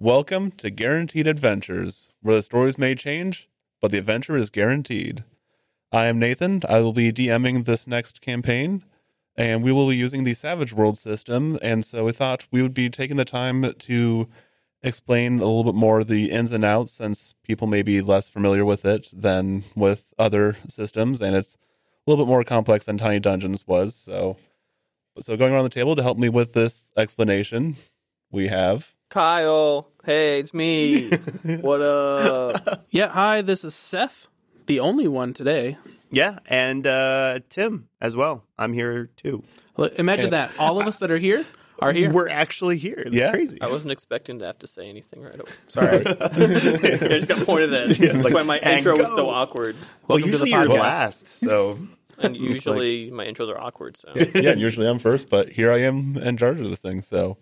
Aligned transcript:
Welcome 0.00 0.52
to 0.58 0.70
Guaranteed 0.70 1.26
Adventures, 1.26 2.12
where 2.22 2.36
the 2.36 2.42
stories 2.42 2.78
may 2.78 2.94
change, 2.94 3.48
but 3.82 3.90
the 3.90 3.98
adventure 3.98 4.36
is 4.36 4.48
guaranteed. 4.48 5.24
I 5.90 6.06
am 6.06 6.20
Nathan. 6.20 6.62
I 6.68 6.78
will 6.82 6.92
be 6.92 7.10
DMing 7.10 7.64
this 7.64 7.84
next 7.88 8.20
campaign, 8.20 8.84
and 9.36 9.64
we 9.64 9.72
will 9.72 9.88
be 9.88 9.96
using 9.96 10.22
the 10.22 10.34
Savage 10.34 10.72
World 10.72 10.96
system. 10.96 11.58
And 11.60 11.84
so 11.84 12.04
we 12.04 12.12
thought 12.12 12.46
we 12.52 12.62
would 12.62 12.74
be 12.74 12.88
taking 12.88 13.16
the 13.16 13.24
time 13.24 13.74
to 13.76 14.28
explain 14.84 15.40
a 15.40 15.46
little 15.46 15.64
bit 15.64 15.74
more 15.74 16.04
the 16.04 16.30
ins 16.30 16.52
and 16.52 16.64
outs, 16.64 16.92
since 16.92 17.34
people 17.42 17.66
may 17.66 17.82
be 17.82 18.00
less 18.00 18.28
familiar 18.28 18.64
with 18.64 18.84
it 18.84 19.08
than 19.12 19.64
with 19.74 20.14
other 20.16 20.56
systems, 20.68 21.20
and 21.20 21.34
it's 21.34 21.56
a 21.56 21.58
little 22.08 22.24
bit 22.24 22.30
more 22.30 22.44
complex 22.44 22.84
than 22.84 22.98
Tiny 22.98 23.18
Dungeons 23.18 23.66
was. 23.66 23.96
So, 23.96 24.36
so 25.18 25.36
going 25.36 25.52
around 25.52 25.64
the 25.64 25.70
table 25.70 25.96
to 25.96 26.04
help 26.04 26.18
me 26.18 26.28
with 26.28 26.52
this 26.52 26.84
explanation, 26.96 27.78
we 28.30 28.46
have 28.46 28.94
Kyle, 29.10 29.88
hey, 30.04 30.38
it's 30.40 30.52
me. 30.52 31.08
what 31.60 31.80
up? 31.80 32.84
Yeah, 32.90 33.08
hi, 33.08 33.40
this 33.40 33.64
is 33.64 33.74
Seth, 33.74 34.28
the 34.66 34.80
only 34.80 35.08
one 35.08 35.32
today. 35.32 35.78
Yeah, 36.10 36.40
and 36.46 36.86
uh, 36.86 37.40
Tim 37.48 37.88
as 38.02 38.14
well. 38.16 38.44
I'm 38.58 38.74
here 38.74 39.08
too. 39.16 39.44
Look, 39.78 39.98
Imagine 39.98 40.30
that. 40.30 40.52
All 40.58 40.78
of 40.80 40.86
us 40.86 40.96
that 40.98 41.10
are 41.10 41.16
here 41.18 41.46
are 41.78 41.92
here. 41.92 42.12
We're 42.12 42.28
actually 42.28 42.76
here. 42.76 42.96
That's 43.02 43.14
Yeah. 43.16 43.30
crazy. 43.32 43.58
I 43.62 43.68
wasn't 43.68 43.92
expecting 43.92 44.40
to 44.40 44.46
have 44.46 44.58
to 44.58 44.66
say 44.66 44.88
anything 44.90 45.22
right 45.22 45.34
away. 45.40 45.52
Sorry. 45.68 46.04
I 46.06 47.18
just 47.18 47.28
got 47.28 47.46
pointed 47.46 47.72
at. 47.72 47.96
That's 47.96 48.34
why 48.34 48.42
my 48.42 48.58
and 48.58 48.78
intro 48.78 48.92
was 48.98 49.08
go. 49.08 49.16
so 49.16 49.30
awkward. 49.30 49.76
well, 50.06 50.18
Welcome 50.18 50.32
to 50.32 50.38
the 50.38 50.44
usually 50.46 50.50
you're 50.50 50.66
podcast. 50.78 50.80
last, 50.80 51.28
so 51.28 51.78
And 52.18 52.36
usually 52.36 53.10
my 53.10 53.24
intros 53.24 53.48
are 53.48 53.58
awkward. 53.58 53.96
So 53.96 54.12
yeah, 54.34 54.54
usually 54.54 54.86
I'm 54.88 54.98
first, 54.98 55.30
but 55.30 55.48
here 55.50 55.70
I 55.72 55.78
am 55.82 56.16
in 56.18 56.36
charge 56.36 56.58
of 56.60 56.68
the 56.68 56.76
thing. 56.76 57.00
So, 57.02 57.38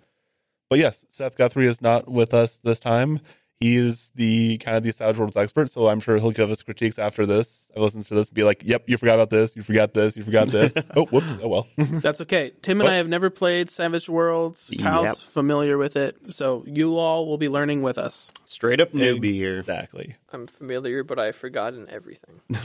but 0.69 0.79
yes, 0.79 1.05
Seth 1.09 1.37
Guthrie 1.37 1.67
is 1.67 1.81
not 1.81 2.09
with 2.09 2.35
us 2.35 2.61
this 2.63 2.81
time. 2.81 3.21
He 3.59 3.77
is 3.77 4.11
the 4.15 4.59
kind 4.59 4.77
of 4.77 4.83
the 4.83 4.93
Savage 4.93 5.17
Worlds 5.19 5.35
expert, 5.35 5.71
so 5.71 5.87
I'm 5.89 5.99
sure 5.99 6.19
he'll 6.19 6.31
give 6.31 6.51
us 6.51 6.63
critiques 6.63 6.99
after 6.99 7.25
this. 7.25 7.71
I 7.75 7.81
listen 7.81 8.03
to 8.05 8.15
this 8.15 8.29
and 8.29 8.35
be 8.35 8.45
like, 8.45 8.61
"Yep, 8.63 8.85
you 8.87 8.99
forgot 8.99 9.15
about 9.15 9.31
this. 9.31 9.57
You 9.57 9.63
forgot 9.63 9.95
this. 9.95 10.15
You 10.15 10.25
forgot 10.25 10.49
this. 10.49 10.75
oh, 10.95 11.07
whoops. 11.07 11.39
Oh 11.43 11.49
well." 11.49 11.67
That's 11.79 12.21
okay. 12.21 12.53
Tim 12.61 12.81
and 12.83 12.87
What? 12.87 12.93
I 12.93 12.97
have 12.97 13.09
never 13.09 13.31
played 13.31 13.71
Savage 13.71 14.11
Worlds. 14.11 14.71
Kyle's 14.79 15.07
Yep. 15.07 15.17
familiar 15.17 15.79
with 15.79 15.97
it, 15.97 16.19
so 16.35 16.65
you 16.67 16.99
all 16.99 17.27
will 17.27 17.39
be 17.39 17.49
learning 17.49 17.81
with 17.81 17.97
us. 17.97 18.31
straight 18.45 18.79
up 18.79 18.93
newbie 18.93 19.33
here. 19.33 19.57
exactly. 19.57 20.17
I'm 20.31 20.47
familiar, 20.47 21.03
but 21.03 21.19
I've 21.19 21.37
forgotten 21.37 21.89
everything. 21.89 22.41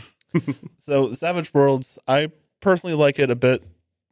So 0.80 1.14
Savage 1.14 1.54
Worlds, 1.54 2.00
I 2.08 2.31
personally 2.61 2.95
like 2.95 3.20
it 3.20 3.30
a 3.30 3.36
bit, 3.36 3.64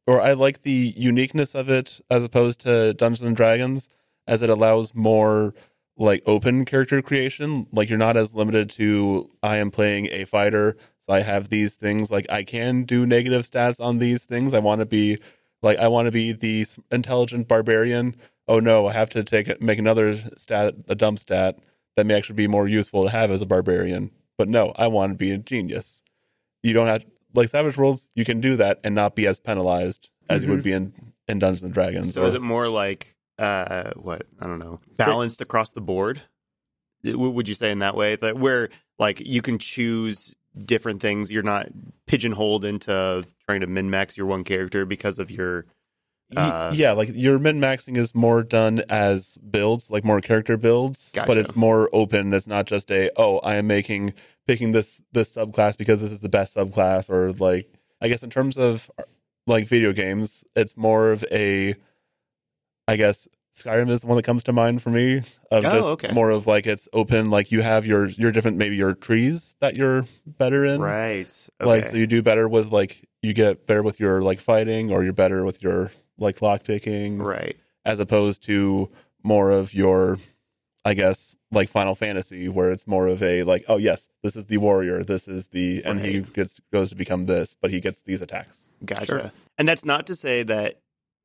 or 0.10 0.20
I 0.20 0.34
like 0.34 0.64
the 0.64 0.92
uniqueness 0.98 1.54
of 1.54 1.70
it 1.70 2.02
as 2.10 2.24
opposed 2.24 2.62
to 2.62 2.96
Dungeons 2.96 3.28
and 3.28 3.36
Dragons, 3.36 3.90
as 4.26 4.42
it 4.42 4.50
allows 4.50 4.96
more 4.96 5.54
like 5.98 6.24
open 6.26 6.66
character 6.66 7.00
creation. 7.04 7.68
Like 7.72 7.90
you're 7.90 8.00
not 8.00 8.18
as 8.18 8.34
limited 8.34 8.72
to 8.72 9.30
I 9.44 9.58
am 9.58 9.70
playing 9.70 10.08
a 10.08 10.26
fighter, 10.26 10.76
so 10.98 11.14
I 11.14 11.20
have 11.20 11.50
these 11.50 11.76
things. 11.76 12.10
Like 12.10 12.26
I 12.28 12.44
can 12.44 12.86
do 12.86 13.06
negative 13.06 13.44
stats 13.44 13.80
on 13.80 14.00
these 14.00 14.26
things. 14.26 14.56
I 14.56 14.60
want 14.60 14.80
to 14.80 14.88
be 14.88 15.20
like 15.62 15.78
I 15.78 15.88
want 15.90 16.08
to 16.08 16.12
be 16.12 16.32
the 16.32 16.66
intelligent 16.90 17.48
barbarian. 17.48 18.16
Oh 18.48 18.60
no, 18.60 18.88
I 18.88 18.94
have 18.94 19.12
to 19.12 19.24
take 19.24 19.48
it, 19.48 19.62
make 19.62 19.78
another 19.78 20.18
stat, 20.38 20.74
a 20.88 20.96
dumb 20.96 21.18
stat 21.18 21.60
that 21.96 22.08
may 22.08 22.16
actually 22.16 22.38
be 22.38 22.48
more 22.48 22.68
useful 22.68 23.04
to 23.04 23.10
have 23.10 23.30
as 23.30 23.44
a 23.44 23.46
barbarian. 23.46 24.10
But 24.40 24.50
no, 24.50 24.74
I 24.76 24.88
want 24.88 25.12
to 25.12 25.18
be 25.18 25.30
a 25.32 25.38
genius 25.38 26.02
you 26.64 26.74
don't 26.74 26.88
have 26.88 27.06
like 27.34 27.50
Savage 27.50 27.78
Worlds. 27.78 28.10
You 28.16 28.26
can 28.26 28.42
do 28.42 28.56
that 28.58 28.80
and 28.84 28.96
not 28.96 29.16
be 29.16 29.28
as 29.28 29.40
penalized 29.40 30.10
as 30.30 30.44
you 30.44 30.52
would 30.52 30.64
be 30.64 30.74
in 30.74 30.94
in 31.28 31.40
Dungeons 31.40 31.64
and 31.64 31.74
Dragons. 31.74 32.14
So 32.14 32.24
or- 32.24 32.28
is 32.28 32.34
it 32.34 32.42
more 32.42 32.68
like 32.70 33.16
uh, 33.38 33.92
what 33.96 34.24
I 34.40 34.48
don't 34.48 34.60
know, 34.60 34.80
balanced 34.98 35.42
across 35.42 35.72
the 35.72 35.82
board? 35.82 36.22
Would 37.04 37.48
you 37.48 37.56
say 37.56 37.72
in 37.72 37.80
that 37.80 37.96
way 37.96 38.18
that 38.18 38.38
where 38.38 38.70
like 38.98 39.22
you 39.22 39.42
can 39.42 39.58
choose 39.58 40.36
different 40.58 41.02
things? 41.02 41.32
You're 41.32 41.44
not 41.44 41.68
pigeonholed 42.08 42.66
into 42.66 43.26
trying 43.48 43.62
to 43.62 43.68
min 43.68 43.90
max 43.90 44.18
your 44.18 44.26
one 44.26 44.44
character 44.44 44.86
because 44.86 45.18
of 45.20 45.32
your 45.32 45.66
uh, 46.38 46.72
yeah, 46.76 46.92
like 46.92 47.10
your 47.14 47.40
min 47.40 47.60
maxing 47.60 47.98
is 47.98 48.14
more 48.14 48.44
done 48.44 48.84
as 48.88 49.38
builds, 49.38 49.90
like 49.90 50.04
more 50.04 50.22
character 50.22 50.58
builds, 50.58 51.10
but 51.26 51.38
it's 51.38 51.56
more 51.56 51.90
open. 51.92 52.34
It's 52.34 52.48
not 52.48 52.68
just 52.68 52.92
a 52.92 53.10
oh, 53.16 53.40
I 53.40 53.56
am 53.56 53.66
making 53.66 54.14
picking 54.50 54.72
this 54.72 55.00
this 55.12 55.36
subclass 55.36 55.78
because 55.78 56.02
this 56.02 56.12
is 56.12 56.22
the 56.22 56.28
best 56.28 56.56
subclass, 56.56 57.08
or 57.08 57.34
like 57.34 57.72
I 58.02 58.08
guess 58.08 58.24
in 58.24 58.32
terms 58.32 58.58
of 58.58 58.90
like 59.46 59.68
video 59.68 59.94
games, 59.94 60.44
it's 60.56 60.76
more 60.76 61.12
of 61.12 61.24
a 61.32 61.76
I 62.88 62.96
guess 62.96 63.28
Skyrim 63.56 63.92
is 63.92 64.02
the 64.02 64.08
one 64.08 64.16
that 64.16 64.24
comes 64.24 64.44
to 64.46 64.54
mind 64.54 64.82
for 64.82 64.90
me. 64.90 65.18
Of 65.52 65.64
Oh, 65.66 65.72
just 65.72 65.88
okay. 65.88 66.12
more 66.14 66.32
of 66.32 66.48
like 66.48 66.66
it's 66.66 66.90
open, 66.94 67.30
like 67.30 67.52
you 67.52 67.62
have 67.62 67.86
your 67.86 68.08
your 68.08 68.32
different 68.32 68.58
maybe 68.58 68.76
your 68.76 68.96
trees 68.96 69.54
that 69.60 69.76
you're 69.76 70.08
better 70.26 70.66
in, 70.66 70.82
right. 70.82 71.50
Okay. 71.62 71.70
like 71.70 71.86
so 71.86 71.96
you 71.96 72.08
do 72.08 72.24
better 72.24 72.50
with 72.50 72.72
like 72.72 73.08
you 73.22 73.34
get 73.34 73.68
better 73.68 73.84
with 73.84 74.00
your 74.00 74.24
like 74.24 74.40
fighting 74.40 74.92
or 74.92 75.04
you're 75.04 75.14
better 75.14 75.46
with 75.46 75.62
your 75.62 75.92
like 76.18 76.42
lock 76.42 76.64
picking 76.64 77.20
right. 77.20 77.56
as 77.86 78.00
opposed 78.00 78.42
to 78.46 78.90
more 79.22 79.52
of 79.52 79.76
your 79.76 80.18
i 80.90 80.94
guess 80.94 81.38
like 81.52 81.70
final 81.70 81.96
fantasy 81.96 82.50
where 82.50 82.72
it's 82.72 82.86
more 82.88 83.08
of 83.08 83.22
a 83.22 83.44
like 83.44 83.64
oh 83.68 83.78
yes 83.78 84.08
this 84.24 84.36
is 84.36 84.46
the 84.46 84.58
warrior 84.58 85.04
this 85.04 85.28
is 85.28 85.48
the 85.48 85.84
and 85.86 86.00
he 86.00 86.22
gets 86.22 86.60
goes 86.74 86.90
to 86.90 86.96
become 86.96 87.26
this 87.26 87.56
but 87.62 87.72
he 87.72 87.80
gets 87.80 88.02
these 88.02 88.22
attacks 88.22 88.70
Gotcha. 88.86 89.06
Sure. 89.06 89.32
And 89.58 89.68
that's 89.68 89.86
not 89.86 90.08
to 90.08 90.16
say 90.16 90.44
that 90.44 90.80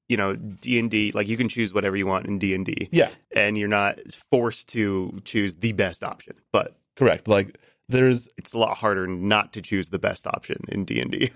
you 0.09 0.17
know 0.17 0.37
D 0.37 0.79
and 0.79 0.91
D 0.91 1.13
like 1.13 1.29
you 1.29 1.37
can 1.37 1.49
choose 1.49 1.73
whatever 1.73 1.97
you 1.97 2.07
want 2.07 2.27
in 2.27 2.39
D 2.39 2.55
and 2.55 2.67
D, 2.67 2.89
yeah 2.93 3.11
and 3.35 3.57
you're 3.57 3.69
not 3.69 3.99
forced 4.31 4.69
to 4.71 5.21
choose 5.25 5.55
the 5.57 5.73
best 5.73 6.03
option. 6.03 6.37
But 6.53 6.77
correct 6.97 7.29
like 7.29 7.57
there's 7.89 8.29
it's 8.37 8.53
a 8.53 8.59
lot 8.59 8.77
harder 8.77 9.07
not 9.07 9.53
to 9.55 9.63
choose 9.63 9.91
the 9.91 9.99
best 9.99 10.27
option 10.27 10.65
in 10.69 10.85
D 10.85 11.01
and 11.01 11.11
D. 11.11 11.31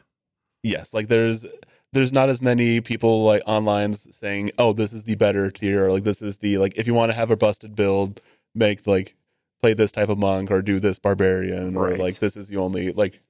yes 0.63 0.93
like 0.93 1.09
there's 1.09 1.47
there's 1.93 2.13
not 2.13 2.29
as 2.29 2.43
many 2.43 2.81
people 2.81 3.25
like 3.25 3.43
online 3.47 3.95
saying 3.95 4.51
oh 4.59 4.73
this 4.73 4.93
is 4.93 5.05
the 5.05 5.15
better 5.15 5.51
tier 5.51 5.87
or 5.87 5.93
like 5.93 6.05
this 6.05 6.21
is 6.21 6.37
the 6.39 6.59
like 6.59 6.75
if 6.77 6.87
you 6.87 6.95
want 6.95 7.11
to 7.11 7.17
have 7.17 7.31
a 7.31 7.37
busted 7.37 7.75
build 7.75 8.21
make 8.55 8.87
like 8.87 9.15
play 9.61 9.75
this 9.75 9.93
type 9.93 10.09
of 10.09 10.19
monk 10.19 10.51
or 10.51 10.63
do 10.63 10.79
this 10.79 10.99
barbarian 10.99 11.77
or 11.77 11.97
like 11.97 12.19
this 12.19 12.37
is 12.37 12.49
the 12.49 12.57
only 12.57 12.93
like 12.93 13.21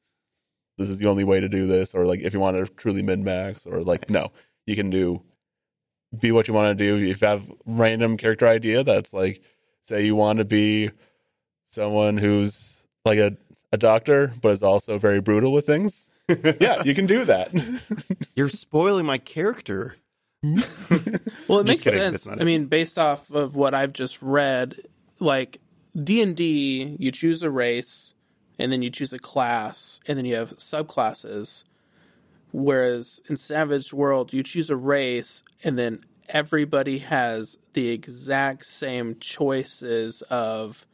this 0.76 0.88
is 0.88 0.98
the 0.98 1.06
only 1.06 1.24
way 1.24 1.40
to 1.40 1.48
do 1.48 1.66
this 1.66 1.94
or 1.94 2.04
like 2.04 2.20
if 2.20 2.32
you 2.32 2.40
want 2.40 2.56
to 2.56 2.72
truly 2.74 3.02
min 3.02 3.24
max 3.24 3.66
or 3.66 3.82
like 3.82 4.08
Nice. 4.10 4.22
no 4.24 4.32
you 4.66 4.76
can 4.76 4.90
do 4.90 5.22
be 6.18 6.32
what 6.32 6.48
you 6.48 6.54
want 6.54 6.76
to 6.76 6.84
do 6.84 6.96
if 7.06 7.20
you 7.20 7.28
have 7.28 7.50
random 7.66 8.16
character 8.16 8.46
idea 8.46 8.82
that's 8.82 9.12
like 9.12 9.42
say 9.82 10.04
you 10.04 10.14
want 10.14 10.38
to 10.38 10.44
be 10.44 10.90
someone 11.66 12.16
who's 12.16 12.86
like 13.04 13.18
a, 13.18 13.36
a 13.72 13.76
doctor 13.76 14.34
but 14.40 14.50
is 14.50 14.62
also 14.62 14.98
very 14.98 15.20
brutal 15.20 15.52
with 15.52 15.66
things 15.66 16.10
yeah 16.60 16.82
you 16.84 16.94
can 16.94 17.06
do 17.06 17.24
that 17.24 17.50
You're 18.36 18.48
spoiling 18.48 19.06
my 19.06 19.18
character. 19.18 19.96
Well, 20.42 20.52
it 21.60 21.66
Just 21.66 21.66
makes 21.66 21.82
kidding, 21.84 21.98
sense. 21.98 22.28
I 22.28 22.34
it. 22.34 22.44
mean, 22.44 22.66
based 22.66 22.96
off 22.98 23.30
of 23.32 23.56
what 23.56 23.74
I've 23.74 23.92
just 23.92 24.22
read, 24.22 24.76
like 25.18 25.60
D 26.00 26.22
and 26.22 26.36
D, 26.36 26.96
you 27.00 27.10
choose 27.10 27.42
a 27.42 27.50
race, 27.50 28.14
and 28.58 28.70
then 28.70 28.80
you 28.82 28.90
choose 28.90 29.12
a 29.12 29.18
class, 29.18 29.98
and 30.06 30.16
then 30.16 30.24
you 30.24 30.36
have 30.36 30.50
subclasses. 30.58 31.64
Whereas 32.52 33.20
in 33.28 33.34
Savage 33.36 33.92
World, 33.92 34.32
you 34.32 34.42
choose 34.44 34.70
a 34.70 34.76
race, 34.76 35.42
and 35.64 35.76
then 35.76 36.04
everybody 36.28 36.98
has 36.98 37.58
the 37.72 37.88
exact 37.88 38.64
same 38.66 39.16
choices 39.18 40.22
of 40.22 40.86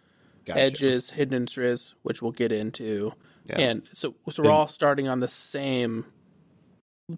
Gotcha. 0.47 0.61
edges, 0.61 1.11
hidden 1.11 1.35
interests, 1.35 1.95
which 2.03 2.23
we'll 2.23 2.33
get 2.33 2.51
into. 2.51 3.13
Yeah. 3.47 3.59
And 3.59 3.89
so, 3.93 4.15
so 4.31 4.43
we're 4.43 4.51
all 4.51 4.69
starting 4.69 5.07
on 5.09 5.21
the 5.21 5.29
same 5.29 6.07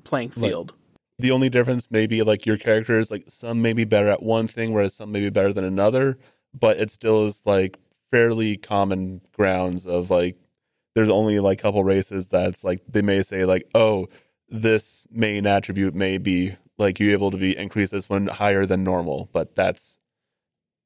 playing 0.05 0.31
field. 0.31 0.75
the 1.19 1.31
only 1.31 1.49
difference 1.49 1.89
may 1.91 2.07
be 2.07 2.23
like 2.23 2.45
your 2.45 2.57
characters 2.57 3.11
like 3.11 3.25
some 3.29 3.63
may 3.63 3.73
be 3.73 3.85
better 3.85 4.09
at 4.09 4.23
one 4.23 4.49
thing 4.49 4.73
whereas 4.73 4.95
some 4.95 5.13
may 5.13 5.21
be 5.21 5.31
better 5.31 5.53
than 5.53 5.65
another 5.65 6.17
but 6.59 6.77
it 6.79 6.91
still 6.91 7.27
is 7.27 7.41
like 7.45 7.79
fairly 8.11 8.57
common 8.57 9.21
grounds 9.33 9.87
of 9.87 10.11
like 10.11 10.37
there's 10.97 11.09
only 11.09 11.39
like 11.39 11.61
a 11.61 11.63
couple 11.63 11.85
races 11.85 12.27
that's 12.27 12.65
like 12.65 12.83
they 12.89 13.01
may 13.03 13.23
say 13.23 13.45
like 13.45 13.69
oh 13.77 14.09
this 14.49 15.07
main 15.13 15.47
attribute 15.47 15.95
may 15.95 16.19
be 16.19 16.57
like 16.79 16.99
you're 16.99 17.13
able 17.13 17.31
to 17.31 17.37
be 17.39 17.57
increase 17.57 17.91
this 17.91 18.09
one 18.09 18.27
higher 18.27 18.67
than 18.67 18.83
normal 18.83 19.29
but 19.33 19.55
that's 19.55 19.99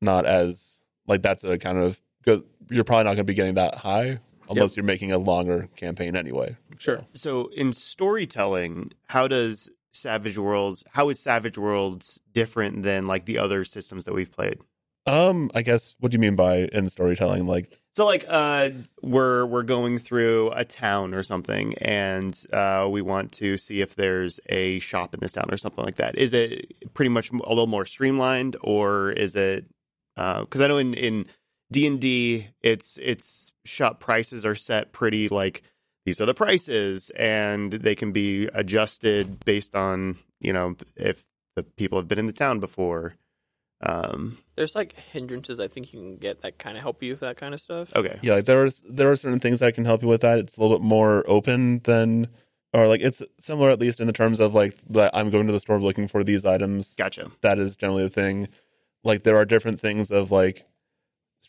not 0.02 0.26
as 0.26 0.80
like 1.06 1.22
that's 1.22 1.42
a 1.42 1.56
kind 1.56 1.78
of 1.78 1.98
good 2.24 2.42
you're 2.68 2.84
probably 2.84 3.04
not 3.04 3.10
going 3.10 3.16
to 3.18 3.24
be 3.24 3.34
getting 3.34 3.54
that 3.54 3.76
high 3.76 4.18
unless 4.50 4.76
you're 4.76 4.84
making 4.84 5.12
a 5.12 5.18
longer 5.18 5.68
campaign 5.76 6.14
anyway 6.16 6.56
Sure. 6.78 7.04
So 7.12 7.48
in 7.54 7.72
storytelling, 7.74 8.92
how 9.08 9.28
does 9.28 9.68
Savage 9.92 10.38
Worlds 10.38 10.84
how 10.92 11.08
is 11.10 11.18
Savage 11.20 11.58
Worlds 11.58 12.20
different 12.32 12.82
than 12.82 13.06
like 13.06 13.24
the 13.26 13.38
other 13.38 13.64
systems 13.64 14.04
that 14.04 14.14
we've 14.14 14.30
played? 14.32 14.58
um 15.06 15.50
i 15.54 15.62
guess 15.62 15.94
what 15.98 16.12
do 16.12 16.16
you 16.16 16.18
mean 16.20 16.36
by 16.36 16.68
in 16.72 16.86
storytelling 16.88 17.46
like 17.46 17.78
So 17.96 18.04
like 18.04 18.24
uh 18.28 18.68
we're 19.02 19.46
we're 19.46 19.62
going 19.62 19.98
through 19.98 20.50
a 20.54 20.64
town 20.64 21.14
or 21.14 21.22
something 21.22 21.74
and 21.78 22.38
uh 22.52 22.86
we 22.90 23.00
want 23.02 23.32
to 23.32 23.56
see 23.56 23.80
if 23.80 23.94
there's 23.94 24.38
a 24.50 24.78
shop 24.80 25.14
in 25.14 25.20
this 25.20 25.32
town 25.32 25.46
or 25.50 25.56
something 25.56 25.84
like 25.84 25.96
that. 25.96 26.16
Is 26.18 26.32
it 26.34 26.92
pretty 26.94 27.08
much 27.08 27.30
a 27.30 27.36
little 27.36 27.66
more 27.66 27.86
streamlined 27.86 28.56
or 28.60 29.10
is 29.12 29.34
it 29.36 29.64
Uh, 30.16 30.40
Because 30.40 30.60
I 30.60 30.66
know 30.68 30.76
in 30.78 30.92
in 30.94 31.26
D 31.72 31.86
and 31.86 32.00
D, 32.00 32.48
it's 32.62 32.98
it's 33.02 33.52
shop 33.64 34.00
prices 34.00 34.44
are 34.44 34.54
set 34.54 34.92
pretty 34.92 35.28
like 35.28 35.62
these 36.04 36.20
are 36.20 36.26
the 36.26 36.34
prices, 36.34 37.10
and 37.10 37.72
they 37.72 37.94
can 37.94 38.12
be 38.12 38.46
adjusted 38.54 39.44
based 39.44 39.74
on 39.76 40.18
you 40.40 40.52
know 40.52 40.76
if 40.96 41.24
the 41.56 41.62
people 41.62 41.98
have 41.98 42.08
been 42.08 42.18
in 42.18 42.26
the 42.26 42.32
town 42.32 42.60
before. 42.60 43.14
Um, 43.82 44.38
There's 44.56 44.74
like 44.74 44.92
hindrances 44.92 45.58
I 45.58 45.68
think 45.68 45.92
you 45.92 46.00
can 46.00 46.16
get 46.18 46.42
that 46.42 46.58
kind 46.58 46.76
of 46.76 46.82
help 46.82 47.02
you 47.02 47.12
with 47.12 47.20
that 47.20 47.38
kind 47.38 47.54
of 47.54 47.60
stuff. 47.60 47.94
okay, 47.96 48.18
Yeah, 48.22 48.34
like 48.34 48.44
there 48.44 48.64
is 48.64 48.82
there 48.88 49.10
are 49.10 49.16
certain 49.16 49.40
things 49.40 49.60
that 49.60 49.74
can 49.74 49.84
help 49.84 50.02
you 50.02 50.08
with 50.08 50.20
that. 50.20 50.38
It's 50.38 50.56
a 50.56 50.60
little 50.60 50.78
bit 50.78 50.84
more 50.84 51.24
open 51.26 51.80
than, 51.84 52.28
or 52.74 52.88
like 52.88 53.00
it's 53.00 53.22
similar 53.38 53.70
at 53.70 53.80
least 53.80 54.00
in 54.00 54.06
the 54.06 54.12
terms 54.12 54.38
of 54.38 54.54
like 54.54 54.76
that 54.90 55.14
I'm 55.14 55.30
going 55.30 55.46
to 55.46 55.52
the 55.52 55.60
store 55.60 55.80
looking 55.80 56.08
for 56.08 56.22
these 56.22 56.44
items. 56.44 56.94
gotcha. 56.96 57.30
That 57.40 57.58
is 57.58 57.76
generally 57.76 58.02
the 58.02 58.10
thing. 58.10 58.48
Like 59.02 59.22
there 59.22 59.36
are 59.36 59.46
different 59.46 59.80
things 59.80 60.10
of 60.10 60.30
like 60.30 60.66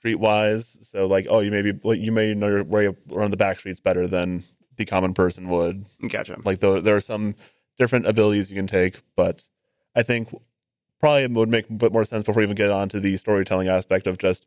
streetwise. 0.03 0.83
So 0.85 1.05
like 1.07 1.27
oh 1.29 1.39
you 1.39 1.51
maybe 1.51 1.73
like 1.83 1.99
you 1.99 2.11
may 2.11 2.33
know 2.33 2.47
your 2.47 2.63
way 2.63 2.89
around 3.11 3.31
the 3.31 3.37
back 3.37 3.59
streets 3.59 3.79
better 3.79 4.07
than 4.07 4.43
the 4.77 4.85
common 4.85 5.13
person 5.13 5.49
would. 5.49 5.85
Gotcha. 6.07 6.37
Like 6.43 6.59
though 6.59 6.79
there 6.79 6.95
are 6.95 7.01
some 7.01 7.35
different 7.77 8.05
abilities 8.07 8.49
you 8.49 8.55
can 8.55 8.67
take, 8.67 9.01
but 9.15 9.43
I 9.95 10.03
think 10.03 10.29
probably 10.99 11.23
it 11.23 11.31
would 11.31 11.49
make 11.49 11.69
a 11.69 11.73
bit 11.73 11.91
more 11.91 12.05
sense 12.05 12.23
before 12.23 12.39
we 12.39 12.43
even 12.43 12.55
get 12.55 12.69
on 12.71 12.89
to 12.89 12.99
the 12.99 13.17
storytelling 13.17 13.67
aspect 13.67 14.07
of 14.07 14.17
just 14.17 14.45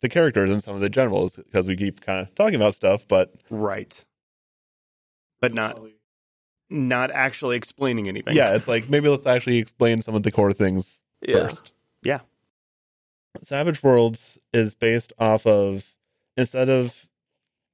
the 0.00 0.08
characters 0.08 0.50
and 0.50 0.62
some 0.62 0.74
of 0.74 0.80
the 0.80 0.90
generals 0.90 1.36
because 1.36 1.66
we 1.66 1.76
keep 1.76 2.00
kind 2.00 2.20
of 2.20 2.34
talking 2.34 2.56
about 2.56 2.74
stuff, 2.74 3.06
but 3.08 3.32
Right. 3.50 4.04
But 5.40 5.54
not 5.54 5.80
not 6.70 7.10
actually 7.10 7.56
explaining 7.56 8.08
anything. 8.08 8.34
yeah, 8.34 8.54
it's 8.54 8.66
like 8.66 8.88
maybe 8.88 9.08
let's 9.08 9.26
actually 9.26 9.58
explain 9.58 10.02
some 10.02 10.14
of 10.14 10.22
the 10.22 10.30
core 10.32 10.52
things 10.52 10.98
Yeah. 11.22 11.48
first. 11.48 11.72
Yeah. 13.34 13.40
Savage 13.42 13.82
Worlds 13.82 14.38
is 14.52 14.74
based 14.74 15.12
off 15.18 15.46
of 15.46 15.94
instead 16.36 16.68
of 16.68 17.08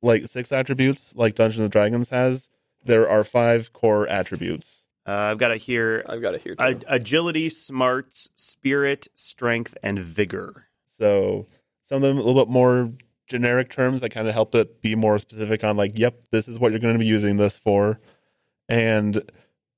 like 0.03 0.27
six 0.27 0.53
attributes 0.53 1.15
like 1.15 1.35
Dungeons 1.35 1.62
and 1.62 1.71
Dragons 1.71 2.09
has, 2.09 2.49
there 2.85 3.09
are 3.09 3.25
five 3.25 3.73
core 3.73 4.07
attributes. 4.09 4.87
Uh, 5.07 5.12
I've 5.12 5.39
got 5.39 5.51
it 5.51 5.59
here. 5.59 6.05
I've 6.09 6.23
got 6.23 6.35
it 6.35 6.43
here 6.43 6.55
too. 6.55 6.65
A- 6.65 6.95
agility, 6.95 7.49
smarts, 7.49 8.29
spirit, 8.37 9.09
strength, 9.15 9.77
and 9.83 9.99
vigor. 9.99 10.67
So 10.99 11.47
some 11.83 11.97
of 11.97 12.03
them 12.03 12.19
a 12.19 12.23
little 12.23 12.45
bit 12.45 12.51
more 12.51 12.93
generic 13.27 13.71
terms 13.71 14.01
that 14.01 14.11
kind 14.11 14.29
of 14.29 14.35
help 14.35 14.55
it 14.55 14.83
be 14.83 14.95
more 14.95 15.19
specific 15.19 15.65
on 15.65 15.77
like, 15.77 15.99
yep, 15.99 16.29
this 16.31 16.49
is 16.49 16.59
what 16.59 16.73
you're 16.73 16.81
going 16.81 16.95
to 16.95 16.99
be 16.99 17.06
using 17.06 17.37
this 17.37 17.56
for. 17.56 18.01
And 18.69 19.23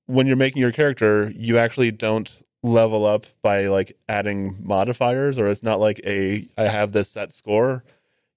when 0.07 0.27
you're 0.27 0.37
making 0.37 0.61
your 0.61 0.73
character, 0.73 1.33
you 1.37 1.59
actually 1.59 1.91
don't 1.91 2.31
level 2.63 3.07
up 3.07 3.27
by 3.43 3.67
like 3.67 3.97
adding 4.09 4.57
modifiers 4.61 5.39
or 5.39 5.49
it's 5.49 5.63
not 5.63 5.81
like 5.81 6.01
a 6.07 6.49
I 6.59 6.65
have 6.65 6.93
this 6.93 7.11
set 7.11 7.33
score. 7.33 7.85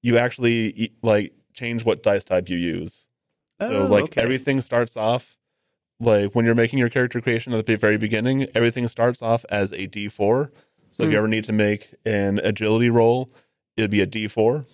You 0.01 0.17
actually 0.17 0.93
like 1.03 1.33
change 1.53 1.85
what 1.85 2.03
dice 2.03 2.23
type 2.23 2.49
you 2.49 2.57
use. 2.57 3.07
Oh, 3.59 3.67
So 3.67 3.85
like 3.85 4.05
okay. 4.05 4.21
everything 4.23 4.61
starts 4.61 4.97
off 4.97 5.37
like 5.99 6.35
when 6.35 6.45
you're 6.45 6.55
making 6.55 6.79
your 6.79 6.89
character 6.89 7.21
creation 7.21 7.53
at 7.53 7.65
the 7.65 7.75
very 7.77 7.97
beginning, 7.97 8.47
everything 8.55 8.87
starts 8.87 9.21
off 9.21 9.45
as 9.49 9.71
a 9.73 9.87
D4. 9.87 10.51
So 10.91 11.03
if 11.03 11.09
Hmm. 11.09 11.11
you 11.11 11.17
ever 11.17 11.27
need 11.27 11.45
to 11.45 11.53
make 11.53 11.95
an 12.05 12.39
agility 12.39 12.89
roll, 12.89 13.29
it'd 13.77 13.91
be 13.91 14.01
a 14.01 14.07
D4. 14.07 14.65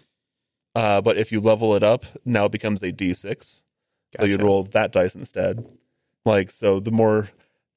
Uh, 0.75 1.01
but 1.01 1.17
if 1.17 1.31
you 1.31 1.41
level 1.41 1.75
it 1.75 1.83
up, 1.83 2.05
now 2.25 2.45
it 2.45 2.51
becomes 2.51 2.83
a 2.83 2.91
D6. 2.91 3.63
So 4.19 4.25
you'd 4.25 4.41
roll 4.41 4.63
that 4.63 4.91
dice 4.91 5.15
instead. 5.15 5.65
Like 6.25 6.49
so, 6.51 6.79
the 6.79 6.91
more 6.91 7.29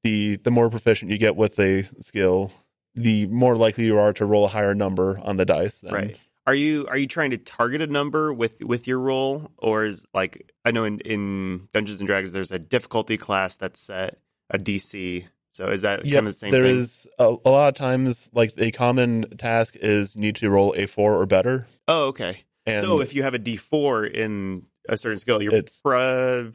the 0.05 0.37
the 0.37 0.51
more 0.53 0.71
proficient 0.71 1.11
you 1.11 1.19
get 1.19 1.35
with 1.35 1.59
a 1.59 1.83
skill, 2.01 2.53
the 2.95 3.27
more 3.27 3.57
likely 3.57 3.87
you 3.87 3.99
are 3.99 4.13
to 4.13 4.25
roll 4.25 4.45
a 4.45 4.49
higher 4.49 4.75
number 4.75 5.19
on 5.25 5.37
the 5.37 5.45
dice. 5.45 5.81
Then. 5.81 5.93
Right. 5.93 6.17
Are 6.47 6.55
you 6.55 6.87
are 6.89 6.97
you 6.99 7.07
trying 7.09 7.31
to 7.31 7.39
target 7.39 7.81
a 7.83 7.87
number 7.87 8.33
with 8.33 8.63
with 8.63 8.87
your 8.87 9.01
roll, 9.01 9.51
or 9.59 9.87
is 9.87 10.05
like 10.15 10.53
I 10.65 10.71
know 10.71 10.85
in 10.85 11.01
in 11.01 11.69
Dungeons 11.73 11.99
and 12.01 12.07
Dragons 12.07 12.33
there's 12.33 12.53
a 12.53 12.59
difficulty 12.59 13.17
class 13.17 13.57
that's 13.57 13.81
set 13.81 14.19
a 14.51 14.59
DC. 14.59 15.25
So 15.53 15.69
is 15.69 15.83
that 15.83 16.05
Yep, 16.05 16.15
kind 16.15 16.27
of 16.27 16.33
the 16.35 16.39
same 16.39 16.51
there 16.51 16.65
thing? 16.65 16.77
is 16.81 17.07
a, 17.19 17.35
a 17.45 17.51
lot 17.51 17.69
of 17.69 17.75
times 17.77 18.29
like 18.35 18.53
a 18.59 18.71
common 18.73 19.37
task 19.39 19.75
is 19.77 20.15
you 20.17 20.21
need 20.21 20.37
to 20.37 20.51
roll 20.51 20.75
a 20.77 20.87
four 20.87 21.15
or 21.19 21.25
better. 21.27 21.67
Oh, 21.89 22.09
okay. 22.09 22.45
And 22.67 22.79
so 22.79 23.01
if 23.01 23.15
you 23.15 23.23
have 23.23 23.35
a 23.35 23.39
D4 23.39 24.11
in 24.11 24.67
a 24.89 24.97
certain 24.99 25.19
skill, 25.19 25.41
you 25.43 25.51
It's- 25.53 25.81
pro- 25.83 26.53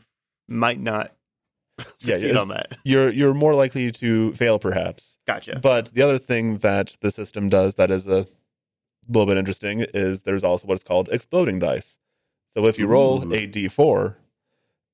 might 0.47 0.79
not 0.79 1.13
succeed 1.97 2.35
on 2.35 2.49
that. 2.49 2.77
you're 2.83 3.11
you're 3.11 3.33
more 3.33 3.53
likely 3.55 3.91
to 3.93 4.33
fail, 4.33 4.59
perhaps. 4.59 5.17
Gotcha. 5.27 5.59
But 5.59 5.93
the 5.93 6.01
other 6.01 6.17
thing 6.17 6.59
that 6.59 6.97
the 7.01 7.11
system 7.11 7.49
does 7.49 7.75
that 7.75 7.91
is 7.91 8.07
a 8.07 8.27
little 9.07 9.25
bit 9.25 9.37
interesting 9.37 9.81
is 9.93 10.21
there's 10.21 10.43
also 10.43 10.67
what's 10.67 10.83
called 10.83 11.09
exploding 11.11 11.59
dice. 11.59 11.97
So 12.51 12.65
if 12.65 12.77
you 12.79 12.87
roll 12.87 13.23
Ooh. 13.23 13.33
a 13.33 13.47
d4 13.47 14.15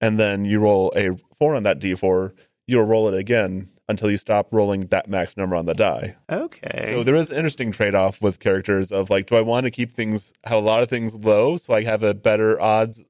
and 0.01 0.19
then 0.19 0.45
you 0.45 0.59
roll 0.59 0.91
a 0.95 1.11
four 1.39 1.55
on 1.55 1.63
that 1.63 1.79
d4, 1.79 2.33
you'll 2.67 2.83
roll 2.83 3.07
it 3.07 3.13
again 3.13 3.69
until 3.87 4.09
you 4.09 4.17
stop 4.17 4.47
rolling 4.51 4.87
that 4.87 5.07
max 5.07 5.37
number 5.37 5.55
on 5.55 5.65
the 5.65 5.73
die. 5.73 6.15
Okay. 6.29 6.87
So 6.89 7.03
there 7.03 7.15
is 7.15 7.29
an 7.29 7.37
interesting 7.37 7.71
trade 7.71 7.93
off 7.93 8.21
with 8.21 8.39
characters 8.39 8.91
of 8.91 9.09
like, 9.09 9.27
do 9.27 9.35
I 9.35 9.41
want 9.41 9.65
to 9.65 9.71
keep 9.71 9.91
things 9.91 10.33
have 10.43 10.57
a 10.57 10.61
lot 10.61 10.81
of 10.81 10.89
things 10.89 11.13
low 11.13 11.57
so 11.57 11.73
I 11.73 11.83
have 11.83 12.03
a 12.03 12.13
better 12.13 12.59
odds, 12.59 13.01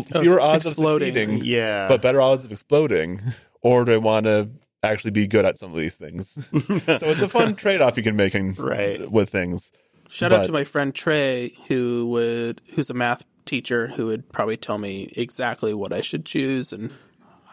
fewer 0.00 0.40
odds 0.40 0.66
exploding. 0.66 1.08
of 1.08 1.14
succeeding, 1.14 1.44
yeah. 1.44 1.88
but 1.88 2.00
better 2.00 2.20
odds 2.20 2.44
of 2.44 2.52
exploding, 2.52 3.20
or 3.62 3.84
do 3.84 3.92
I 3.92 3.96
want 3.98 4.24
to 4.24 4.48
actually 4.82 5.10
be 5.10 5.26
good 5.26 5.44
at 5.44 5.58
some 5.58 5.72
of 5.72 5.78
these 5.78 5.96
things? 5.96 6.32
so 6.52 6.78
it's 6.86 7.20
a 7.20 7.28
fun 7.28 7.54
trade 7.54 7.80
off 7.80 7.96
you 7.96 8.02
can 8.02 8.16
make 8.16 8.34
in, 8.34 8.54
Right. 8.54 9.10
with 9.10 9.30
things. 9.30 9.70
Shout 10.08 10.32
out 10.32 10.44
to 10.46 10.52
my 10.52 10.64
friend 10.64 10.94
Trey, 10.94 11.54
who 11.68 12.06
would 12.08 12.60
who's 12.74 12.90
a 12.90 12.94
math 12.94 13.24
teacher, 13.46 13.88
who 13.88 14.06
would 14.06 14.30
probably 14.30 14.56
tell 14.58 14.76
me 14.76 15.10
exactly 15.16 15.72
what 15.72 15.92
I 15.92 16.02
should 16.02 16.26
choose, 16.26 16.70
and 16.72 16.90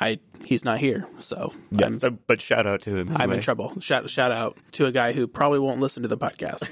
I 0.02 0.20
he's 0.46 0.66
not 0.66 0.80
here, 0.80 1.08
so 1.22 1.54
I'm 1.82 2.00
So, 2.00 2.12
but 2.12 2.42
shout 2.42 2.68
out 2.68 2.82
to 2.82 2.90
him. 2.96 3.12
I'm 3.16 3.32
in 3.32 3.40
trouble. 3.40 3.80
Shout 3.80 4.10
shout 4.10 4.32
out 4.32 4.58
to 4.74 4.86
a 4.86 4.92
guy 4.92 5.14
who 5.14 5.26
probably 5.28 5.60
won't 5.60 5.80
listen 5.80 6.04
to 6.04 6.10
the 6.10 6.18
podcast. 6.18 6.68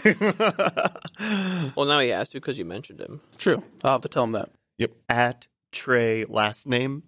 well, 1.76 1.86
now 1.86 2.00
he 2.00 2.10
has 2.10 2.30
to 2.30 2.40
because 2.40 2.58
you 2.58 2.66
mentioned 2.66 3.00
him. 3.00 3.22
True, 3.38 3.64
I'll 3.84 3.94
have 3.94 4.02
to 4.02 4.10
tell 4.10 4.24
him 4.24 4.34
that. 4.34 4.50
Yep. 4.78 4.92
At 5.10 5.48
Trey 5.72 6.26
last 6.28 6.68
name 6.68 7.04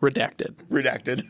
Redacted. 0.00 0.54
redacted. 0.70 1.22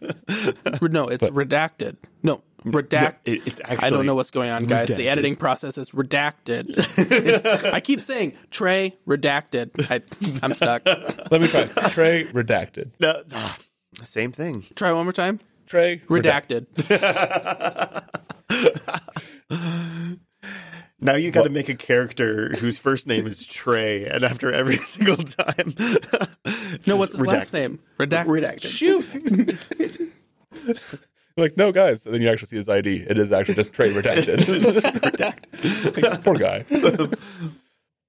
No, 0.92 1.08
it's 1.08 1.24
redacted. 1.24 1.96
No, 2.22 2.42
redacted. 2.64 3.16
It- 3.24 3.42
it's 3.46 3.60
actually 3.60 3.78
I 3.86 3.90
don't 3.90 4.06
know 4.06 4.14
what's 4.14 4.30
going 4.30 4.50
on, 4.50 4.66
guys. 4.66 4.88
redacted. 4.88 4.96
The 4.98 5.08
editing 5.08 5.34
process 5.36 5.76
is 5.78 5.90
redacted. 5.90 6.76
It's- 7.12 7.44
I 7.64 7.80
keep 7.80 8.00
saying 8.00 8.34
Trey 8.50 8.96
redacted. 9.06 9.70
I, 9.90 10.00
I'm 10.44 10.54
stuck. 10.54 10.86
Let 11.30 11.40
me 11.40 11.48
try. 11.48 11.64
Trey 11.90 12.24
redacted. 12.26 12.92
No, 13.00 13.22
ah, 13.32 13.58
same 14.04 14.30
thing. 14.30 14.64
Try 14.76 14.92
one 14.92 15.06
more 15.06 15.12
time. 15.12 15.40
Trey 15.66 15.98
redacted. 16.08 16.66
Redacted. 21.00 21.04
Now 21.04 21.14
you 21.16 21.30
got 21.30 21.44
to 21.44 21.50
make 21.50 21.68
a 21.68 21.74
character 21.74 22.50
whose 22.58 22.78
first 22.78 23.06
name 23.06 23.26
is 23.26 23.46
Trey, 23.46 24.06
and 24.06 24.24
after 24.24 24.52
every 24.52 24.76
single 24.84 25.16
time, 25.16 25.74
No, 26.86 26.96
what's 26.96 27.12
his 27.12 27.20
Redacted. 27.20 27.26
last 27.26 27.52
name? 27.52 27.78
Redact- 27.98 28.26
Redacted. 28.26 28.62
Shoot. 28.70 30.12
Like, 31.38 31.54
no, 31.58 31.70
guys. 31.70 32.06
And 32.06 32.14
then 32.14 32.22
you 32.22 32.30
actually 32.30 32.46
see 32.48 32.56
his 32.56 32.66
ID. 32.66 33.04
It 33.10 33.18
is 33.18 33.30
actually 33.30 33.56
just 33.56 33.74
Trey 33.74 33.92
redacted. 33.92 34.40
Like, 36.02 36.24
poor 36.24 36.36
guy. 36.38 36.64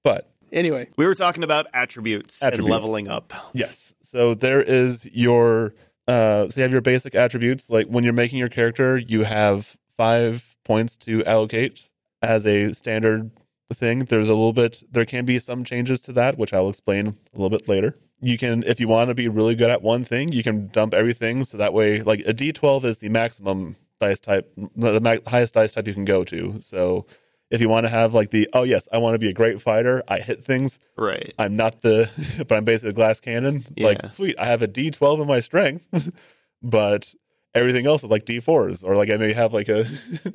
but 0.02 0.30
Anyway, 0.54 0.88
we 0.96 1.06
were 1.06 1.14
talking 1.14 1.44
about 1.44 1.68
attributes, 1.74 2.42
and 2.42 2.54
Attributes. 2.54 2.72
leveling 2.72 3.10
up. 3.10 3.34
Yes. 3.54 3.94
So 4.02 4.34
there 4.34 4.62
is 4.62 5.06
your 5.12 5.74
uh 6.08 6.48
so 6.48 6.54
you 6.56 6.62
have 6.62 6.72
your 6.72 6.80
basic 6.80 7.16
attributes. 7.16 7.70
Like 7.70 7.88
when 7.88 8.06
you're 8.06 8.14
making 8.14 8.40
your 8.40 8.48
character, 8.48 8.98
you 8.98 9.26
have 9.26 9.76
five 9.98 10.56
points 10.64 10.96
to 11.00 11.26
allocate 11.26 11.87
as 12.22 12.46
a 12.46 12.74
standard 12.74 13.32
thing. 13.74 14.00
There's 14.00 14.30
a 14.30 14.34
little 14.34 14.54
bit 14.54 14.84
there 14.92 15.06
can 15.06 15.26
be 15.26 15.40
some 15.40 15.64
changes 15.64 16.02
to 16.02 16.14
that, 16.14 16.38
which 16.38 16.54
I'll 16.54 16.70
explain 16.70 17.08
a 17.08 17.38
little 17.38 17.50
bit 17.50 17.68
later. 17.68 17.96
You 18.20 18.38
can 18.38 18.64
if 18.64 18.80
you 18.80 18.88
want 18.88 19.10
to 19.10 19.16
be 19.16 19.28
really 19.28 19.56
good 19.56 19.70
at 19.70 19.82
one 19.82 20.04
thing, 20.04 20.32
you 20.32 20.44
can 20.44 20.68
dump 20.70 20.94
everything 20.94 21.44
so 21.44 21.58
that 21.58 21.74
way 21.74 22.02
like 22.02 22.22
a 22.22 22.34
D12 22.34 22.84
is 22.86 23.00
the 23.00 23.10
maximum 23.10 23.76
dice 24.00 24.20
type 24.20 24.52
the 24.76 25.02
ma- 25.02 25.18
highest 25.30 25.54
dice 25.54 25.72
type 25.72 25.88
you 25.88 25.94
can 25.94 26.06
go 26.06 26.24
to. 26.24 26.60
So 26.62 27.06
if 27.50 27.62
you 27.62 27.70
want 27.70 27.86
to 27.86 27.90
have 27.90 28.14
like 28.14 28.32
the 28.32 28.50
oh 28.54 28.64
yes, 28.64 28.88
I 28.92 28.98
want 28.98 29.16
to 29.16 29.20
be 29.20 29.30
a 29.30 29.34
great 29.34 29.62
fighter, 29.62 30.02
I 30.08 30.20
hit 30.20 30.44
things, 30.44 30.80
Right. 30.98 31.34
I'm 31.38 31.56
not 31.56 31.82
the, 31.82 32.10
but 32.48 32.58
I'm 32.58 32.66
basically 32.66 32.90
a 32.90 32.94
glass 32.94 33.20
cannon. 33.20 33.66
Like, 33.78 34.06
sweet, 34.10 34.36
I 34.40 34.48
have 34.48 34.62
a 34.64 34.68
D12 34.68 35.22
in 35.22 35.28
my 35.28 35.40
strength, 35.40 36.12
but 36.64 37.14
everything 37.56 37.86
else 37.88 38.04
is 38.04 38.10
like 38.10 38.26
D4s, 38.26 38.84
or 38.84 38.96
like 38.96 39.10
I 39.10 39.18
may 39.18 39.34
have 39.34 39.54
like 39.54 39.70
a, 39.70 39.86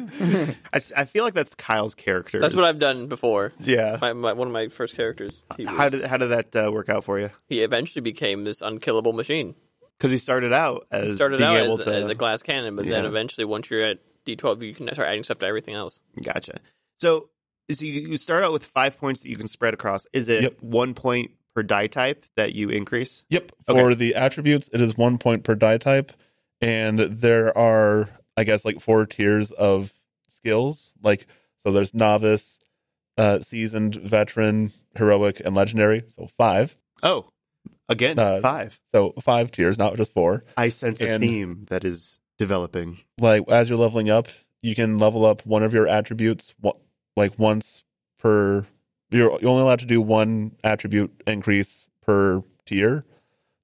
I, 0.73 0.76
s- 0.76 0.92
I 0.97 1.04
feel 1.04 1.25
like 1.25 1.35
that's 1.35 1.54
Kyle's 1.54 1.95
character. 1.95 2.40
That's 2.40 2.54
what 2.54 2.64
I've 2.64 2.78
done 2.78 3.07
before. 3.07 3.52
Yeah. 3.61 3.99
My, 4.00 4.12
my, 4.12 4.33
one 4.33 4.49
of 4.49 4.52
my 4.52 4.69
first 4.69 4.97
characters. 4.97 5.42
He, 5.57 5.64
was, 5.64 5.75
How 5.75 5.88
did 5.88 6.04
how 6.04 6.16
did 6.16 6.31
that 6.31 6.57
uh, 6.66 6.71
work 6.73 6.88
out 6.88 7.04
for 7.04 7.19
you? 7.19 7.31
he 7.49 7.62
eventually 7.62 8.00
became 8.02 8.45
this 8.45 8.61
unkillable 8.62 9.12
machine. 9.12 9.54
Because 9.99 10.11
he 10.11 10.19
started 10.19 10.52
out 10.52 10.87
as 10.90 11.11
He 11.11 11.16
started 11.16 11.38
being 11.38 11.50
out 11.50 11.57
able 11.61 11.78
as, 11.78 11.85
to. 11.85 11.95
as 11.95 12.09
a 12.09 12.14
glass 12.16 12.42
cannon, 12.42 12.75
but 12.75 12.87
then 12.87 13.04
eventually, 13.04 13.45
once 13.45 13.71
you're 13.71 13.83
at 13.83 13.99
D12, 14.26 14.62
you 14.62 14.75
can 14.75 14.92
start 14.92 15.07
adding 15.09 15.23
stuff 15.23 15.38
to 15.38 15.47
everything 15.47 15.75
else. 15.75 16.00
Gotcha. 16.21 16.59
So 17.00 17.28
so 17.71 17.85
you, 17.85 17.92
you 18.09 18.16
start 18.16 18.42
out 18.42 18.52
with 18.52 18.64
five 18.64 18.99
points 18.99 19.21
that 19.23 19.28
you 19.28 19.37
can 19.37 19.47
spread 19.49 19.75
across. 19.75 20.07
Is 20.12 20.28
it 20.28 20.42
Yep. 20.42 20.57
one 20.61 20.95
point 20.95 21.31
per 21.54 21.62
die 21.62 21.87
type 21.87 22.26
that 22.37 22.52
you 22.54 22.69
increase? 22.69 23.23
Yep. 23.31 23.52
Okay. 23.69 23.81
For 23.81 23.95
the 23.95 24.14
attributes, 24.16 24.69
it 24.73 24.81
is 24.81 24.97
one 24.97 25.19
point 25.19 25.45
per 25.45 25.54
die 25.54 25.78
type, 25.78 26.11
and 26.62 26.99
there 26.99 27.57
are, 27.59 28.09
I 28.37 28.45
guess, 28.45 28.64
like 28.64 28.81
four 28.81 29.04
tiers 29.04 29.50
of 29.50 29.92
skills. 30.28 30.92
Like, 31.02 31.26
so 31.59 31.71
there's 31.73 31.92
novice, 31.92 32.59
uh, 33.19 33.40
seasoned, 33.40 33.97
veteran, 33.97 34.73
heroic, 34.97 35.42
and 35.45 35.54
legendary. 35.54 36.04
So 36.09 36.28
five. 36.38 36.76
Oh, 37.02 37.26
again, 37.88 38.19
Uh, 38.19 38.40
five. 38.40 38.81
So 38.95 39.12
five 39.21 39.50
tiers, 39.50 39.76
not 39.78 39.97
just 39.97 40.14
four. 40.14 40.45
I 40.57 40.69
sense 40.71 41.00
a 41.00 41.19
theme 41.19 41.66
that 41.69 41.85
is 41.85 42.19
developing. 42.38 42.99
Like 43.21 43.42
as 43.49 43.69
you're 43.69 43.78
leveling 43.78 44.09
up, 44.09 44.28
you 44.62 44.75
can 44.75 44.99
level 44.99 45.26
up 45.26 45.45
one 45.45 45.62
of 45.62 45.75
your 45.75 45.88
attributes, 45.88 46.54
like 47.16 47.38
once 47.38 47.83
per. 48.19 48.64
You're 49.11 49.38
you're 49.42 49.50
only 49.50 49.62
allowed 49.62 49.81
to 49.81 49.87
do 49.87 50.00
one 50.00 50.52
attribute 50.64 51.11
increase 51.26 51.90
per 52.00 52.42
tier. 52.64 53.04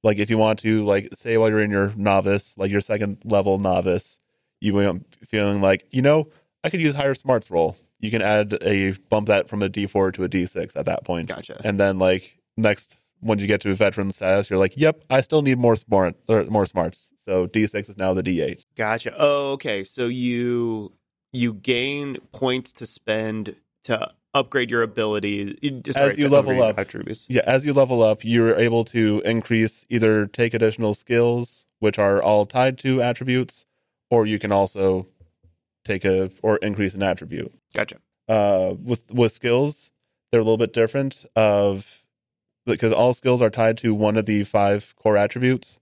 Like 0.09 0.19
if 0.19 0.31
you 0.31 0.39
want 0.39 0.61
to, 0.61 0.87
like 0.87 1.11
say 1.13 1.37
while 1.37 1.51
you're 1.51 1.61
in 1.61 1.71
your 1.71 1.93
novice, 1.95 2.55
like 2.57 2.71
your 2.71 2.81
second 2.81 3.19
level 3.27 3.59
novice, 3.59 4.19
you 4.59 4.73
be 4.73 5.27
feeling 5.27 5.61
like 5.61 5.85
you 5.91 6.01
know 6.01 6.29
I 6.65 6.71
could 6.71 6.81
use 6.81 6.95
higher 6.95 7.15
smarts 7.15 7.51
roll. 7.51 7.77
You 8.01 8.11
can 8.11 8.23
add 8.23 8.57
a 8.63 8.93
bump 9.11 9.27
that 9.29 9.51
from 9.51 9.63
a 9.63 9.69
D4 9.69 10.15
to 10.15 10.25
a 10.25 10.29
D6 10.31 10.77
at 10.77 10.87
that 10.87 11.05
point, 11.05 11.29
Gotcha. 11.29 11.61
and 11.63 11.79
then 11.79 11.99
like 11.99 12.39
next 12.57 12.97
once 13.21 13.43
you 13.43 13.47
get 13.47 13.61
to 13.61 13.75
veteran 13.75 14.11
status, 14.11 14.49
you're 14.49 14.59
like, 14.59 14.79
yep, 14.79 15.05
I 15.11 15.21
still 15.21 15.43
need 15.43 15.59
more 15.59 15.77
smart 15.77 16.15
or 16.27 16.43
more 16.45 16.65
smarts. 16.65 17.13
So 17.19 17.47
D6 17.47 17.91
is 17.91 17.99
now 17.99 18.15
the 18.15 18.23
D8. 18.23 18.63
Gotcha. 18.77 19.13
Oh, 19.15 19.53
okay. 19.53 19.85
So 19.85 20.07
you 20.07 20.95
you 21.35 21.53
gain 21.53 22.17
points 22.33 22.73
to 22.73 22.87
spend 22.87 23.57
to 23.85 24.11
upgrade 24.35 24.71
your 24.71 24.83
abilities. 24.83 25.55
Sorry, 25.91 26.17
you 26.17 26.29
level 26.29 26.63
up. 26.63 26.79
attributes. 26.79 27.27
Yeah, 27.29 27.43
as 27.47 27.65
you 27.65 27.73
level 27.73 28.03
up, 28.03 28.25
you're 28.25 28.57
able 28.57 28.85
to 28.87 29.23
increase 29.25 29.87
either 29.89 30.27
take 30.27 30.55
additional 30.55 30.95
skills, 30.95 31.67
which 31.79 31.99
are 31.99 32.23
all 32.23 32.47
tied 32.47 32.79
to 32.79 33.03
attributes, 33.03 33.67
or 34.11 34.27
you 34.27 34.39
can 34.39 34.53
also 34.53 35.07
take 35.85 36.05
a 36.05 36.31
or 36.43 36.59
increase 36.59 36.95
an 36.95 37.03
attribute. 37.03 37.53
Gotcha. 37.75 37.97
Uh, 38.29 38.75
with 38.83 39.11
with 39.11 39.33
skills, 39.33 39.91
they're 40.31 40.41
a 40.41 40.45
little 40.45 40.59
bit 40.59 40.73
different 40.73 41.25
of 41.35 42.05
because 42.67 42.93
all 42.93 43.15
skills 43.15 43.41
are 43.41 43.51
tied 43.51 43.79
to 43.79 43.95
one 43.95 44.17
of 44.17 44.27
the 44.27 44.45
five 44.45 44.95
core 44.97 45.17
attributes. 45.17 45.81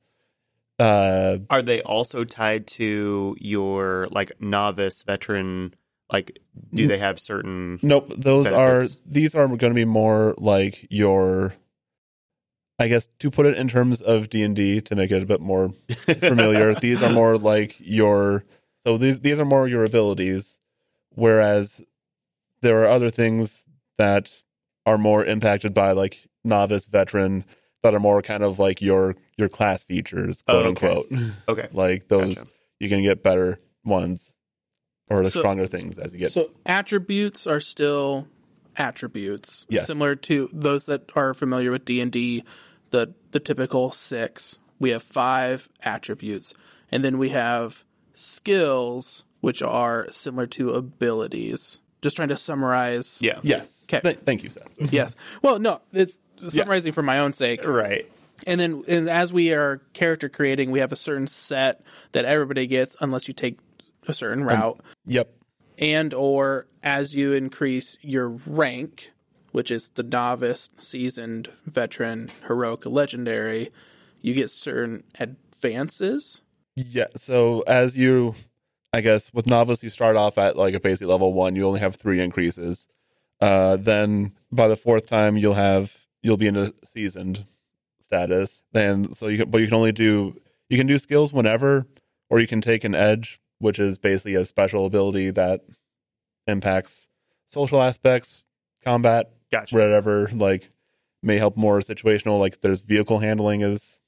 Uh, 0.79 1.39
Are 1.49 1.63
they 1.63 1.81
also 1.83 2.23
tied 2.25 2.67
to 2.67 3.35
your 3.41 4.09
like 4.11 4.33
novice 4.41 5.03
veteran? 5.03 5.75
Like, 6.13 6.39
do 6.73 6.87
they 6.87 6.99
have 6.99 7.19
certain? 7.19 7.81
Nope, 7.83 8.13
those 8.17 8.45
benefits. 8.45 8.95
are 8.97 8.99
these 9.07 9.35
are 9.35 9.47
going 9.49 9.59
to 9.73 9.75
be 9.75 9.85
more 9.85 10.35
like 10.39 10.87
your 10.91 11.55
I 12.79 12.89
guess 12.89 13.09
to 13.21 13.31
put 13.31 13.47
it 13.47 13.57
in 13.57 13.69
terms 13.69 14.03
of 14.03 14.29
D&D 14.29 14.83
to 14.83 14.95
make 14.95 15.11
it 15.11 15.23
a 15.23 15.27
bit 15.27 15.41
more 15.41 15.73
familiar, 16.21 16.75
these 16.75 17.03
are 17.03 17.13
more 17.13 17.39
like 17.39 17.75
your 17.81 18.45
so 18.85 18.97
these 18.99 19.21
these 19.21 19.41
are 19.41 19.45
more 19.45 19.67
your 19.67 19.85
abilities 19.85 20.61
whereas 21.15 21.83
there 22.61 22.83
are 22.83 22.89
other 22.89 23.11
things 23.11 23.65
that 23.99 24.31
are 24.85 24.99
more 24.99 25.25
impacted 25.25 25.73
by 25.75 25.93
like 25.93 26.29
novice 26.45 26.87
veteran 26.87 27.45
that 27.83 27.95
are 27.95 28.01
more 28.01 28.21
kind 28.23 28.45
of 28.45 28.59
like 28.59 28.81
your 28.83 29.15
your 29.37 29.49
class 29.49 29.83
features, 29.83 30.45
Oh, 30.47 30.73
quote 30.75 30.85
okay. 30.85 30.89
unquote. 31.19 31.33
okay. 31.49 31.69
Like 31.73 32.09
those 32.09 32.37
Gotcha. 32.37 32.51
you 32.79 32.89
can 32.89 33.03
get 33.03 33.23
better 33.23 33.59
ones 33.85 34.33
or 35.09 35.23
the 35.23 35.31
So- 35.31 35.41
stronger 35.41 35.67
things 35.67 35.99
as 35.99 36.13
you 36.13 36.19
get 36.19 36.33
So 36.33 36.51
attributes 36.65 37.47
are 37.47 37.61
still 37.61 38.27
attributes, 38.77 39.65
Yes. 39.69 39.87
similar 39.87 40.15
to 40.15 40.51
those 40.53 40.87
that 40.87 41.11
are 41.15 41.33
familiar 41.35 41.71
with 41.71 41.85
D 41.85 42.01
and 42.01 42.13
D. 42.13 42.45
The 42.91 43.15
the 43.33 43.41
typical 43.41 43.91
six. 43.91 44.59
We 44.79 44.91
have 44.91 45.03
five 45.03 45.69
attributes, 45.83 46.53
and 46.93 47.05
then 47.05 47.19
we 47.19 47.31
have 47.31 47.85
skills, 48.15 49.25
which 49.41 49.63
are 49.63 50.07
similar 50.11 50.47
to 50.49 50.71
abilities. 50.71 51.81
Just 52.03 52.17
trying 52.17 52.29
to 52.29 52.37
summarize. 52.37 53.19
Yeah. 53.21 53.39
Yes. 53.43 53.87
'Kay. 53.89 54.01
Th- 54.01 54.19
thank 54.25 54.43
you, 54.45 54.51
Seth. 54.51 54.69
Yes. 54.93 55.17
Well, 55.43 55.59
no, 55.59 55.81
it's 55.93 56.17
summarizing 56.49 56.93
for 56.93 57.03
my 57.03 57.19
own 57.19 57.33
sake. 57.33 57.67
Right. 57.67 58.11
And 58.47 58.61
then, 58.61 58.85
and 58.87 59.09
as 59.09 59.33
we 59.33 59.53
are 59.55 59.81
character 59.95 60.29
creating, 60.29 60.71
we 60.71 60.81
have 60.81 60.93
a 60.93 60.97
certain 60.97 61.27
set 61.27 61.81
that 62.13 62.25
everybody 62.27 62.67
gets, 62.67 62.95
unless 63.01 63.27
you 63.29 63.35
take 63.35 63.59
a 64.07 64.15
certain 64.15 64.45
route, 64.45 64.81
Yep. 65.07 65.31
and 65.79 66.15
or 66.15 66.67
as 66.83 67.15
you 67.15 67.33
increase 67.33 67.97
your 68.01 68.29
rank, 68.29 69.13
which 69.53 69.71
is 69.71 69.91
the 69.91 70.03
novice, 70.03 70.71
seasoned, 70.79 71.51
veteran, 71.65 72.31
heroic, 72.47 72.87
legendary, 72.87 73.71
you 74.21 74.35
get 74.35 74.51
certain 74.51 75.03
advances. 75.19 76.43
Yeah. 76.75 77.07
So 77.17 77.61
as 77.63 77.97
you, 77.97 78.35
I 78.93 79.01
guess 79.01 79.33
with 79.33 79.47
novice, 79.47 79.83
you 79.83 79.91
start 79.91 80.17
off 80.17 80.39
at 80.39 80.57
like 80.57 80.75
a 80.75 80.81
basic 80.81 81.07
level 81.07 81.33
one. 81.33 81.57
You 81.57 81.67
only 81.67 81.81
have 81.81 81.97
three 81.97 82.21
increases. 82.21 82.89
Uh, 83.41 83.77
then 83.77 84.33
by 84.53 84.69
the 84.69 84.77
fourth 84.77 85.07
time, 85.07 85.37
you'll 85.37 85.55
have 85.55 85.97
you'll 86.23 86.37
be 86.37 86.47
in 86.47 86.57
a 86.57 86.73
seasoned 86.85 87.47
status. 88.05 88.63
Then 88.73 89.13
so 89.15 89.27
you 89.29 89.39
can, 89.39 89.51
but 89.51 89.61
you 89.61 89.67
can 89.67 89.75
only 89.75 89.93
do 89.93 90.37
you 90.69 90.77
can 90.77 90.87
do 90.87 90.99
skills 90.99 91.33
whenever, 91.33 91.87
or 92.29 92.41
you 92.41 92.47
can 92.47 92.61
take 92.61 92.85
an 92.85 92.95
edge, 92.95 93.41
which 93.59 93.79
is 93.79 93.99
basically 93.99 94.35
a 94.35 94.45
special 94.45 94.87
ability 94.87 95.31
that 95.31 95.63
impacts 96.47 97.09
social 97.47 97.83
aspects, 97.83 98.45
combat, 98.85 99.33
Gotcha. 99.51 99.75
whatever 99.75 100.29
like 100.33 100.71
may 101.23 101.39
help 101.39 101.57
more 101.57 101.81
situational 101.81 102.39
like 102.39 102.61
there's 102.61 102.81
vehicle 102.81 103.19
handling 103.19 103.63
is 103.63 103.99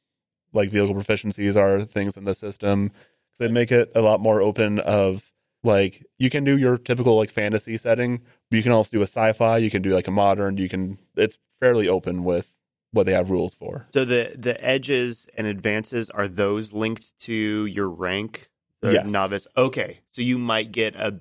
like 0.53 0.71
vehicle 0.71 0.95
proficiencies 0.95 1.57
are 1.57 1.85
things 1.85 2.17
in 2.17 2.25
the 2.25 2.35
system. 2.35 2.91
So 3.35 3.45
they 3.45 3.53
make 3.53 3.71
it 3.71 3.93
a 3.95 4.01
lot 4.01 4.21
more 4.21 4.41
open 4.41 4.79
of 4.81 5.33
like 5.63 6.05
you 6.19 6.31
can 6.31 6.45
do 6.45 6.57
your 6.57 6.79
typical 6.79 7.17
like 7.17 7.31
fantasy 7.31 7.77
setting 7.77 8.21
but 8.51 8.57
you 8.57 8.63
can 8.63 8.73
also 8.73 8.91
do 8.93 9.01
a 9.01 9.07
sci-fi 9.07 9.59
you 9.59 9.71
can 9.71 9.83
do 9.83 9.93
like 9.93 10.07
a 10.07 10.11
modern 10.13 10.57
you 10.57 10.69
can 10.69 10.99
it's 11.17 11.37
fairly 11.59 11.89
open 11.89 12.23
with 12.23 12.59
what 12.93 13.07
they 13.07 13.13
have 13.13 13.31
rules 13.31 13.55
for. 13.55 13.87
So 13.93 14.05
the 14.05 14.35
the 14.37 14.63
edges 14.65 15.29
and 15.37 15.47
advances 15.47 16.11
are 16.11 16.29
those 16.29 16.73
linked 16.73 17.19
to 17.21 17.67
your 17.67 17.89
rank, 17.89 18.49
Yes. 18.83 19.07
novice. 19.07 19.47
Okay, 19.57 20.01
so 20.13 20.23
you 20.23 20.39
might 20.39 20.73
get 20.73 20.95
a 20.97 21.21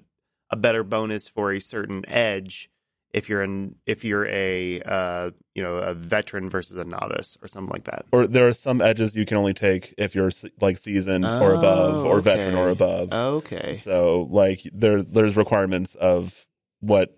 a 0.49 0.55
better 0.55 0.83
bonus 0.83 1.27
for 1.27 1.51
a 1.51 1.59
certain 1.59 2.07
edge 2.07 2.69
if 3.11 3.27
you're 3.29 3.41
an 3.41 3.75
if 3.85 4.03
you're 4.05 4.27
a 4.27 4.81
uh, 4.81 5.31
you 5.55 5.63
know 5.63 5.75
a 5.77 5.93
veteran 5.93 6.49
versus 6.49 6.77
a 6.77 6.83
novice 6.85 7.37
or 7.41 7.47
something 7.47 7.71
like 7.71 7.85
that. 7.85 8.05
or 8.11 8.27
there 8.27 8.47
are 8.47 8.53
some 8.53 8.81
edges 8.81 9.15
you 9.15 9.25
can 9.25 9.37
only 9.37 9.53
take 9.53 9.93
if 9.97 10.13
you're 10.15 10.31
like 10.61 10.77
seasoned 10.77 11.25
or 11.25 11.53
above 11.53 12.05
Oh, 12.05 12.09
or 12.09 12.21
veteran 12.21 12.55
or 12.55 12.69
above 12.69 13.11
Okay, 13.11 13.73
So 13.75 14.27
like 14.29 14.61
there 14.73 15.01
there's 15.01 15.35
requirements 15.35 15.95
of 15.95 16.45
what 16.79 17.17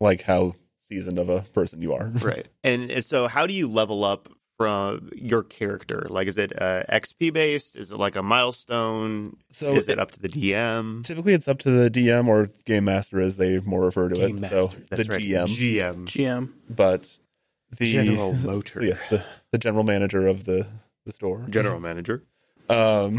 like 0.00 0.22
how 0.22 0.54
seasoned 0.80 1.18
of 1.18 1.28
a 1.28 1.40
person 1.42 1.82
you 1.82 1.94
are. 1.94 2.12
right. 2.20 2.46
And 2.62 3.04
so, 3.04 3.26
how 3.26 3.46
do 3.46 3.54
you 3.54 3.68
level 3.68 4.04
up 4.04 4.28
from 4.56 5.10
your 5.14 5.42
character? 5.42 6.06
Like, 6.08 6.28
is 6.28 6.38
it 6.38 6.52
uh, 6.60 6.84
XP 6.90 7.32
based? 7.32 7.76
Is 7.76 7.90
it 7.90 7.96
like 7.96 8.16
a 8.16 8.22
milestone? 8.22 9.36
So 9.50 9.70
is 9.72 9.88
it 9.88 9.92
it- 9.92 9.98
up 9.98 10.10
to 10.12 10.20
the 10.20 10.28
DM? 10.28 11.04
typically 11.04 11.34
it's 11.34 11.48
up 11.48 11.58
to 11.60 11.70
the 11.70 11.90
DM 11.90 12.26
or 12.28 12.50
game 12.64 12.84
master 12.84 13.20
as 13.20 13.36
they 13.36 13.58
more 13.60 13.82
refer 13.82 14.08
to 14.08 14.14
Game 14.14 14.36
it. 14.38 14.40
master. 14.40 14.58
So 14.58 14.70
That's 14.90 15.06
the 15.06 15.12
right. 15.12 15.20
GM, 15.22 15.46
GM. 15.46 16.04
GM. 16.06 16.52
but 16.70 17.18
the 17.76 17.92
General 17.92 18.32
Motor. 18.44 18.80
so, 18.80 18.84
yeah, 18.84 18.96
the, 19.10 19.24
the 19.50 19.58
general 19.58 19.84
manager 19.84 20.26
of 20.28 20.44
the 20.44 20.66
the 21.06 21.12
store. 21.12 21.44
General 21.50 21.80
manager. 21.80 22.22
Um 22.70 23.18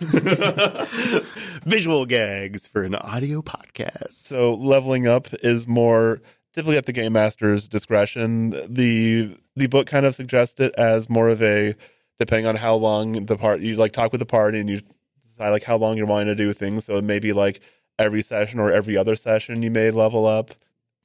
Visual 1.64 2.06
gags 2.06 2.66
for 2.68 2.82
an 2.82 2.94
audio 2.94 3.42
podcast. 3.42 4.12
so 4.12 4.54
leveling 4.54 5.06
up 5.06 5.28
is 5.42 5.66
more 5.66 6.20
typically 6.54 6.76
at 6.76 6.86
the 6.86 6.92
game 6.92 7.12
master's 7.12 7.68
discretion. 7.68 8.50
The 8.72 9.36
the 9.56 9.66
book 9.66 9.86
kind 9.86 10.06
of 10.06 10.14
suggests 10.14 10.58
it 10.60 10.74
as 10.76 11.10
more 11.10 11.28
of 11.28 11.42
a 11.42 11.74
depending 12.18 12.46
on 12.46 12.56
how 12.56 12.76
long 12.76 13.26
the 13.26 13.36
part 13.36 13.60
you 13.60 13.76
like 13.76 13.92
talk 13.92 14.12
with 14.12 14.20
the 14.20 14.26
party 14.26 14.60
and 14.60 14.70
you 14.70 14.80
decide 15.26 15.50
like 15.50 15.64
how 15.64 15.76
long 15.76 15.96
you're 15.96 16.06
wanting 16.06 16.28
to 16.28 16.34
do 16.34 16.52
things. 16.52 16.84
So 16.84 16.96
it 16.96 17.04
may 17.04 17.18
be 17.18 17.32
like 17.32 17.60
every 17.98 18.22
session 18.22 18.60
or 18.60 18.72
every 18.72 18.96
other 18.96 19.16
session 19.16 19.62
you 19.62 19.70
may 19.70 19.90
level 19.90 20.26
up. 20.26 20.52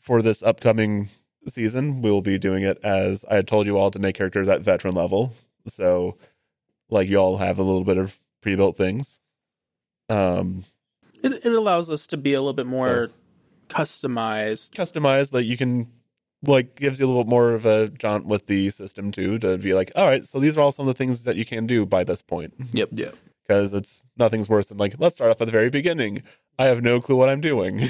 For 0.01 0.21
this 0.21 0.41
upcoming 0.41 1.09
season, 1.47 2.01
we'll 2.01 2.21
be 2.21 2.39
doing 2.39 2.63
it 2.63 2.79
as 2.83 3.25
I 3.29 3.35
had 3.35 3.47
told 3.47 3.67
you 3.67 3.77
all 3.77 3.91
to 3.91 3.99
make 3.99 4.15
characters 4.15 4.47
at 4.47 4.61
veteran 4.61 4.95
level. 4.95 5.33
So 5.67 6.17
like 6.89 7.09
you 7.09 7.17
all 7.17 7.37
have 7.37 7.59
a 7.59 7.63
little 7.63 7.83
bit 7.83 7.97
of 7.97 8.17
pre-built 8.41 8.77
things. 8.77 9.19
Um 10.07 10.65
It, 11.21 11.33
it 11.43 11.51
allows 11.51 11.89
us 11.89 12.07
to 12.07 12.17
be 12.17 12.33
a 12.33 12.39
little 12.39 12.53
bit 12.53 12.65
more 12.65 13.11
customized. 13.69 14.71
customized 14.71 15.31
that 15.31 15.43
you 15.45 15.55
can 15.57 15.87
like 16.43 16.75
gives 16.75 16.99
you 16.99 17.05
a 17.05 17.07
little 17.07 17.23
bit 17.23 17.29
more 17.29 17.51
of 17.53 17.65
a 17.65 17.89
jaunt 17.89 18.25
with 18.25 18.45
the 18.47 18.69
system 18.69 19.11
too 19.11 19.37
to 19.39 19.57
be 19.57 19.73
like 19.73 19.91
all 19.95 20.05
right 20.05 20.25
so 20.25 20.39
these 20.39 20.57
are 20.57 20.61
all 20.61 20.71
some 20.71 20.87
of 20.87 20.95
the 20.95 20.97
things 20.97 21.23
that 21.25 21.35
you 21.35 21.45
can 21.45 21.67
do 21.67 21.85
by 21.85 22.03
this 22.03 22.21
point 22.21 22.53
Yep. 22.71 22.89
Yeah. 22.93 23.11
because 23.45 23.73
it's 23.73 24.05
nothing's 24.17 24.47
worse 24.47 24.67
than 24.67 24.77
like 24.77 24.95
let's 24.99 25.15
start 25.15 25.31
off 25.31 25.41
at 25.41 25.45
the 25.45 25.51
very 25.51 25.69
beginning 25.69 26.23
i 26.57 26.65
have 26.67 26.81
no 26.81 27.01
clue 27.01 27.15
what 27.17 27.29
i'm 27.29 27.41
doing 27.41 27.79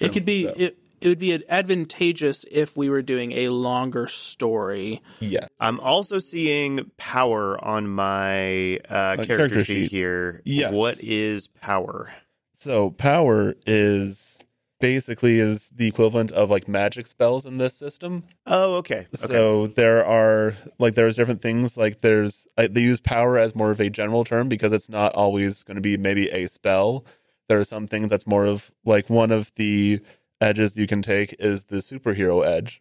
It 0.00 0.12
could 0.12 0.24
be 0.26 0.44
So- 0.44 0.54
it, 0.56 0.78
it 1.00 1.08
would 1.08 1.18
be 1.18 1.32
advantageous 1.48 2.44
if 2.50 2.76
we 2.76 2.90
were 2.90 3.02
doing 3.02 3.30
a 3.32 3.48
longer 3.50 4.08
story. 4.08 5.00
Yeah. 5.20 5.46
I'm 5.60 5.78
also 5.80 6.18
seeing 6.18 6.90
power 6.96 7.62
on 7.64 7.86
my 7.88 8.78
uh, 8.88 9.14
character, 9.16 9.24
character 9.36 9.64
sheet, 9.64 9.82
sheet. 9.84 9.90
here. 9.92 10.42
Yes. 10.44 10.74
What 10.74 11.02
is 11.02 11.46
power? 11.46 12.12
So 12.54 12.90
power 12.90 13.54
is 13.64 14.37
basically 14.80 15.40
is 15.40 15.68
the 15.74 15.86
equivalent 15.86 16.30
of 16.32 16.50
like 16.50 16.68
magic 16.68 17.06
spells 17.06 17.44
in 17.46 17.58
this 17.58 17.74
system. 17.74 18.24
Oh, 18.46 18.74
okay. 18.76 19.06
Okay. 19.16 19.26
So 19.26 19.66
there 19.66 20.04
are 20.04 20.56
like 20.78 20.94
there's 20.94 21.16
different 21.16 21.42
things 21.42 21.76
like 21.76 22.00
there's 22.00 22.46
like, 22.56 22.74
they 22.74 22.80
use 22.82 23.00
power 23.00 23.38
as 23.38 23.54
more 23.54 23.70
of 23.70 23.80
a 23.80 23.90
general 23.90 24.24
term 24.24 24.48
because 24.48 24.72
it's 24.72 24.88
not 24.88 25.14
always 25.14 25.62
going 25.64 25.74
to 25.76 25.80
be 25.80 25.96
maybe 25.96 26.28
a 26.30 26.46
spell. 26.46 27.04
There 27.48 27.58
are 27.58 27.64
some 27.64 27.86
things 27.86 28.10
that's 28.10 28.26
more 28.26 28.44
of 28.46 28.70
like 28.84 29.08
one 29.10 29.30
of 29.30 29.52
the 29.56 30.00
edges 30.40 30.76
you 30.76 30.86
can 30.86 31.02
take 31.02 31.34
is 31.38 31.64
the 31.64 31.76
superhero 31.78 32.46
edge, 32.46 32.80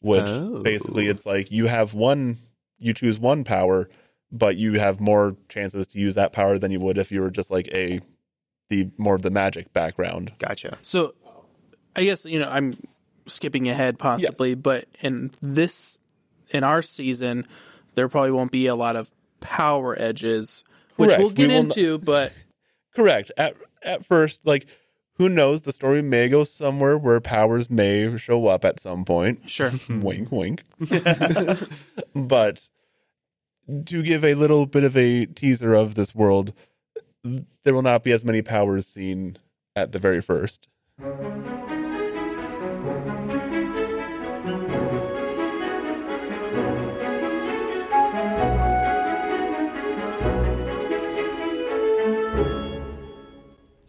which 0.00 0.24
Oh. 0.26 0.62
basically 0.62 1.08
it's 1.08 1.24
like 1.24 1.50
you 1.50 1.66
have 1.66 1.94
one 1.94 2.38
you 2.78 2.92
choose 2.92 3.18
one 3.18 3.44
power, 3.44 3.88
but 4.32 4.56
you 4.56 4.80
have 4.80 5.00
more 5.00 5.36
chances 5.48 5.86
to 5.86 5.98
use 5.98 6.16
that 6.16 6.32
power 6.32 6.58
than 6.58 6.72
you 6.72 6.80
would 6.80 6.98
if 6.98 7.12
you 7.12 7.20
were 7.20 7.30
just 7.30 7.50
like 7.50 7.68
a 7.68 8.00
the 8.70 8.90
more 8.96 9.14
of 9.14 9.22
the 9.22 9.30
magic 9.30 9.72
background. 9.74 10.32
gotcha. 10.38 10.78
So 10.82 11.14
I 11.94 12.04
guess, 12.04 12.24
you 12.24 12.38
know, 12.38 12.48
I'm 12.48 12.76
skipping 13.26 13.68
ahead 13.68 13.98
possibly, 13.98 14.54
but 14.54 14.86
in 15.00 15.30
this 15.40 16.00
in 16.50 16.64
our 16.64 16.82
season, 16.82 17.46
there 17.94 18.08
probably 18.08 18.32
won't 18.32 18.50
be 18.50 18.66
a 18.66 18.74
lot 18.74 18.96
of 18.96 19.10
power 19.40 19.96
edges, 19.98 20.64
which 20.96 21.08
Correct. 21.08 21.20
we'll 21.20 21.30
get 21.30 21.48
will 21.48 21.56
into, 21.56 21.98
but 21.98 22.32
Correct. 22.94 23.32
At 23.36 23.56
at 23.82 24.04
first, 24.04 24.40
like 24.44 24.66
who 25.14 25.28
knows, 25.28 25.62
the 25.62 25.72
story 25.72 26.02
may 26.02 26.28
go 26.28 26.44
somewhere 26.44 26.96
where 26.96 27.20
powers 27.20 27.70
may 27.70 28.16
show 28.16 28.46
up 28.46 28.64
at 28.64 28.80
some 28.80 29.04
point. 29.04 29.48
sure. 29.48 29.72
wink, 29.88 30.32
wink. 30.32 30.64
but 32.14 32.68
to 33.86 34.02
give 34.02 34.24
a 34.24 34.34
little 34.34 34.66
bit 34.66 34.84
of 34.84 34.96
a 34.96 35.26
teaser 35.26 35.74
of 35.74 35.94
this 35.94 36.14
world, 36.14 36.52
there 37.22 37.74
will 37.74 37.82
not 37.82 38.02
be 38.02 38.12
as 38.12 38.24
many 38.24 38.42
powers 38.42 38.86
seen 38.86 39.36
at 39.76 39.92
the 39.92 39.98
very 39.98 40.20
first. 40.20 40.68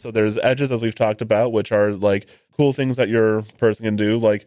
So 0.03 0.11
there's 0.11 0.37
edges 0.39 0.71
as 0.71 0.81
we've 0.81 0.93
talked 0.93 1.21
about, 1.21 1.53
which 1.53 1.71
are 1.71 1.93
like 1.93 2.27
cool 2.55 2.73
things 2.73 2.97
that 2.97 3.09
your 3.09 3.41
person 3.57 3.85
can 3.85 3.95
do. 3.95 4.19
Like 4.19 4.45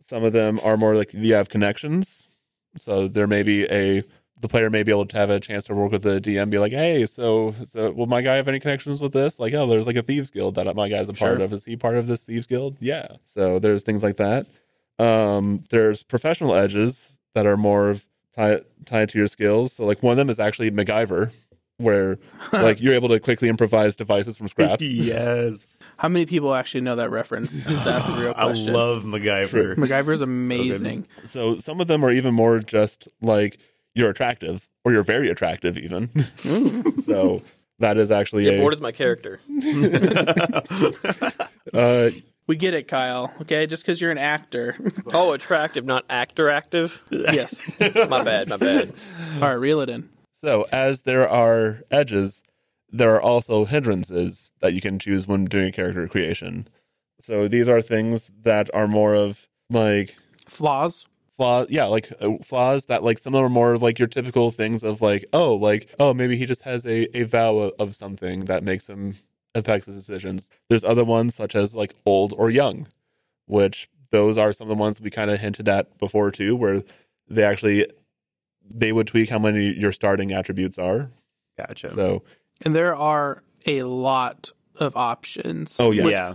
some 0.00 0.22
of 0.22 0.32
them 0.32 0.60
are 0.62 0.76
more 0.76 0.94
like 0.94 1.12
you 1.14 1.34
have 1.34 1.48
connections. 1.48 2.28
So 2.76 3.08
there 3.08 3.26
may 3.26 3.42
be 3.42 3.64
a 3.64 4.04
the 4.40 4.48
player 4.48 4.70
may 4.70 4.82
be 4.82 4.90
able 4.90 5.06
to 5.06 5.16
have 5.16 5.28
a 5.28 5.38
chance 5.38 5.64
to 5.64 5.74
work 5.74 5.92
with 5.92 6.02
the 6.02 6.20
DM, 6.20 6.48
be 6.48 6.58
like, 6.58 6.72
hey, 6.72 7.04
so 7.06 7.54
so 7.64 7.90
will 7.90 8.06
my 8.06 8.22
guy 8.22 8.36
have 8.36 8.46
any 8.46 8.60
connections 8.60 9.00
with 9.00 9.12
this? 9.12 9.38
Like, 9.38 9.54
oh, 9.54 9.66
there's 9.66 9.86
like 9.86 9.96
a 9.96 10.02
thieves 10.02 10.30
guild 10.30 10.54
that 10.54 10.74
my 10.76 10.88
guy's 10.88 11.08
a 11.08 11.14
part 11.14 11.40
of. 11.40 11.52
Is 11.52 11.64
he 11.64 11.76
part 11.76 11.96
of 11.96 12.06
this 12.06 12.24
thieves 12.24 12.46
guild? 12.46 12.76
Yeah. 12.80 13.16
So 13.24 13.58
there's 13.58 13.82
things 13.82 14.02
like 14.02 14.16
that. 14.16 14.46
Um, 14.98 15.64
there's 15.70 16.02
professional 16.02 16.54
edges 16.54 17.16
that 17.34 17.46
are 17.46 17.56
more 17.56 17.90
of 17.90 18.06
tied 18.34 18.64
tied 18.84 19.08
to 19.10 19.18
your 19.18 19.28
skills. 19.28 19.72
So 19.72 19.84
like 19.84 20.02
one 20.02 20.12
of 20.12 20.18
them 20.18 20.28
is 20.30 20.38
actually 20.38 20.70
MacGyver, 20.70 21.32
where 21.80 22.18
like 22.52 22.80
you're 22.80 22.94
able 22.94 23.08
to 23.08 23.18
quickly 23.20 23.48
improvise 23.48 23.96
devices 23.96 24.36
from 24.36 24.48
scraps. 24.48 24.82
yes. 24.84 25.82
How 25.96 26.08
many 26.08 26.26
people 26.26 26.54
actually 26.54 26.82
know 26.82 26.96
that 26.96 27.10
reference? 27.10 27.52
That's 27.64 28.06
the 28.06 28.14
real 28.20 28.34
question. 28.34 28.36
I 28.36 28.44
question. 28.44 28.72
love 28.72 29.02
MacGyver. 29.04 29.74
MacGyver 29.76 30.12
is 30.14 30.20
amazing. 30.22 31.06
So 31.24 31.58
some 31.58 31.80
of 31.80 31.86
them 31.88 32.04
are 32.04 32.10
even 32.10 32.34
more 32.34 32.58
just 32.60 33.08
like 33.20 33.58
you're 33.94 34.10
attractive 34.10 34.68
or 34.84 34.92
you're 34.92 35.02
very 35.02 35.28
attractive 35.30 35.76
even. 35.76 36.08
so 37.02 37.42
that 37.80 37.96
is 37.98 38.10
actually 38.10 38.46
Yeah, 38.46 38.52
a 38.52 38.60
bored 38.60 38.74
is 38.74 38.80
my 38.80 38.92
character. 38.92 39.40
uh, 41.72 42.10
we 42.46 42.56
get 42.56 42.74
it, 42.74 42.88
Kyle. 42.88 43.32
Okay, 43.42 43.66
just 43.66 43.82
because 43.84 44.00
you're 44.00 44.10
an 44.10 44.18
actor. 44.18 44.76
Oh, 45.12 45.32
attractive, 45.32 45.84
not 45.84 46.04
actor 46.10 46.48
active. 46.50 47.02
yes. 47.10 47.60
My 48.08 48.24
bad, 48.24 48.48
my 48.48 48.56
bad. 48.56 48.92
All 49.36 49.40
right, 49.42 49.52
reel 49.52 49.80
it 49.80 49.88
in. 49.88 50.08
So 50.40 50.66
as 50.72 51.02
there 51.02 51.28
are 51.28 51.80
edges, 51.90 52.42
there 52.90 53.14
are 53.14 53.20
also 53.20 53.66
hindrances 53.66 54.52
that 54.60 54.72
you 54.72 54.80
can 54.80 54.98
choose 54.98 55.26
when 55.28 55.44
doing 55.44 55.70
character 55.72 56.08
creation. 56.08 56.66
So 57.20 57.46
these 57.46 57.68
are 57.68 57.82
things 57.82 58.30
that 58.42 58.70
are 58.74 58.88
more 58.88 59.14
of 59.14 59.46
like 59.68 60.16
Flaws. 60.48 61.06
flaws 61.36 61.68
yeah 61.70 61.84
like 61.84 62.10
uh, 62.20 62.30
flaws 62.42 62.86
that 62.86 63.04
like 63.04 63.18
some 63.18 63.34
of 63.34 63.38
them 63.38 63.46
are 63.46 63.50
more 63.50 63.78
like 63.78 63.98
your 63.98 64.08
typical 64.08 64.50
things 64.50 64.82
of 64.82 65.00
like 65.00 65.24
oh 65.32 65.54
like 65.54 65.88
oh 66.00 66.12
maybe 66.12 66.36
he 66.36 66.44
just 66.46 66.62
has 66.62 66.84
a, 66.86 67.06
a 67.16 67.22
vow 67.24 67.56
of, 67.58 67.72
of 67.78 67.94
something 67.94 68.40
that 68.46 68.64
makes 68.64 68.88
him 68.88 69.16
affects 69.54 69.86
his 69.86 69.94
decisions 69.94 70.50
there's 70.68 70.82
other 70.82 71.04
ones 71.04 71.34
such 71.36 71.54
as 71.54 71.74
like 71.74 71.94
old 72.04 72.34
or 72.36 72.50
young 72.50 72.88
which 73.46 73.88
those 74.10 74.36
are 74.36 74.52
some 74.52 74.66
of 74.66 74.76
the 74.76 74.80
ones 74.80 75.00
we 75.00 75.08
kind 75.10 75.30
of 75.30 75.38
hinted 75.38 75.68
at 75.68 75.96
before 75.98 76.32
too 76.32 76.56
where 76.56 76.82
they 77.28 77.44
actually 77.44 77.86
they 78.70 78.92
would 78.92 79.06
tweak 79.06 79.28
how 79.30 79.38
many 79.38 79.72
your 79.78 79.92
starting 79.92 80.32
attributes 80.32 80.78
are 80.78 81.10
Gotcha. 81.58 81.90
so 81.90 82.22
And 82.62 82.74
there 82.74 82.94
are 82.96 83.42
a 83.66 83.82
lot 83.82 84.50
of 84.76 84.96
options. 84.96 85.76
oh 85.78 85.90
yeah 85.90 86.06
Yeah. 86.08 86.34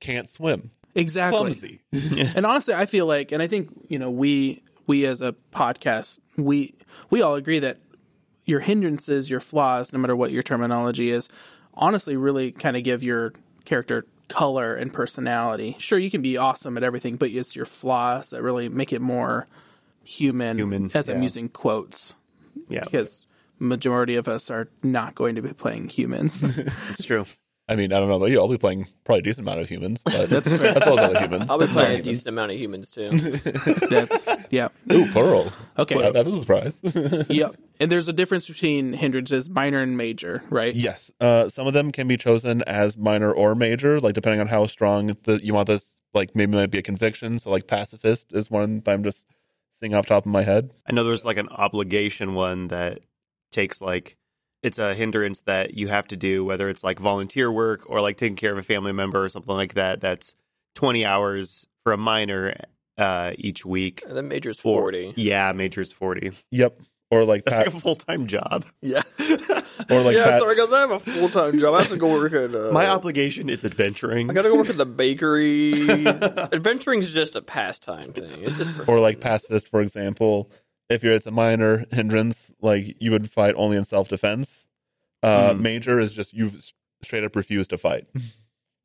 can't 0.00 0.28
swim 0.28 0.70
exactly. 0.94 1.38
clumsy 1.38 1.80
And 2.36 2.44
honestly, 2.46 2.74
I 2.74 2.86
feel 2.86 3.06
like, 3.06 3.32
and 3.32 3.42
I 3.42 3.46
think 3.46 3.68
you 3.88 3.98
know, 3.98 4.10
we 4.10 4.62
we 4.86 5.06
as 5.06 5.20
a 5.22 5.34
podcast, 5.52 6.20
we 6.36 6.74
we 7.10 7.22
all 7.22 7.34
agree 7.36 7.58
that 7.60 7.78
your 8.44 8.60
hindrances, 8.60 9.30
your 9.30 9.40
flaws, 9.40 9.92
no 9.92 9.98
matter 9.98 10.14
what 10.14 10.30
your 10.30 10.42
terminology 10.42 11.10
is, 11.10 11.28
honestly, 11.74 12.14
really 12.16 12.52
kind 12.52 12.76
of 12.76 12.82
give 12.84 13.02
your 13.02 13.32
character 13.64 14.04
color 14.28 14.74
and 14.74 14.92
personality. 14.92 15.76
Sure, 15.78 15.98
you 15.98 16.10
can 16.10 16.20
be 16.20 16.36
awesome 16.36 16.76
at 16.76 16.82
everything, 16.82 17.16
but 17.16 17.30
it's 17.30 17.56
your 17.56 17.64
flaws 17.64 18.30
that 18.30 18.42
really 18.42 18.68
make 18.68 18.92
it 18.92 19.00
more 19.00 19.46
human. 20.04 20.58
Human, 20.58 20.90
as 20.94 21.08
I'm 21.08 21.22
using 21.22 21.48
quotes, 21.48 22.14
yeah. 22.68 22.84
because 22.84 23.26
majority 23.58 24.16
of 24.16 24.28
us 24.28 24.50
are 24.50 24.68
not 24.82 25.14
going 25.14 25.34
to 25.36 25.42
be 25.42 25.52
playing 25.52 25.88
humans. 25.88 26.42
It's 26.90 27.04
true. 27.04 27.26
i 27.66 27.76
mean 27.76 27.94
i 27.94 27.98
don't 27.98 28.08
know 28.10 28.16
about 28.16 28.30
you 28.30 28.38
i'll 28.38 28.46
be 28.48 28.58
playing 28.58 28.86
probably 29.04 29.20
a 29.20 29.22
decent 29.22 29.46
amount 29.48 29.58
of 29.58 29.68
humans 29.70 30.02
but 30.04 30.28
that's 30.28 30.46
as 30.52 30.60
well 30.60 30.98
as 30.98 31.08
other 31.08 31.18
humans 31.20 31.50
I'll 31.50 31.56
be 31.58 31.64
That's 31.64 31.72
playing 31.72 31.92
a 31.92 31.94
fine. 31.94 32.02
decent 32.02 32.26
amount 32.28 32.52
of 32.52 32.58
humans 32.58 32.90
too. 32.90 33.08
That's 33.88 34.28
yeah. 34.50 34.68
Ooh, 34.92 35.06
plural. 35.12 35.50
Okay. 35.78 35.96
That- 35.98 36.12
that's 36.12 36.28
a 36.28 36.38
surprise. 36.40 36.80
Yep. 37.30 37.56
And 37.80 37.90
there's 37.90 38.06
a 38.08 38.12
difference 38.12 38.46
between 38.46 38.92
hindrances, 38.92 39.48
minor 39.48 39.80
and 39.80 39.96
major, 39.96 40.42
right? 40.50 40.74
yes. 40.74 41.10
Uh, 41.20 41.48
some 41.48 41.66
of 41.66 41.72
them 41.72 41.90
can 41.90 42.06
be 42.06 42.16
chosen 42.18 42.62
as 42.66 42.96
minor 42.98 43.32
or 43.32 43.54
major, 43.54 43.98
like 43.98 44.14
depending 44.14 44.40
on 44.40 44.46
how 44.48 44.66
strong 44.66 45.16
the, 45.24 45.40
you 45.42 45.54
want 45.54 45.66
this. 45.68 45.96
Like 46.12 46.36
maybe 46.36 46.52
it 46.52 46.60
might 46.60 46.70
be 46.70 46.78
a 46.78 46.82
conviction. 46.82 47.38
So 47.38 47.50
like 47.50 47.66
pacifist 47.66 48.32
is 48.32 48.50
one 48.50 48.80
that 48.84 48.92
I'm 48.92 49.02
just 49.04 49.26
seeing 49.84 49.94
off 49.94 50.06
the 50.06 50.14
top 50.14 50.24
of 50.26 50.32
my 50.32 50.42
head. 50.42 50.70
I 50.88 50.92
know 50.92 51.04
there's 51.04 51.24
like 51.24 51.36
an 51.36 51.48
obligation 51.50 52.34
one 52.34 52.68
that 52.68 53.00
takes 53.52 53.80
like 53.82 54.16
it's 54.62 54.78
a 54.78 54.94
hindrance 54.94 55.40
that 55.42 55.74
you 55.74 55.88
have 55.88 56.08
to 56.08 56.16
do, 56.16 56.42
whether 56.44 56.70
it's 56.70 56.82
like 56.82 56.98
volunteer 56.98 57.52
work 57.52 57.82
or 57.86 58.00
like 58.00 58.16
taking 58.16 58.36
care 58.36 58.50
of 58.52 58.56
a 58.58 58.62
family 58.62 58.92
member 58.92 59.22
or 59.22 59.28
something 59.28 59.54
like 59.54 59.74
that. 59.74 60.00
That's 60.00 60.34
20 60.76 61.04
hours 61.04 61.66
for 61.82 61.92
a 61.92 61.98
minor 61.98 62.54
uh, 62.96 63.32
each 63.36 63.66
week. 63.66 64.02
And 64.08 64.16
then 64.16 64.28
major's 64.28 64.58
Or- 64.60 64.80
40. 64.80 65.14
Yeah, 65.16 65.52
major's 65.52 65.92
40. 65.92 66.32
Yep. 66.50 66.80
Or 67.10 67.24
like 67.26 67.44
That's 67.44 67.56
pa- 67.56 67.62
like 67.64 67.74
a 67.74 67.80
full 67.80 67.94
time 67.96 68.26
job. 68.26 68.64
Yeah. 68.80 69.02
Or 69.90 70.00
like 70.02 70.16
yeah, 70.16 70.24
Pat- 70.24 70.40
sorry 70.40 70.56
guys, 70.56 70.72
I 70.72 70.80
have 70.80 70.90
a 70.90 70.98
full 70.98 71.28
time 71.28 71.58
job. 71.58 71.74
I 71.74 71.78
have 71.80 71.88
to 71.90 71.96
go 71.96 72.10
work 72.12 72.32
at. 72.32 72.54
Uh, 72.54 72.70
My 72.72 72.86
obligation 72.88 73.48
is 73.48 73.64
adventuring. 73.64 74.30
I 74.30 74.32
gotta 74.34 74.48
go 74.48 74.56
work 74.56 74.70
at 74.70 74.76
the 74.78 74.86
bakery. 74.86 75.88
Adventuring's 76.06 77.10
just 77.10 77.36
a 77.36 77.42
pastime 77.42 78.12
thing. 78.12 78.42
It's 78.42 78.56
just 78.56 78.72
for 78.72 78.84
or 78.88 79.00
like 79.00 79.20
pacifist, 79.20 79.68
for 79.68 79.80
example. 79.80 80.50
If 80.88 81.02
you're 81.02 81.14
it's 81.14 81.26
a 81.26 81.30
minor 81.30 81.86
hindrance, 81.90 82.52
like 82.60 82.96
you 83.00 83.10
would 83.10 83.30
fight 83.30 83.54
only 83.56 83.76
in 83.76 83.84
self 83.84 84.08
defense. 84.08 84.66
Uh, 85.22 85.54
Mm. 85.54 85.60
Major 85.60 85.98
is 86.00 86.12
just 86.12 86.32
you've 86.34 86.72
straight 87.02 87.24
up 87.24 87.34
refuse 87.34 87.68
to 87.68 87.78
fight. 87.78 88.06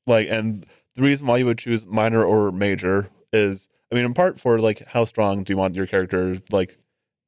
like, 0.08 0.28
and 0.30 0.65
the 0.95 1.02
reason 1.02 1.28
why 1.28 1.38
you 1.38 1.45
would 1.45 1.58
choose 1.58 1.86
minor 1.86 2.23
or 2.23 2.52
major 2.52 3.10
is, 3.34 3.67
I 3.91 3.95
mean, 3.95 4.06
in 4.06 4.13
part 4.13 4.39
for 4.39 4.60
like 4.60 4.88
how 4.88 5.04
strong 5.06 5.43
do 5.43 5.52
you 5.54 5.58
want 5.58 5.75
your 5.75 5.86
character, 5.88 6.38
like, 6.49 6.78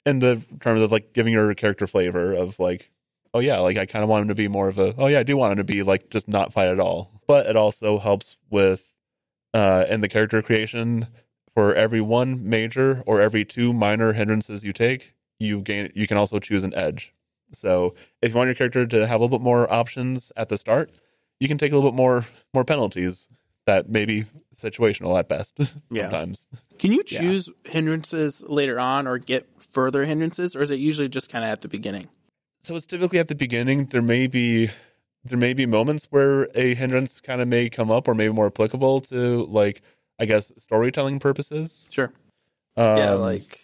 in 0.06 0.20
the 0.20 0.42
terms 0.62 0.82
of 0.82 0.92
like 0.92 1.14
giving 1.14 1.34
your 1.34 1.54
character 1.54 1.86
flavor 1.88 2.34
of 2.34 2.58
like, 2.60 2.90
oh 3.34 3.40
yeah, 3.40 3.60
like 3.60 3.78
I 3.78 3.86
kind 3.86 4.04
of 4.04 4.10
want 4.10 4.24
him 4.24 4.28
to 4.30 4.36
be 4.36 4.48
more 4.48 4.70
of 4.70 4.78
a, 4.78 4.94
oh 4.98 5.08
yeah, 5.08 5.20
I 5.20 5.24
do 5.24 5.38
want 5.38 5.52
him 5.54 5.58
to 5.58 5.64
be 5.64 5.84
like 5.84 6.10
just 6.10 6.28
not 6.28 6.52
fight 6.54 6.68
at 6.68 6.80
all. 6.80 7.22
But 7.28 7.46
it 7.46 7.56
also 7.56 7.98
helps 8.00 8.38
with, 8.50 8.94
uh, 9.54 9.86
in 9.90 10.02
the 10.02 10.08
character 10.10 10.42
creation 10.42 11.08
for 11.54 11.74
every 11.76 12.02
one 12.02 12.48
major 12.48 13.04
or 13.06 13.22
every 13.22 13.44
two 13.46 13.74
minor 13.74 14.14
hindrances 14.14 14.64
you 14.64 14.74
take, 14.74 15.14
you 15.40 15.62
gain 15.62 15.92
you 15.96 16.08
can 16.08 16.18
also 16.18 16.40
choose 16.40 16.64
an 16.64 16.74
edge. 16.74 17.14
So 17.54 17.94
if 18.22 18.32
you 18.32 18.38
want 18.38 18.48
your 18.48 18.56
character 18.56 18.86
to 18.86 19.08
have 19.08 19.20
a 19.20 19.24
little 19.24 19.38
bit 19.38 19.44
more 19.44 19.72
options 19.72 20.32
at 20.38 20.48
the 20.50 20.58
start, 20.58 20.92
you 21.40 21.48
can 21.48 21.58
take 21.58 21.72
a 21.72 21.76
little 21.76 21.92
bit 21.92 21.98
more 21.98 22.26
more 22.54 22.64
penalties 22.64 23.28
that 23.66 23.90
may 23.90 24.06
be 24.06 24.26
situational 24.56 25.18
at 25.20 25.28
best. 25.28 25.58
Yeah. 25.92 26.04
Sometimes. 26.04 26.48
Can 26.80 26.94
you 26.94 27.04
Yeah. 27.08 27.20
choose 27.20 27.50
hindrances 27.66 28.42
later 28.48 28.80
on 28.80 29.06
or 29.08 29.18
get 29.18 29.48
further 29.62 30.06
hindrances, 30.06 30.56
or 30.56 30.62
is 30.62 30.72
it 30.72 30.80
usually 30.80 31.10
just 31.10 31.30
kind 31.30 31.44
of 31.44 31.52
at 31.52 31.62
the 31.62 31.68
beginning? 31.68 32.08
So 32.62 32.76
it's 32.76 32.86
typically 32.88 33.20
at 33.20 33.28
the 33.28 33.36
beginning. 33.36 33.86
There 33.86 34.02
may 34.02 34.28
be 34.28 34.70
there 35.24 35.38
may 35.38 35.54
be 35.54 35.66
moments 35.66 36.08
where 36.10 36.48
a 36.56 36.74
hindrance 36.76 37.22
kind 37.22 37.42
of 37.42 37.48
may 37.48 37.70
come 37.70 37.92
up 37.92 38.08
or 38.08 38.16
maybe 38.16 38.34
more 38.34 38.48
applicable 38.48 39.02
to 39.02 39.46
like 39.46 39.82
I 40.20 40.26
guess 40.26 40.52
storytelling 40.58 41.20
purposes. 41.20 41.90
Sure. 41.92 42.12
Um, 42.78 42.98
yeah, 42.98 43.12
like, 43.12 43.60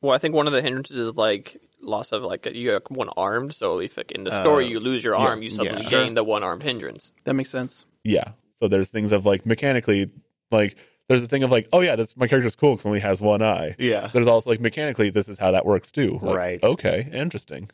well, 0.00 0.12
I 0.14 0.18
think 0.18 0.34
one 0.34 0.46
of 0.46 0.52
the 0.52 0.62
hindrances 0.62 0.96
is 0.96 1.14
like 1.14 1.56
loss 1.80 2.12
of 2.12 2.22
like 2.22 2.46
you 2.46 2.70
have 2.70 2.82
one 2.88 3.08
armed. 3.16 3.54
So 3.54 3.78
if 3.78 3.96
like, 3.96 4.12
in 4.12 4.24
the 4.24 4.42
story 4.42 4.64
Uh, 4.66 4.68
you 4.68 4.80
lose 4.80 5.04
your 5.04 5.14
yeah, 5.14 5.20
arm, 5.20 5.42
you 5.42 5.50
suddenly 5.50 5.82
yeah. 5.82 5.88
Sure. 5.88 6.04
gain 6.04 6.14
the 6.14 6.24
one 6.24 6.42
armed 6.42 6.62
hindrance. 6.62 7.12
That 7.24 7.34
makes 7.34 7.50
sense. 7.50 7.84
yeah. 8.04 8.32
So 8.58 8.68
there's 8.68 8.90
things 8.90 9.10
of 9.10 9.24
like 9.24 9.46
mechanically 9.46 10.10
like 10.50 10.76
there's 11.08 11.22
a 11.22 11.26
thing 11.28 11.42
of 11.42 11.50
like 11.50 11.66
oh 11.72 11.80
yeah 11.80 11.96
that's 11.96 12.14
my 12.14 12.26
character's 12.28 12.54
cool 12.54 12.72
because 12.76 12.84
only 12.84 13.00
has 13.00 13.18
one 13.20 13.40
eye. 13.42 13.74
Yeah. 13.78 14.08
There's 14.12 14.26
also 14.26 14.50
like 14.50 14.60
mechanically 14.60 15.08
this 15.10 15.28
is 15.30 15.38
how 15.38 15.50
that 15.52 15.64
works 15.64 15.90
too. 15.90 16.18
Like, 16.20 16.36
Right. 16.36 16.62
Okay. 16.62 17.08
Interesting. 17.12 17.70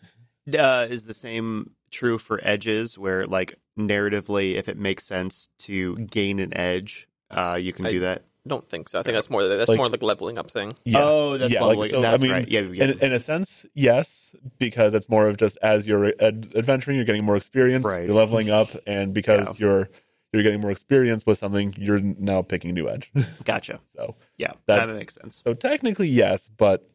Uh, 0.53 0.87
is 0.89 1.05
the 1.07 1.15
same 1.15 1.71
true 1.91 2.19
for 2.19 2.41
edges 2.43 2.97
where 2.99 3.27
like 3.27 3.55
narratively 3.79 4.55
if 4.55 4.69
it 4.69 4.77
makes 4.79 5.05
sense 5.07 5.49
to 5.59 5.97
gain 5.97 6.39
an 6.39 6.57
edge, 6.57 7.09
uh, 7.31 7.59
you 7.61 7.73
can 7.73 7.87
I- 7.87 7.91
do 7.93 8.01
that? 8.01 8.23
Don't 8.47 8.69
think 8.69 8.89
so. 8.89 9.01
I 9.01 9.03
think 9.03 9.17
that's 9.17 9.29
more 9.29 9.43
that's 9.49 9.69
Like- 9.69 9.77
more 9.77 9.89
like 9.89 10.03
leveling 10.05 10.39
up 10.39 10.53
thing. 10.53 10.77
Yeah. 10.85 11.01
Oh, 11.03 11.37
that's 11.37 11.53
Yeah, 11.53 11.63
lovely. 11.63 11.77
like, 11.79 11.91
so, 11.91 12.01
that's 12.01 12.23
I 12.23 12.25
mean, 12.25 12.33
right. 12.33 12.47
Yeah, 12.49 12.61
yeah. 12.61 12.85
in, 12.85 12.99
in 13.01 13.13
a 13.13 13.19
sense, 13.19 13.67
yes, 13.75 14.37
because 14.59 14.95
it's 14.95 15.09
more 15.09 15.27
of 15.29 15.37
just 15.37 15.59
as 15.63 15.85
you're 15.85 16.13
ad- 16.21 16.53
adventuring, 16.55 16.95
you're 16.97 17.05
getting 17.05 17.25
more 17.25 17.37
experience, 17.37 17.85
Right. 17.85 18.05
you're 18.05 18.15
leveling 18.15 18.49
up, 18.51 18.69
and 18.87 19.13
because 19.13 19.49
Yeah. 19.49 19.67
you're 19.67 19.89
you're 20.33 20.43
getting 20.45 20.61
more 20.61 20.71
experience 20.71 21.25
with 21.27 21.39
something, 21.39 21.75
you're 21.79 21.99
now 22.01 22.43
picking 22.43 22.71
a 22.71 22.73
new 22.73 22.89
edge. 22.89 23.11
gotcha. 23.45 23.81
so, 23.89 24.15
Yeah, 24.37 24.53
that 24.67 24.87
makes 24.97 25.15
sense. 25.15 25.41
so 25.43 25.53
technically, 25.55 26.09
yes, 26.09 26.49
but 26.57 26.89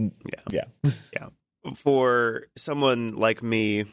yeah 0.00 0.08
Yeah. 0.50 0.64
yeah, 1.12 1.26
For 1.74 2.46
someone 2.56 3.16
like 3.16 3.42
me 3.42 3.84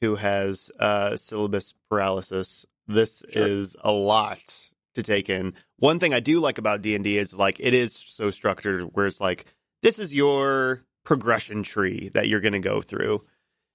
who 0.00 0.16
has 0.16 0.70
uh, 0.78 1.16
syllabus 1.16 1.74
paralysis, 1.88 2.66
this 2.88 3.22
Sure. 3.32 3.46
is 3.46 3.76
a 3.82 3.92
lot 3.92 4.70
to 4.94 5.02
take 5.02 5.30
in. 5.30 5.54
One 5.78 5.98
thing 5.98 6.12
I 6.12 6.20
do 6.20 6.40
like 6.40 6.58
about 6.58 6.82
D 6.82 6.94
and 6.94 7.04
D 7.04 7.18
is 7.18 7.32
like 7.34 7.58
it 7.60 7.74
is 7.74 7.94
so 7.94 8.30
structured, 8.30 8.90
where 8.94 9.06
it's 9.06 9.20
like 9.20 9.46
this 9.82 9.98
is 9.98 10.12
your 10.12 10.82
progression 11.04 11.62
tree 11.62 12.10
that 12.14 12.28
you're 12.28 12.40
going 12.40 12.52
to 12.52 12.58
go 12.58 12.82
through, 12.82 13.22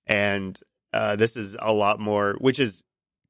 and 0.05 0.59
uh, 0.93 1.15
this 1.15 1.35
is 1.35 1.55
a 1.59 1.73
lot 1.73 1.99
more, 1.99 2.35
which 2.39 2.59
is 2.59 2.83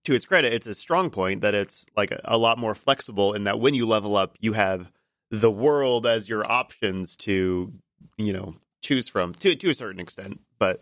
to 0.03 0.13
its 0.13 0.25
credit, 0.25 0.53
it's 0.53 0.67
a 0.67 0.73
strong 0.73 1.09
point 1.09 1.41
that 1.41 1.53
it's 1.53 1.85
like 1.95 2.11
a, 2.11 2.21
a 2.25 2.37
lot 2.37 2.57
more 2.57 2.73
flexible 2.75 3.33
in 3.33 3.43
that 3.43 3.59
when 3.59 3.73
you 3.73 3.85
level 3.85 4.15
up, 4.15 4.37
you 4.39 4.53
have 4.53 4.91
the 5.31 5.51
world 5.51 6.05
as 6.05 6.29
your 6.29 6.49
options 6.49 7.17
to 7.17 7.73
you 8.17 8.31
know 8.33 8.55
choose 8.81 9.07
from 9.07 9.33
to 9.35 9.55
to 9.55 9.69
a 9.69 9.73
certain 9.73 9.99
extent. 9.99 10.39
But 10.59 10.81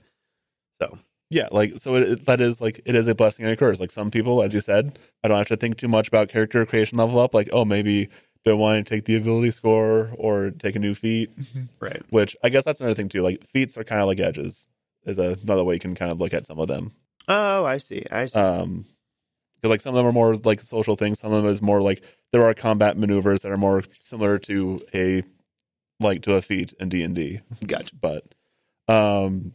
so 0.82 1.00
yeah, 1.30 1.48
like 1.52 1.74
so 1.80 1.96
it, 1.96 2.26
that 2.26 2.42
is 2.42 2.62
like 2.62 2.82
it 2.86 2.96
is 2.96 3.08
a 3.08 3.16
blessing 3.16 3.46
and 3.46 3.54
a 3.54 3.58
curse. 3.58 3.80
Like 3.80 3.92
some 3.92 4.12
people, 4.12 4.42
as 4.44 4.54
you 4.54 4.62
said, 4.62 5.00
I 5.24 5.28
don't 5.28 5.38
have 5.38 5.48
to 5.48 5.58
think 5.58 5.78
too 5.78 5.88
much 5.88 6.08
about 6.08 6.30
character 6.30 6.66
creation 6.66 6.98
level 6.98 7.20
up. 7.20 7.34
Like 7.34 7.50
oh, 7.52 7.66
maybe 7.66 8.10
do 8.44 8.52
I 8.52 8.54
want 8.54 8.86
to 8.86 8.90
take 8.96 9.06
the 9.06 9.16
ability 9.16 9.52
score 9.52 10.12
or 10.18 10.52
take 10.52 10.76
a 10.76 10.80
new 10.80 10.94
feat? 10.94 11.32
right, 11.80 12.02
Which 12.12 12.36
I 12.44 12.50
guess 12.50 12.64
that's 12.64 12.80
another 12.80 12.94
thing 12.96 13.10
too. 13.10 13.22
Like 13.24 13.44
feats 13.52 13.78
are 13.78 13.84
kind 13.84 14.02
of 14.02 14.08
like 14.08 14.20
edges. 14.20 14.68
Is 15.06 15.18
another 15.18 15.64
way 15.64 15.76
you 15.76 15.80
can 15.80 15.94
kind 15.96 16.12
of 16.12 16.20
look 16.20 16.34
at 16.34 16.46
some 16.46 16.60
of 16.60 16.68
them. 16.68 16.92
oh, 17.28 17.64
I 17.66 17.78
see, 17.78 18.06
I 18.12 18.26
see. 18.28 18.40
um 18.40 18.86
'cause, 19.62 19.70
like 19.70 19.82
some 19.82 19.94
of 19.94 19.98
them 19.98 20.06
are 20.06 20.12
more 20.14 20.36
like 20.36 20.62
social 20.62 20.96
things 20.96 21.20
some 21.20 21.32
of 21.32 21.42
them 21.44 21.52
is 21.52 21.62
more 21.62 21.82
like 21.82 22.04
there 22.32 22.44
are 22.46 22.54
combat 22.54 22.98
maneuvers 22.98 23.42
that 23.42 23.52
are 23.52 23.58
more 23.58 23.84
similar 24.02 24.38
to 24.40 24.80
a 24.94 25.24
like 26.00 26.22
to 26.24 26.34
a 26.34 26.42
feat 26.42 26.74
in 26.80 26.90
d&d 26.90 27.40
gotcha. 27.68 27.96
but 27.96 28.24
um 28.88 29.54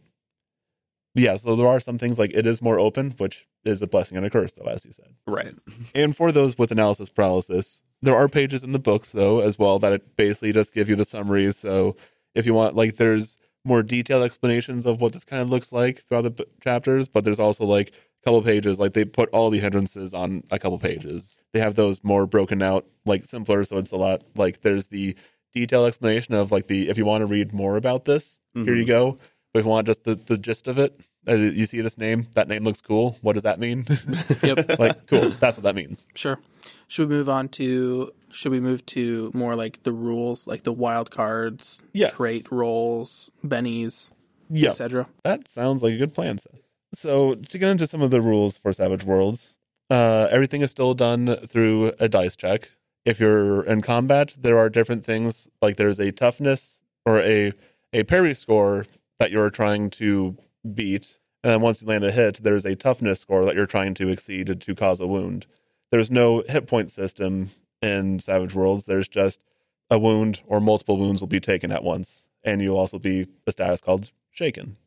yeah 1.13 1.35
so 1.35 1.55
there 1.55 1.67
are 1.67 1.79
some 1.79 1.97
things 1.97 2.17
like 2.17 2.31
it 2.33 2.47
is 2.47 2.61
more 2.61 2.79
open 2.79 3.11
which 3.17 3.47
is 3.63 3.81
a 3.81 3.87
blessing 3.87 4.17
and 4.17 4.25
a 4.25 4.29
curse 4.29 4.53
though 4.53 4.65
as 4.65 4.85
you 4.85 4.91
said. 4.91 5.13
Right, 5.27 5.53
and 5.93 6.15
for 6.15 6.31
those 6.31 6.57
with 6.57 6.71
analysis 6.71 7.09
paralysis 7.09 7.81
there 8.01 8.15
are 8.15 8.27
pages 8.27 8.63
in 8.63 8.71
the 8.71 8.79
books 8.79 9.11
though 9.11 9.41
as 9.41 9.59
well 9.59 9.77
that 9.79 9.93
it 9.93 10.15
basically 10.15 10.51
just 10.53 10.73
give 10.73 10.89
you 10.89 10.95
the 10.95 11.05
summaries. 11.05 11.57
So 11.57 11.95
if 12.33 12.45
you 12.45 12.53
want 12.53 12.75
like 12.75 12.95
there's 12.95 13.37
more 13.63 13.83
detailed 13.83 14.23
explanations 14.23 14.87
of 14.87 14.99
what 15.01 15.13
this 15.13 15.23
kind 15.23 15.41
of 15.41 15.49
looks 15.49 15.71
like 15.71 16.03
throughout 16.07 16.23
the 16.23 16.31
b- 16.31 16.45
chapters 16.63 17.07
but 17.07 17.23
there's 17.23 17.39
also 17.39 17.63
like 17.63 17.89
a 17.89 18.25
couple 18.25 18.41
pages 18.41 18.79
like 18.79 18.93
they 18.93 19.05
put 19.05 19.29
all 19.29 19.51
the 19.51 19.59
hindrances 19.59 20.13
on 20.15 20.43
a 20.49 20.57
couple 20.57 20.79
pages. 20.79 21.43
They 21.53 21.59
have 21.59 21.75
those 21.75 22.03
more 22.03 22.25
broken 22.25 22.63
out 22.63 22.85
like 23.05 23.25
simpler 23.25 23.63
so 23.63 23.77
it's 23.77 23.91
a 23.91 23.97
lot 23.97 24.23
like 24.35 24.61
there's 24.61 24.87
the 24.87 25.15
detailed 25.53 25.87
explanation 25.87 26.33
of 26.33 26.51
like 26.51 26.67
the 26.67 26.89
if 26.89 26.97
you 26.97 27.05
want 27.05 27.21
to 27.21 27.25
read 27.25 27.53
more 27.53 27.77
about 27.77 28.05
this 28.05 28.39
here 28.53 28.75
you 28.75 28.83
Mhm. 28.85 28.87
go 28.87 29.17
but 29.53 29.59
if 29.59 29.65
you 29.65 29.69
want 29.71 29.87
just 29.87 30.03
the, 30.03 30.15
the 30.15 30.37
gist 30.37 30.67
of 30.67 30.77
it 30.77 30.99
uh, 31.27 31.33
you 31.35 31.65
see 31.65 31.81
this 31.81 31.97
name 31.97 32.27
that 32.35 32.47
name 32.47 32.63
looks 32.63 32.81
cool 32.81 33.17
what 33.21 33.33
does 33.33 33.43
that 33.43 33.59
mean 33.59 33.85
Yep. 34.43 34.79
like 34.79 35.07
cool 35.07 35.29
that's 35.39 35.57
what 35.57 35.63
that 35.63 35.75
means 35.75 36.07
Sure. 36.15 36.39
Should 36.87 37.09
we 37.09 37.15
move 37.15 37.29
on 37.29 37.47
to? 37.49 38.11
Should 38.31 38.51
we 38.51 38.59
move 38.59 38.85
to 38.87 39.31
more 39.33 39.55
like 39.55 39.81
the 39.83 39.91
rules, 39.93 40.45
like 40.45 40.63
the 40.63 40.71
wild 40.73 41.09
cards, 41.09 41.81
Yes. 41.93 42.13
trait 42.13 42.51
rolls, 42.51 43.31
bennies, 43.45 44.11
yeah 44.49 44.69
etc. 44.69 45.07
That 45.23 45.47
sounds 45.47 45.81
like 45.81 45.93
a 45.93 45.97
good 45.97 46.13
plan, 46.13 46.37
Seth. 46.37 46.59
So 46.93 47.35
to 47.35 47.57
get 47.57 47.69
into 47.69 47.87
some 47.87 48.01
of 48.01 48.11
the 48.11 48.21
rules 48.21 48.57
for 48.57 48.73
Savage 48.73 49.03
Worlds, 49.05 49.53
uh, 49.89 50.27
everything 50.29 50.61
is 50.61 50.69
still 50.71 50.93
done 50.93 51.37
through 51.47 51.93
a 51.99 52.07
dice 52.09 52.35
check. 52.35 52.71
If 53.05 53.19
you're 53.19 53.63
in 53.63 53.81
combat, 53.81 54.35
there 54.37 54.57
are 54.57 54.69
different 54.69 55.03
things 55.03 55.47
like 55.61 55.77
there's 55.77 55.99
a 55.99 56.11
toughness 56.11 56.81
or 57.05 57.19
a 57.21 57.53
a 57.93 58.03
parry 58.03 58.33
score 58.33 58.85
that 59.19 59.31
you're 59.31 59.49
trying 59.49 59.89
to 59.91 60.37
beat, 60.73 61.17
and 61.43 61.51
then 61.51 61.61
once 61.61 61.81
you 61.81 61.87
land 61.87 62.03
a 62.03 62.11
hit, 62.11 62.41
there's 62.43 62.65
a 62.65 62.75
toughness 62.75 63.19
score 63.19 63.43
that 63.45 63.55
you're 63.55 63.65
trying 63.65 63.93
to 63.95 64.09
exceed 64.09 64.61
to 64.61 64.75
cause 64.75 64.99
a 64.99 65.07
wound. 65.07 65.45
There's 65.91 66.11
no 66.11 66.43
hit 66.47 66.67
point 66.67 66.91
system 66.91 67.51
in 67.81 68.19
Savage 68.19 68.53
Worlds. 68.53 68.85
There's 68.85 69.07
just 69.07 69.41
a 69.89 69.99
wound 69.99 70.41
or 70.47 70.61
multiple 70.61 70.97
wounds 70.97 71.21
will 71.21 71.27
be 71.27 71.39
taken 71.41 71.71
at 71.71 71.83
once, 71.83 72.29
and 72.43 72.61
you'll 72.61 72.77
also 72.77 72.99
be 72.99 73.27
a 73.47 73.51
status 73.51 73.81
called 73.81 74.11
shaken. 74.29 74.77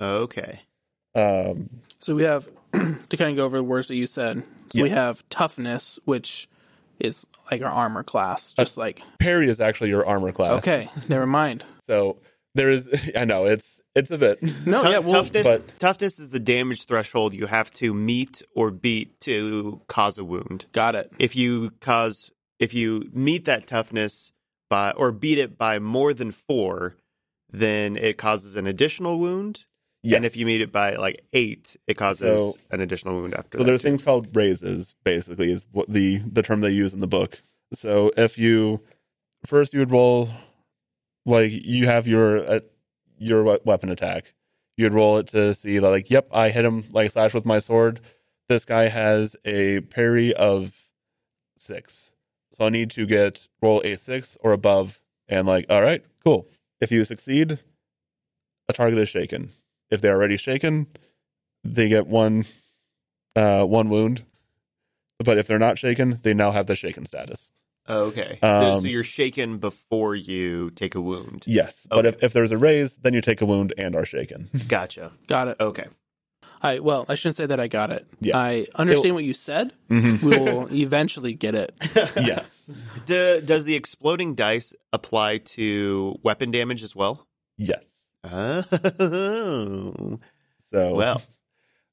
okay, 0.00 0.62
Um, 1.14 1.68
So 1.98 2.14
we 2.14 2.22
have 2.22 2.48
to 2.72 3.16
kind 3.16 3.30
of 3.30 3.36
go 3.36 3.44
over 3.44 3.58
the 3.58 3.62
words 3.64 3.88
that 3.88 3.96
you 3.96 4.06
said. 4.06 4.42
So 4.72 4.82
we 4.82 4.90
have 4.90 5.28
toughness, 5.28 5.98
which 6.04 6.48
is 7.00 7.26
like 7.50 7.62
our 7.62 7.70
armor 7.70 8.02
class, 8.02 8.54
just 8.54 8.76
like 8.76 9.02
parry 9.18 9.48
is 9.48 9.60
actually 9.60 9.90
your 9.90 10.06
armor 10.06 10.32
class. 10.32 10.58
okay, 10.58 10.88
never 11.08 11.26
mind. 11.26 11.64
So 11.82 12.18
there 12.54 12.70
is, 12.70 12.88
I 13.16 13.24
know 13.24 13.46
it's 13.46 13.80
it's 13.94 14.10
a 14.10 14.18
bit. 14.18 14.38
No, 14.66 14.82
Tou- 14.82 14.90
yeah, 14.90 14.98
well, 14.98 15.22
toughness. 15.22 15.46
but- 15.46 15.78
toughness 15.78 16.18
is 16.18 16.30
the 16.30 16.40
damage 16.40 16.84
threshold 16.86 17.34
you 17.34 17.46
have 17.46 17.70
to 17.72 17.92
meet 17.94 18.42
or 18.54 18.70
beat 18.70 19.18
to 19.20 19.80
cause 19.88 20.18
a 20.18 20.24
wound. 20.24 20.66
got 20.72 20.94
it. 20.94 21.12
If 21.18 21.36
you 21.36 21.70
cause, 21.80 22.30
if 22.58 22.72
you 22.74 23.10
meet 23.12 23.44
that 23.46 23.66
toughness 23.66 24.32
by 24.70 24.92
or 24.92 25.12
beat 25.12 25.38
it 25.38 25.58
by 25.58 25.78
more 25.78 26.14
than 26.14 26.30
four, 26.32 26.96
then 27.50 27.96
it 27.96 28.16
causes 28.18 28.56
an 28.56 28.66
additional 28.66 29.18
wound. 29.18 29.64
Yes. 30.06 30.16
And 30.18 30.26
if 30.26 30.36
you 30.36 30.44
meet 30.44 30.60
it 30.60 30.70
by 30.70 30.96
like 30.96 31.24
eight, 31.32 31.76
it 31.86 31.94
causes 31.94 32.38
So- 32.38 32.54
an 32.70 32.80
additional 32.80 33.14
wound 33.20 33.34
after. 33.34 33.56
so 33.58 33.64
there's 33.64 33.80
too. 33.80 33.88
things 33.88 34.04
called 34.04 34.34
raises. 34.36 34.94
Basically, 35.02 35.50
is 35.50 35.66
what 35.72 35.88
the 35.88 36.18
the 36.18 36.42
term 36.42 36.60
they 36.60 36.70
use 36.70 36.92
in 36.92 36.98
the 36.98 37.06
book. 37.06 37.42
So 37.72 38.12
if 38.16 38.36
you 38.38 38.82
first 39.46 39.72
you 39.72 39.78
would 39.80 39.90
roll, 39.90 40.28
like 41.24 41.50
you 41.52 41.86
have 41.86 42.06
your 42.06 42.46
uh, 42.48 42.60
your 43.18 43.42
weapon 43.64 43.90
attack, 43.90 44.34
you'd 44.76 44.92
roll 44.92 45.16
it 45.18 45.28
to 45.28 45.54
see 45.54 45.80
like, 45.80 46.10
yep, 46.10 46.28
I 46.32 46.50
hit 46.50 46.64
him 46.66 46.84
like 46.92 47.10
slash 47.10 47.32
with 47.32 47.46
my 47.46 47.58
sword. 47.58 48.00
This 48.48 48.66
guy 48.66 48.88
has 48.88 49.36
a 49.46 49.80
parry 49.80 50.34
of 50.34 50.88
six, 51.56 52.12
so 52.52 52.66
I 52.66 52.68
need 52.68 52.90
to 52.90 53.06
get 53.06 53.48
roll 53.62 53.80
a 53.84 53.96
six 53.96 54.36
or 54.40 54.52
above, 54.52 55.00
and 55.28 55.46
like, 55.46 55.64
all 55.70 55.80
right, 55.80 56.04
cool. 56.24 56.46
If 56.80 56.92
you 56.92 57.04
succeed, 57.04 57.58
a 58.68 58.72
target 58.74 58.98
is 58.98 59.08
shaken. 59.08 59.52
If 59.94 60.00
they're 60.02 60.14
already 60.14 60.36
shaken, 60.36 60.86
they 61.62 61.88
get 61.88 62.06
one 62.06 62.44
uh 63.36 63.64
one 63.64 63.88
wound. 63.88 64.24
But 65.24 65.38
if 65.38 65.46
they're 65.46 65.58
not 65.58 65.78
shaken, 65.78 66.18
they 66.22 66.34
now 66.34 66.50
have 66.50 66.66
the 66.66 66.74
shaken 66.74 67.06
status. 67.06 67.52
Okay. 67.88 68.38
so, 68.42 68.60
so 68.60 68.78
Um, 68.78 68.86
you're 68.86 69.04
shaken 69.04 69.58
before 69.58 70.14
you 70.16 70.70
take 70.70 70.94
a 70.94 71.00
wound. 71.00 71.44
Yes. 71.46 71.86
But 71.88 72.06
if, 72.06 72.22
if 72.22 72.32
there's 72.32 72.50
a 72.50 72.56
raise, 72.58 72.96
then 72.96 73.12
you 73.14 73.20
take 73.20 73.40
a 73.42 73.46
wound 73.46 73.72
and 73.76 73.94
are 73.94 74.04
shaken. 74.06 74.48
Gotcha. 74.68 75.12
Got 75.28 75.48
it. 75.48 75.56
Okay. 75.60 75.86
I 76.62 76.78
well, 76.80 77.04
I 77.10 77.14
shouldn't 77.14 77.36
say 77.36 77.44
that 77.46 77.60
I 77.60 77.68
got 77.68 77.90
it. 77.90 78.06
Yeah. 78.20 78.38
I 78.38 78.66
understand 78.74 79.14
what 79.14 79.24
you 79.24 79.34
said. 79.34 79.74
Mhm. 79.90 80.22
We 80.22 80.38
will 80.38 80.72
eventually 80.74 81.34
get 81.34 81.54
it. 81.54 81.72
yes. 82.16 82.70
Do, 83.04 83.42
does 83.42 83.64
the 83.66 83.74
exploding 83.74 84.34
dice 84.34 84.72
apply 84.92 85.38
to 85.56 86.18
weapon 86.22 86.50
damage 86.50 86.82
as 86.82 86.96
well? 86.96 87.26
Yes. 87.58 87.93
Oh. 88.24 90.18
So 90.70 90.94
Well, 90.94 91.22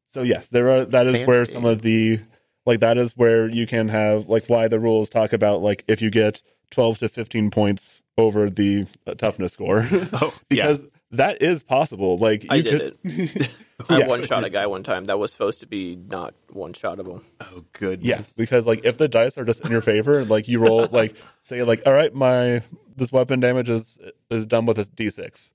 so 0.08 0.24
yes, 0.24 0.48
there 0.48 0.70
are 0.70 0.86
that 0.86 1.08
is 1.08 1.28
where 1.28 1.46
some 1.46 1.66
of 1.66 1.82
the 1.82 2.20
like 2.66 2.80
that 2.80 2.98
is 2.98 3.16
where 3.18 3.48
you 3.50 3.68
can 3.68 3.90
have 3.90 4.28
like 4.28 4.48
why 4.48 4.68
the 4.68 4.80
rules 4.80 5.10
talk 5.10 5.34
about 5.34 5.62
like 5.62 5.84
if 5.88 6.02
you 6.02 6.10
get 6.10 6.42
12 6.72 7.00
to 7.00 7.10
15 7.10 7.52
points 7.52 8.02
over 8.18 8.50
the 8.50 8.86
uh, 9.08 9.14
toughness 9.16 9.54
score 9.54 9.86
Oh, 10.14 10.34
because 10.50 10.86
that 11.12 11.42
is 11.42 11.64
possible 11.64 12.18
like 12.18 12.46
I 12.50 12.56
you 12.56 12.64
did 12.64 12.98
could- 13.04 13.50
I 13.90 14.00
Yeah. 14.00 14.08
one 14.08 14.22
shot 14.24 14.44
a 14.44 14.50
guy 14.50 14.68
one 14.68 14.84
time 14.84 15.06
that 15.06 15.18
was 15.18 15.32
supposed 15.32 15.60
to 15.62 15.68
be 15.68 15.96
not 15.96 16.36
one 16.52 16.74
shot 16.74 17.00
of 17.00 17.08
him. 17.08 17.22
Oh, 17.42 17.66
goodness. 17.74 18.08
yes 18.08 18.34
because 18.38 18.66
like 18.68 18.82
if 18.86 18.98
the 18.98 19.08
dice 19.08 19.38
are 19.38 19.44
just 19.46 19.62
in 19.66 19.72
your 19.72 19.82
favor 19.82 20.24
like 20.26 20.48
you 20.48 20.60
roll 20.60 20.88
like 20.92 21.16
say 21.42 21.64
like 21.64 21.82
all 21.86 21.94
right 21.94 22.14
my 22.14 22.62
this 22.96 23.12
weapon 23.12 23.40
damage 23.40 23.70
is 23.70 23.98
is 24.30 24.46
done 24.46 24.66
with 24.66 24.78
a 24.78 24.84
d6 24.84 25.54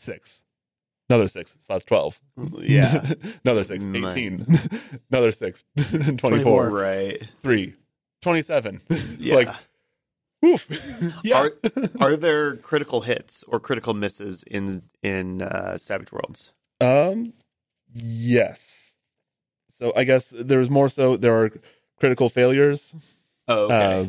six 0.00 0.44
another 1.08 1.28
six 1.28 1.56
so 1.60 1.72
that's 1.74 1.84
12 1.84 2.20
Yeah. 2.62 3.12
another 3.44 3.64
six 3.64 3.84
18 3.84 4.46
another 5.10 5.32
six 5.32 5.64
24, 5.76 6.16
24. 6.16 6.70
right. 6.70 7.28
3 7.42 7.74
27 8.22 8.80
Yeah. 9.18 9.34
like 9.34 9.48
oof 10.44 10.66
yeah 11.22 11.36
Are, 11.40 11.52
are 12.00 12.16
there 12.16 12.56
critical 12.56 13.02
hits 13.02 13.42
or 13.48 13.60
critical 13.60 13.92
misses 13.94 14.42
in 14.44 14.82
in 15.02 15.42
uh, 15.42 15.76
Savage 15.78 16.12
Worlds? 16.12 16.52
Um, 16.80 17.34
yes. 17.92 18.94
So 19.70 19.92
I 19.96 20.04
guess 20.04 20.32
there's 20.34 20.70
more 20.70 20.88
so 20.88 21.16
there 21.16 21.34
are 21.42 21.50
critical 21.98 22.28
failures. 22.30 22.94
Oh, 23.48 23.68
Uh, 23.70 24.06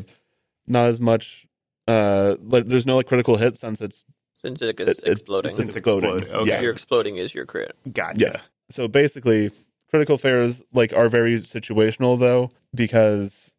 not 0.66 0.86
as 0.86 1.00
much. 1.00 1.46
Uh, 1.88 2.36
like 2.42 2.66
there's 2.68 2.86
no 2.86 2.96
like 2.96 3.06
critical 3.06 3.36
hit 3.36 3.56
since 3.56 3.80
it's 3.80 4.04
Since 4.44 4.60
it, 4.62 4.80
it- 4.80 4.88
it's 4.88 5.02
it- 5.02 5.08
exploding. 5.12 5.50
Since 5.50 5.58
it's 5.60 5.74
Since 5.74 5.76
exploding. 5.78 6.18
explode, 6.18 6.36
okay. 6.42 6.48
Yeah. 6.50 6.60
Your 6.60 6.72
exploding 6.72 7.16
is 7.16 7.34
your 7.34 7.46
crit. 7.46 7.76
gotcha. 7.92 8.18
Yes. 8.20 8.50
So 8.70 8.88
basically, 8.88 9.50
critical 9.90 10.18
failures 10.18 10.62
like 10.72 10.92
are 10.92 11.08
very 11.08 11.40
situational 11.42 12.18
though 12.18 12.50
because 12.74 13.52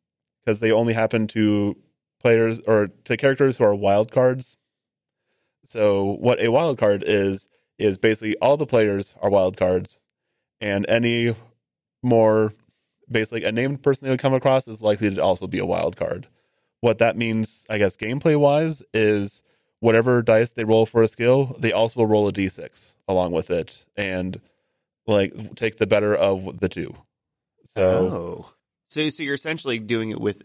because 0.44 0.60
they 0.60 0.72
only 0.72 0.94
happen 0.94 1.28
to 1.28 1.76
players 2.22 2.60
or 2.68 2.88
to 3.06 3.16
characters 3.18 3.58
who 3.58 3.64
are 3.64 3.76
wild 3.76 4.12
cards. 4.12 4.58
So 5.66 6.18
what 6.20 6.40
a 6.42 6.50
wild 6.50 6.78
card 6.78 7.04
is 7.06 7.48
is 7.80 7.98
basically 7.98 8.36
all 8.38 8.58
the 8.58 8.66
players 8.66 9.16
are 9.22 9.30
wild 9.30 9.58
cards, 9.58 10.00
and 10.62 10.86
any 10.90 11.36
more 12.02 12.54
basically 13.10 13.44
a 13.44 13.52
named 13.52 13.82
person 13.84 14.06
they 14.06 14.12
would 14.12 14.20
come 14.20 14.34
across 14.34 14.68
is 14.68 14.82
likely 14.82 15.14
to 15.16 15.22
also 15.24 15.48
be 15.48 15.60
a 15.60 15.66
wild 15.66 15.96
card. 15.96 16.28
What 16.82 16.98
that 16.98 17.16
means, 17.16 17.66
I 17.70 17.78
guess, 17.78 17.96
gameplay 17.96 18.36
wise, 18.38 18.84
is 18.94 19.42
whatever 19.84 20.22
dice 20.22 20.54
they 20.54 20.64
roll 20.64 20.86
for 20.86 21.04
a 21.04 21.08
skill, 21.10 21.58
they 21.60 21.74
also 21.74 22.00
will 22.00 22.08
roll 22.08 22.28
a 22.28 22.32
d6 22.32 22.96
along 23.08 23.34
with 23.34 23.50
it, 23.52 23.86
and 23.98 24.40
like 25.06 25.56
take 25.56 25.76
the 25.78 25.86
better 25.86 26.16
of 26.16 26.60
the 26.60 26.70
two. 26.70 26.96
So 27.76 27.84
oh, 27.84 28.54
so 28.88 29.10
so 29.10 29.24
you're 29.24 29.36
essentially 29.36 29.80
doing 29.80 30.10
it 30.10 30.22
with 30.22 30.42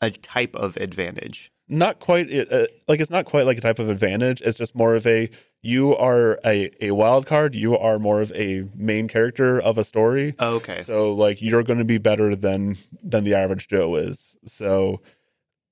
a 0.00 0.10
type 0.10 0.56
of 0.56 0.76
advantage. 0.78 1.52
not 1.68 1.98
quite 2.00 2.32
uh, 2.32 2.66
like 2.88 3.00
it's 3.00 3.10
not 3.10 3.26
quite 3.26 3.44
like 3.44 3.58
a 3.58 3.60
type 3.60 3.78
of 3.78 3.90
advantage. 3.90 4.40
It's 4.40 4.56
just 4.56 4.74
more 4.74 4.94
of 4.94 5.06
a 5.06 5.28
you 5.60 5.94
are 5.96 6.38
a 6.44 6.70
a 6.80 6.92
wild 6.92 7.26
card. 7.26 7.54
You 7.54 7.76
are 7.76 7.98
more 7.98 8.22
of 8.22 8.32
a 8.32 8.64
main 8.74 9.06
character 9.06 9.60
of 9.60 9.76
a 9.76 9.84
story. 9.84 10.34
Oh, 10.38 10.54
okay. 10.56 10.80
So 10.80 11.12
like 11.14 11.42
you're 11.42 11.62
going 11.62 11.80
to 11.80 11.84
be 11.84 11.98
better 11.98 12.34
than 12.34 12.78
than 13.02 13.24
the 13.24 13.34
average 13.34 13.68
Joe 13.68 13.96
is. 13.96 14.36
So 14.46 15.02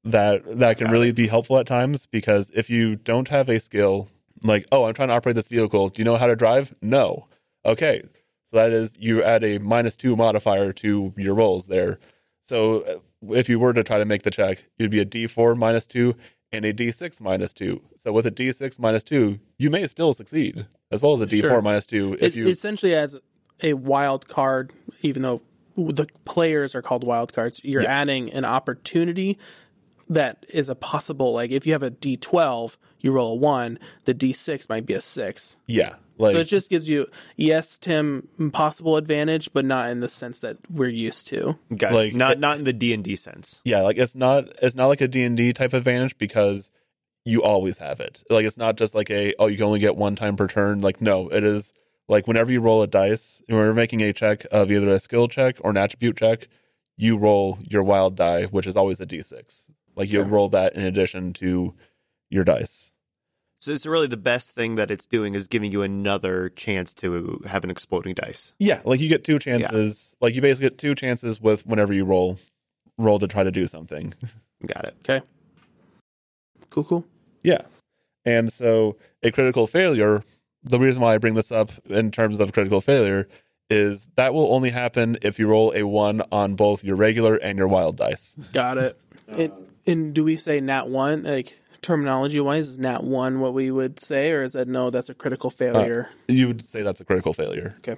that 0.06 0.58
that 0.58 0.78
can 0.78 0.86
Got 0.86 0.92
really 0.92 1.08
it. 1.10 1.14
be 1.16 1.26
helpful 1.28 1.58
at 1.58 1.66
times 1.66 2.06
because 2.06 2.50
if 2.54 2.70
you 2.70 2.96
don't 2.96 3.28
have 3.28 3.48
a 3.48 3.58
skill 3.58 4.08
like 4.42 4.66
oh 4.72 4.84
I'm 4.84 4.94
trying 4.94 5.08
to 5.08 5.14
operate 5.14 5.36
this 5.36 5.48
vehicle, 5.48 5.88
do 5.88 6.00
you 6.00 6.04
know 6.04 6.16
how 6.16 6.26
to 6.26 6.36
drive? 6.36 6.74
No. 6.80 7.26
Okay. 7.64 8.02
So 8.46 8.56
that 8.56 8.70
is 8.70 8.94
you 8.98 9.22
add 9.24 9.42
a 9.42 9.58
minus 9.58 9.96
2 9.96 10.14
modifier 10.16 10.72
to 10.74 11.12
your 11.16 11.34
rolls 11.34 11.66
there. 11.66 11.98
So 12.40 12.80
uh, 12.82 13.32
if 13.34 13.48
you 13.48 13.58
were 13.58 13.72
to 13.72 13.82
try 13.82 13.98
to 13.98 14.04
make 14.04 14.22
the 14.22 14.30
check, 14.30 14.64
it'd 14.78 14.90
be 14.92 15.00
a 15.00 15.04
D4 15.04 15.56
minus 15.58 15.84
2 15.88 16.14
and 16.52 16.64
a 16.64 16.72
D6 16.72 17.20
minus 17.20 17.52
2. 17.52 17.82
So 17.98 18.12
with 18.12 18.24
a 18.24 18.30
D6 18.30 18.78
minus 18.78 19.02
2, 19.02 19.40
you 19.58 19.68
may 19.68 19.84
still 19.88 20.14
succeed 20.14 20.64
as 20.92 21.02
well 21.02 21.14
as 21.14 21.20
a 21.22 21.26
D4 21.26 21.40
Sure. 21.40 21.62
minus 21.62 21.86
2 21.86 22.14
if 22.20 22.22
It 22.22 22.34
you 22.36 22.46
essentially 22.48 22.94
adds 22.94 23.16
a 23.64 23.72
wild 23.74 24.28
card, 24.28 24.72
even 25.02 25.22
though 25.22 25.42
the 25.76 26.06
players 26.24 26.76
are 26.76 26.82
called 26.82 27.02
wild 27.02 27.32
cards. 27.32 27.60
You're 27.64 27.82
Yeah. 27.82 28.00
adding 28.00 28.32
an 28.32 28.44
opportunity 28.44 29.38
that 30.08 30.44
is 30.48 30.68
a 30.68 30.74
possible. 30.74 31.32
Like 31.32 31.50
if 31.50 31.66
you 31.66 31.72
have 31.72 31.82
a 31.82 31.90
D12, 31.90 32.76
you 33.00 33.12
roll 33.12 33.32
a 33.32 33.36
one. 33.36 33.78
The 34.04 34.14
D6 34.14 34.68
might 34.68 34.86
be 34.86 34.94
a 34.94 35.00
six. 35.00 35.56
yeah, 35.66 35.94
like 36.18 36.32
so 36.32 36.38
it 36.40 36.44
just 36.44 36.70
gives 36.70 36.88
you 36.88 37.06
yes, 37.36 37.78
Tim, 37.78 38.28
possible 38.52 38.96
advantage, 38.96 39.52
but 39.52 39.64
not 39.64 39.90
in 39.90 40.00
the 40.00 40.08
sense 40.08 40.40
that 40.40 40.56
we're 40.70 40.88
used 40.88 41.26
to. 41.28 41.58
Got 41.76 41.92
like- 41.92 42.12
it. 42.12 42.16
Not 42.16 42.38
not 42.38 42.58
in 42.58 42.64
the 42.64 42.72
D 42.72 42.92
and 42.94 43.02
D 43.04 43.16
sense. 43.16 43.60
yeah 43.64 43.82
like 43.82 43.96
it's 43.98 44.14
not 44.14 44.44
it's 44.62 44.76
not 44.76 44.86
like 44.86 45.00
a 45.00 45.08
d&d 45.08 45.52
type 45.52 45.72
advantage 45.72 46.16
because 46.18 46.70
you 47.24 47.42
always 47.42 47.78
have 47.78 47.98
it 48.00 48.22
like 48.30 48.44
it's 48.46 48.56
not 48.56 48.76
just 48.76 48.94
like 48.94 49.10
a 49.10 49.34
oh 49.40 49.46
you 49.48 49.56
can 49.56 49.66
only 49.66 49.80
get 49.80 49.96
one 49.96 50.14
time 50.14 50.36
per 50.36 50.46
turn 50.46 50.80
like 50.80 51.00
no 51.00 51.28
it 51.28 51.42
is 51.42 51.72
like 52.08 52.28
whenever 52.28 52.52
you 52.52 52.60
roll 52.60 52.82
a 52.82 52.86
dice 52.86 53.42
when 53.48 53.58
you're 53.58 53.74
making 53.74 54.00
a 54.00 54.12
check 54.12 54.46
of 54.52 54.70
either 54.70 54.88
a 54.90 54.98
skill 55.00 55.26
check 55.26 55.56
or 55.62 55.70
an 55.70 55.76
attribute 55.76 56.16
check 56.16 56.46
you 56.96 57.16
roll 57.16 57.58
your 57.68 57.82
wild 57.82 58.14
die 58.16 58.44
which 58.44 58.64
is 58.66 58.76
always 58.76 59.00
a 59.00 59.06
d6 59.06 59.68
like 59.96 60.10
you 60.10 60.20
Sure. 60.20 60.24
roll 60.26 60.48
that 60.50 60.74
in 60.74 60.82
addition 60.84 61.32
to 61.34 61.74
your 62.30 62.44
dice 62.44 62.92
So 63.60 63.72
it's 63.72 63.86
really 63.86 64.06
the 64.06 64.16
best 64.16 64.50
thing 64.52 64.74
that 64.76 64.90
it's 64.90 65.06
doing 65.06 65.34
is 65.34 65.46
giving 65.48 65.72
you 65.72 65.82
another 65.82 66.50
chance 66.50 66.94
to 66.94 67.40
have 67.46 67.64
an 67.64 67.70
exploding 67.70 68.14
dice. 68.14 68.52
yeah 68.58 68.80
like 68.84 69.00
you 69.00 69.08
get 69.08 69.24
two 69.24 69.38
chances 69.38 70.14
like 70.20 70.34
you 70.34 70.40
basically 70.40 70.68
get 70.70 70.78
two 70.78 70.94
chances 70.94 71.40
with 71.40 71.66
whenever 71.66 71.92
you 71.92 72.04
roll 72.04 72.38
roll 72.98 73.18
to 73.18 73.26
try 73.28 73.42
to 73.42 73.50
do 73.50 73.66
something 73.66 74.14
Got 74.66 74.84
it. 74.86 74.96
Okay. 75.00 75.20
Cool, 76.70 76.84
cool. 76.84 77.04
Yeah. 77.42 77.62
And 78.24 78.50
so 78.52 78.96
a 79.22 79.30
critical 79.30 79.66
failure, 79.66 80.24
the 80.64 80.80
reason 80.80 81.02
why 81.02 81.14
I 81.14 81.18
bring 81.18 81.34
this 81.34 81.52
up 81.52 81.70
in 81.84 82.10
terms 82.10 82.40
of 82.40 82.52
critical 82.52 82.80
failure 82.80 83.28
is 83.68 84.06
that 84.16 84.32
will 84.32 84.52
only 84.52 84.70
happen 84.70 85.18
if 85.22 85.38
you 85.38 85.46
roll 85.46 85.72
a 85.76 85.82
one 85.84 86.22
on 86.32 86.54
both 86.54 86.82
your 86.82 86.96
regular 86.96 87.36
and 87.36 87.58
your 87.58 87.68
wild 87.68 87.96
dice. 87.96 88.34
Got 88.52 88.78
it. 88.78 88.98
And, 89.28 89.52
and 89.86 90.14
do 90.14 90.24
we 90.24 90.36
say 90.36 90.60
nat 90.60 90.88
one? 90.88 91.22
Like 91.24 91.60
terminology 91.82 92.40
wise, 92.40 92.68
is 92.68 92.78
nat 92.78 93.04
one 93.04 93.40
what 93.40 93.54
we 93.54 93.70
would 93.70 94.00
say, 94.00 94.32
or 94.32 94.42
is 94.42 94.54
that 94.54 94.68
no? 94.68 94.90
That's 94.90 95.08
a 95.08 95.14
critical 95.14 95.50
failure. 95.50 96.10
You 96.28 96.48
would 96.48 96.64
say 96.64 96.82
that's 96.82 97.00
a 97.00 97.04
critical 97.04 97.32
failure. 97.32 97.74
okay. 97.78 97.96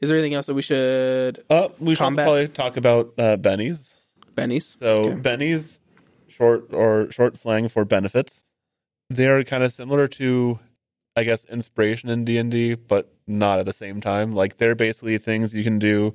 Is 0.00 0.08
there 0.08 0.18
anything 0.18 0.34
else 0.34 0.46
that 0.46 0.54
we 0.54 0.62
should 0.62 1.44
Uh, 1.50 1.68
we 1.80 1.94
should 1.96 2.14
probably 2.14 2.48
talk 2.48 2.76
about 2.76 3.14
uh, 3.18 3.36
bennies. 3.36 3.96
Benny's? 4.34 4.66
So 4.66 5.04
Okay. 5.04 5.20
bennies, 5.20 5.78
short 6.28 6.72
or 6.72 7.10
short 7.10 7.36
slang 7.36 7.68
for 7.68 7.84
benefits. 7.84 8.44
They 9.10 9.26
are 9.26 9.42
kind 9.42 9.64
of 9.64 9.72
similar 9.72 10.06
to, 10.08 10.60
I 11.16 11.24
guess, 11.24 11.44
inspiration 11.46 12.10
in 12.10 12.24
D 12.24 12.38
and 12.38 12.50
D, 12.50 12.74
but 12.74 13.12
not 13.26 13.58
at 13.58 13.66
the 13.66 13.72
same 13.72 14.00
time. 14.00 14.32
Like 14.34 14.58
they're 14.58 14.76
basically 14.76 15.18
things 15.18 15.52
you 15.54 15.64
can 15.64 15.78
do. 15.80 16.14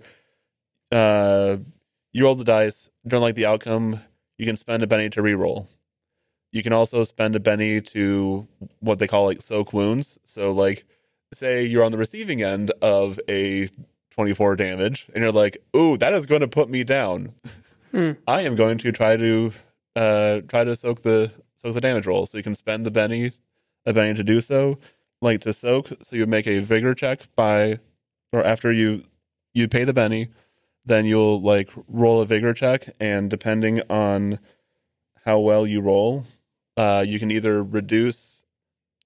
Uh, 0.91 1.57
you 2.13 2.23
roll 2.23 2.35
the 2.35 2.43
dice, 2.45 2.89
don't 3.05 3.21
like 3.21 3.35
the 3.35 3.45
outcome. 3.47 3.99
You 4.37 4.45
can 4.45 4.55
spend 4.55 4.83
a 4.83 4.87
benny 4.87 5.09
to 5.11 5.21
reroll. 5.21 5.67
You 6.51 6.63
can 6.63 6.73
also 6.73 7.03
spend 7.03 7.35
a 7.35 7.39
benny 7.39 7.81
to 7.81 8.47
what 8.79 8.99
they 8.99 9.07
call 9.07 9.25
like 9.25 9.41
soak 9.41 9.73
wounds. 9.73 10.19
So 10.23 10.51
like, 10.51 10.85
say 11.33 11.63
you're 11.63 11.83
on 11.83 11.91
the 11.91 11.97
receiving 11.97 12.41
end 12.41 12.71
of 12.81 13.19
a 13.27 13.69
24 14.11 14.55
damage, 14.55 15.07
and 15.13 15.23
you're 15.23 15.33
like, 15.33 15.57
"Ooh, 15.75 15.97
that 15.97 16.13
is 16.13 16.25
going 16.25 16.41
to 16.41 16.47
put 16.47 16.69
me 16.69 16.83
down." 16.83 17.33
I 18.27 18.41
am 18.41 18.55
going 18.55 18.77
to 18.79 18.91
try 18.91 19.17
to 19.17 19.51
uh 19.95 20.41
try 20.47 20.63
to 20.63 20.75
soak 20.75 21.01
the 21.01 21.31
soak 21.55 21.73
the 21.73 21.81
damage 21.81 22.07
roll. 22.07 22.25
So 22.25 22.37
you 22.37 22.43
can 22.43 22.55
spend 22.55 22.85
the 22.85 22.91
Benny 22.91 23.31
a 23.85 23.93
Benny 23.93 24.13
to 24.13 24.23
do 24.23 24.41
so. 24.41 24.77
Like 25.21 25.41
to 25.41 25.53
soak, 25.53 25.89
so 26.01 26.15
you 26.15 26.25
make 26.25 26.47
a 26.47 26.59
vigor 26.59 26.93
check 26.93 27.27
by 27.35 27.79
or 28.31 28.43
after 28.43 28.71
you 28.71 29.03
you 29.53 29.67
pay 29.67 29.83
the 29.83 29.93
Benny, 29.93 30.29
then 30.85 31.05
you'll 31.05 31.41
like 31.41 31.69
roll 31.87 32.21
a 32.21 32.25
vigor 32.25 32.53
check 32.53 32.89
and 32.99 33.29
depending 33.29 33.81
on 33.89 34.39
how 35.25 35.39
well 35.39 35.65
you 35.65 35.81
roll, 35.81 36.25
uh 36.77 37.03
you 37.07 37.19
can 37.19 37.31
either 37.31 37.63
reduce 37.63 38.45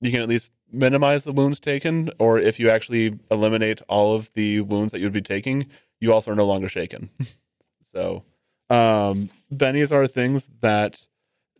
you 0.01 0.11
can 0.11 0.21
at 0.21 0.29
least 0.29 0.49
minimize 0.71 1.23
the 1.23 1.33
wounds 1.33 1.59
taken, 1.59 2.11
or 2.19 2.37
if 2.37 2.59
you 2.59 2.69
actually 2.69 3.17
eliminate 3.31 3.81
all 3.87 4.15
of 4.15 4.29
the 4.33 4.61
wounds 4.61 4.91
that 4.91 4.99
you'd 4.99 5.13
be 5.13 5.21
taking, 5.21 5.65
you 5.99 6.13
also 6.13 6.31
are 6.31 6.35
no 6.35 6.45
longer 6.45 6.69
shaken. 6.69 7.09
so 7.83 8.23
um 8.69 9.29
bennies 9.53 9.91
are 9.91 10.07
things 10.07 10.49
that 10.61 11.07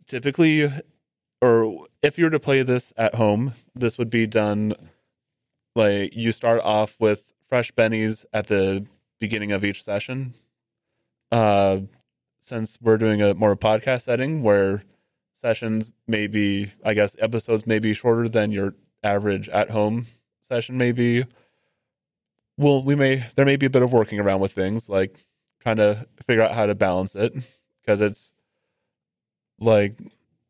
typically 0.06 0.70
or 1.40 1.86
if 2.02 2.18
you 2.18 2.24
were 2.24 2.30
to 2.30 2.40
play 2.40 2.62
this 2.62 2.92
at 2.96 3.14
home 3.14 3.54
this 3.74 3.96
would 3.96 4.10
be 4.10 4.26
done 4.26 4.74
like 5.74 6.14
you 6.14 6.32
start 6.32 6.60
off 6.62 6.96
with 7.00 7.32
fresh 7.48 7.72
bennies 7.72 8.26
at 8.32 8.48
the 8.48 8.84
beginning 9.18 9.52
of 9.52 9.64
each 9.64 9.82
session 9.82 10.34
uh 11.32 11.78
since 12.40 12.78
we're 12.80 12.98
doing 12.98 13.20
a 13.20 13.34
more 13.34 13.56
podcast 13.56 14.02
setting 14.02 14.42
where 14.42 14.82
sessions 15.32 15.92
may 16.06 16.26
be 16.26 16.72
i 16.84 16.94
guess 16.94 17.16
episodes 17.18 17.66
may 17.66 17.78
be 17.78 17.94
shorter 17.94 18.28
than 18.28 18.50
your 18.50 18.74
average 19.02 19.48
at 19.50 19.70
home 19.70 20.06
session 20.42 20.76
may 20.78 20.92
be 20.92 21.24
well 22.56 22.82
we 22.82 22.94
may 22.94 23.26
there 23.36 23.46
may 23.46 23.56
be 23.56 23.66
a 23.66 23.70
bit 23.70 23.82
of 23.82 23.92
working 23.92 24.18
around 24.18 24.40
with 24.40 24.52
things 24.52 24.88
like 24.88 25.24
trying 25.60 25.76
to 25.76 26.06
figure 26.26 26.42
out 26.42 26.54
how 26.54 26.66
to 26.66 26.74
balance 26.74 27.14
it 27.14 27.34
because 27.82 28.00
it's 28.00 28.34
like 29.60 29.98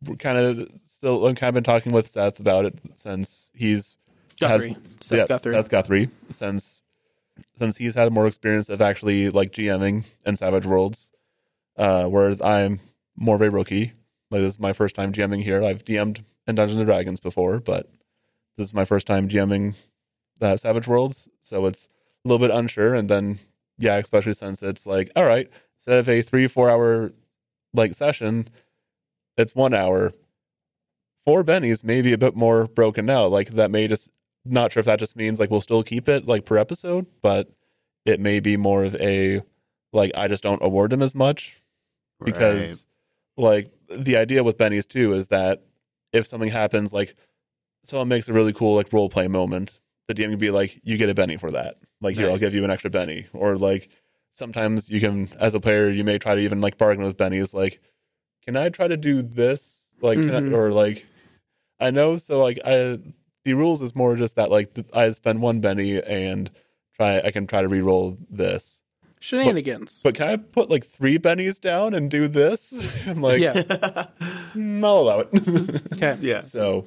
we're 0.05 0.17
kind 0.17 0.39
of 0.39 0.69
still 0.87 1.27
I've 1.27 1.37
kind 1.37 1.49
of 1.49 1.55
been 1.55 1.65
talking 1.65 1.93
with 1.93 2.11
Seth 2.11 2.41
about 2.41 2.65
it 2.65 2.79
since 2.95 3.51
he's 3.55 3.97
Guthrie. 4.39 4.77
Seth 5.01 5.19
yeah, 5.19 5.27
Guthrie. 5.27 5.55
Seth 5.55 5.69
Guthrie 5.69 6.11
since 6.31 6.83
since 7.59 7.77
he's 7.77 7.95
had 7.95 8.13
more 8.13 8.27
experience 8.27 8.69
of 8.69 8.81
actually 8.81 9.31
like 9.31 9.53
GMing 9.53 10.05
in 10.25 10.37
Savage 10.37 10.67
Worlds, 10.67 11.11
uh, 11.77 12.05
whereas 12.05 12.41
I'm 12.43 12.81
more 13.17 13.37
of 13.37 13.43
a 13.43 13.51
rookie. 13.51 13.93
Like 14.31 14.43
this 14.43 14.55
is 14.55 14.61
my 14.61 14.73
first 14.73 14.95
time 14.95 15.13
GMing 15.13 15.43
here. 15.43 15.63
I've 15.63 15.85
DM'd 15.85 16.25
in 16.47 16.55
Dungeons 16.55 16.79
and 16.79 16.87
Dragons 16.87 17.21
before, 17.21 17.61
but 17.61 17.91
this 18.57 18.67
is 18.67 18.75
my 18.75 18.85
first 18.85 19.07
time 19.07 19.29
GMing 19.29 19.75
uh, 20.41 20.57
Savage 20.57 20.87
Worlds, 20.87 21.29
so 21.41 21.67
it's 21.67 21.89
a 22.25 22.29
little 22.29 22.47
bit 22.47 22.55
unsure. 22.55 22.95
And 22.95 23.09
then 23.09 23.39
yeah, 23.79 23.97
especially 23.97 24.35
since 24.35 24.63
it's 24.63 24.87
like 24.87 25.11
all 25.17 25.25
right, 25.25 25.49
instead 25.79 25.99
of 25.99 26.09
a 26.09 26.23
three 26.23 26.49
four 26.49 26.71
hour 26.71 27.13
like 27.73 27.95
session, 27.95 28.49
it's 29.37 29.55
one 29.55 29.75
hour. 29.75 30.13
Four 31.25 31.45
bennies 31.45 31.85
may 31.85 32.01
be 32.01 32.13
a 32.13 32.19
bit 32.19 32.35
more 32.35 32.67
broken 32.67 33.11
out. 33.11 33.31
Like 33.31 33.51
that 33.51 33.71
may 33.71 33.87
just 33.87 34.11
not 34.53 34.73
sure 34.73 34.81
if 34.81 34.87
that 34.87 34.99
just 34.99 35.17
means 35.17 35.39
like 35.39 35.51
we'll 35.51 35.61
still 35.61 35.83
keep 35.83 36.09
it 36.09 36.27
like 36.27 36.45
per 36.45 36.59
episode, 36.59 37.07
but 37.23 37.51
it 38.05 38.21
may 38.21 38.41
be 38.41 38.57
more 38.57 38.85
of 38.85 38.95
a 38.97 39.43
like 39.93 40.11
I 40.15 40.29
just 40.29 40.43
don't 40.43 40.63
award 40.63 40.91
them 40.91 41.03
as 41.03 41.15
much 41.15 41.63
because 42.25 42.87
like 43.37 43.71
the 43.91 44.17
idea 44.17 44.45
with 44.45 44.59
bennies 44.59 44.87
too 44.89 45.13
is 45.13 45.29
that 45.29 45.63
if 46.13 46.27
something 46.27 46.51
happens 46.51 46.93
like 46.93 47.15
someone 47.85 48.09
makes 48.09 48.29
a 48.29 48.33
really 48.33 48.53
cool 48.53 48.75
like 48.77 48.93
role 48.93 49.09
play 49.09 49.29
moment, 49.29 49.81
the 50.09 50.15
DM 50.15 50.31
can 50.31 50.39
be 50.39 50.51
like, 50.51 50.81
you 50.85 50.97
get 50.97 51.09
a 51.09 51.15
benny 51.15 51.37
for 51.37 51.51
that. 51.51 51.77
Like 52.01 52.17
here, 52.17 52.31
I'll 52.31 52.39
give 52.39 52.55
you 52.55 52.65
an 52.65 52.71
extra 52.71 52.91
benny. 52.91 53.27
Or 53.33 53.57
like 53.57 53.89
sometimes 54.33 54.91
you 54.91 55.01
can 55.01 55.29
as 55.39 55.55
a 55.55 55.61
player 55.61 55.91
you 55.91 56.05
may 56.05 56.19
try 56.19 56.35
to 56.35 56.41
even 56.41 56.61
like 56.61 56.79
bargain 56.79 57.05
with 57.05 57.17
bennies 57.17 57.53
like, 57.55 57.81
can 58.45 58.57
I 58.57 58.69
try 58.69 58.89
to 58.89 58.97
do 58.97 59.23
this? 59.23 59.89
Like 60.01 60.19
can 60.19 60.31
Mhm. 60.31 60.53
I, 60.53 60.57
or 60.57 60.71
like 60.73 61.07
I 61.81 61.91
know 61.91 62.17
so 62.17 62.43
like 62.43 62.59
I 62.65 62.99
the 63.49 63.55
rules 63.55 63.81
is 63.81 63.95
more 63.95 64.15
just 64.17 64.37
that 64.37 64.51
like 64.51 64.75
th- 64.75 64.87
I 64.93 65.11
spend 65.13 65.41
one 65.41 65.61
benny 65.61 66.03
and 66.03 66.51
try 66.95 67.21
I 67.21 67.31
can 67.31 67.47
try 67.47 67.63
to 67.63 67.69
re-roll 67.69 68.19
this. 68.31 68.83
Shenanigans. 69.21 70.01
But 70.05 70.15
can 70.15 70.29
I 70.29 70.37
put 70.37 70.69
like 70.71 70.85
three 70.87 71.19
bennies 71.19 71.61
down 71.61 71.95
and 71.95 72.11
do 72.11 72.29
this? 72.29 72.73
I'm 73.07 73.21
like, 73.23 73.41
yeah. 73.41 73.55
"Mm, 74.55 74.85
I'll 74.85 74.99
allow 74.99 75.21
it. 75.21 75.29
Okay. 75.95 76.19
yeah. 76.21 76.43
so 76.43 76.85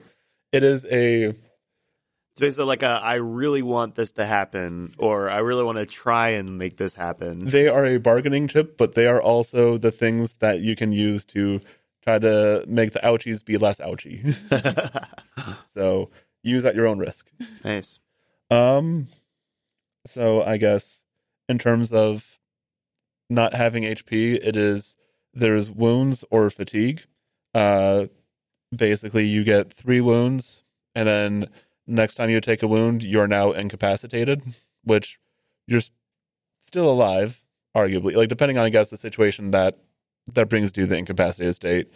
it 0.51 0.63
is 0.63 0.85
a 0.85 1.25
It's 1.29 2.39
basically 2.39 2.65
like 2.65 2.83
a 2.83 2.99
I 3.03 3.15
really 3.15 3.63
want 3.63 3.95
this 3.95 4.11
to 4.13 4.25
happen, 4.25 4.93
or 4.97 5.29
I 5.29 5.39
really 5.39 5.63
want 5.63 5.77
to 5.79 5.85
try 5.87 6.29
and 6.29 6.57
make 6.57 6.77
this 6.77 6.93
happen. 6.93 7.45
they 7.45 7.67
are 7.67 7.85
a 7.85 7.97
bargaining 7.97 8.47
chip, 8.47 8.77
but 8.77 8.93
they 8.93 9.07
are 9.07 9.21
also 9.21 9.77
the 9.77 9.91
things 9.91 10.35
that 10.39 10.61
you 10.61 10.75
can 10.75 10.91
use 10.91 11.25
to 11.33 11.59
try 12.03 12.17
to 12.19 12.63
make 12.67 12.93
the 12.93 12.99
ouchies 13.01 13.43
be 13.43 13.57
less 13.57 13.79
ouchy. 13.81 14.23
so 15.65 16.09
use 16.43 16.65
at 16.65 16.75
your 16.75 16.87
own 16.87 16.99
risk. 16.99 17.31
nice. 17.63 17.99
Um, 18.49 19.07
so 20.05 20.43
I 20.43 20.57
guess 20.57 21.01
in 21.47 21.57
terms 21.57 21.91
of 21.91 22.39
not 23.29 23.53
having 23.53 23.83
HP, 23.83 24.39
it 24.41 24.55
is 24.55 24.97
there's 25.33 25.69
wounds 25.69 26.23
or 26.29 26.49
fatigue. 26.49 27.03
Uh, 27.53 28.07
basically, 28.75 29.25
you 29.25 29.43
get 29.43 29.71
three 29.71 30.01
wounds, 30.01 30.63
and 30.95 31.07
then 31.07 31.45
next 31.87 32.15
time 32.15 32.29
you 32.29 32.41
take 32.41 32.63
a 32.63 32.67
wound, 32.67 33.03
you 33.03 33.19
are 33.19 33.27
now 33.27 33.51
incapacitated, 33.51 34.41
which 34.83 35.19
you're 35.67 35.81
still 36.59 36.89
alive, 36.89 37.43
arguably. 37.75 38.15
Like 38.15 38.29
depending 38.29 38.57
on 38.57 38.65
I 38.65 38.69
guess 38.69 38.89
the 38.89 38.97
situation 38.97 39.51
that 39.51 39.77
that 40.33 40.49
brings 40.49 40.71
you 40.75 40.83
to 40.83 40.87
the 40.87 40.97
incapacitated 40.97 41.55
state, 41.55 41.91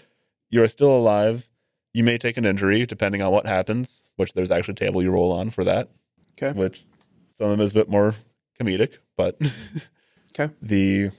you 0.50 0.64
are 0.64 0.68
still 0.68 0.96
alive. 0.96 1.50
You 1.96 2.04
may 2.04 2.18
take 2.18 2.36
an 2.36 2.44
injury 2.44 2.86
depending 2.86 3.22
on 3.22 3.32
what 3.32 3.46
happens, 3.46 4.04
which 4.18 4.34
there's 4.34 4.52
actually 4.52 4.74
a 4.74 4.76
table 4.76 5.02
you 5.02 5.12
roll 5.12 5.32
on 5.32 5.50
for 5.50 5.64
that 5.64 5.90
Okay. 6.38 6.52
which 6.52 6.86
some 7.30 7.50
of 7.50 7.58
them 7.58 7.64
is 7.66 7.72
a 7.72 7.76
bit 7.76 7.88
more 7.88 8.16
comedic, 8.60 8.98
but 9.16 9.40
Okay. 10.38 10.54
the 10.62 11.12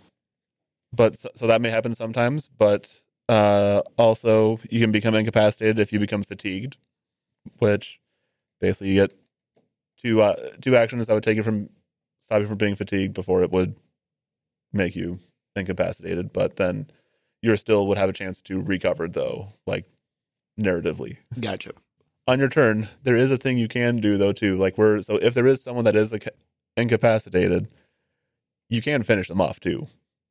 but 0.92 1.16
so, 1.16 1.30
so 1.34 1.46
that 1.46 1.62
may 1.62 1.70
happen 1.70 1.94
sometimes, 1.94 2.48
but 2.48 3.02
uh 3.30 3.80
also 3.96 4.60
you 4.68 4.78
can 4.78 4.92
become 4.92 5.14
incapacitated 5.14 5.78
if 5.78 5.94
you 5.94 5.98
become 5.98 6.22
fatigued, 6.22 6.76
which 7.58 7.98
basically 8.60 8.90
you 8.90 9.00
get 9.00 9.14
two 9.98 10.20
uh, 10.20 10.50
two 10.60 10.76
actions 10.76 11.06
that 11.06 11.14
would 11.14 11.22
take 11.24 11.38
you 11.38 11.42
from 11.42 11.70
stop 12.20 12.42
you 12.42 12.46
from 12.46 12.58
being 12.58 12.76
fatigued 12.76 13.14
before 13.14 13.42
it 13.42 13.50
would 13.50 13.76
make 14.74 14.94
you 14.94 15.20
incapacitated, 15.56 16.34
but 16.34 16.56
then 16.56 16.90
you 17.40 17.56
still 17.56 17.86
would 17.86 17.96
have 17.96 18.10
a 18.10 18.12
chance 18.12 18.42
to 18.42 18.60
recover 18.60 19.08
though, 19.08 19.54
like 19.66 19.86
narratively 20.60 21.18
Gotcha. 21.40 21.72
on 22.26 22.38
your 22.38 22.48
turn, 22.48 22.88
there 23.02 23.16
is 23.16 23.30
a 23.30 23.36
thing 23.38 23.58
you 23.58 23.68
can 23.68 23.98
do 23.98 24.16
though 24.16 24.32
too. 24.32 24.56
Like 24.56 24.78
where 24.78 25.00
so 25.02 25.16
if 25.16 25.34
there 25.34 25.46
is 25.46 25.62
someone 25.62 25.84
that 25.84 25.96
is 25.96 26.14
incapacitated, 26.76 27.68
you 28.68 28.82
can 28.82 29.02
finish 29.02 29.28
them 29.28 29.40
off 29.40 29.60
too. 29.60 29.86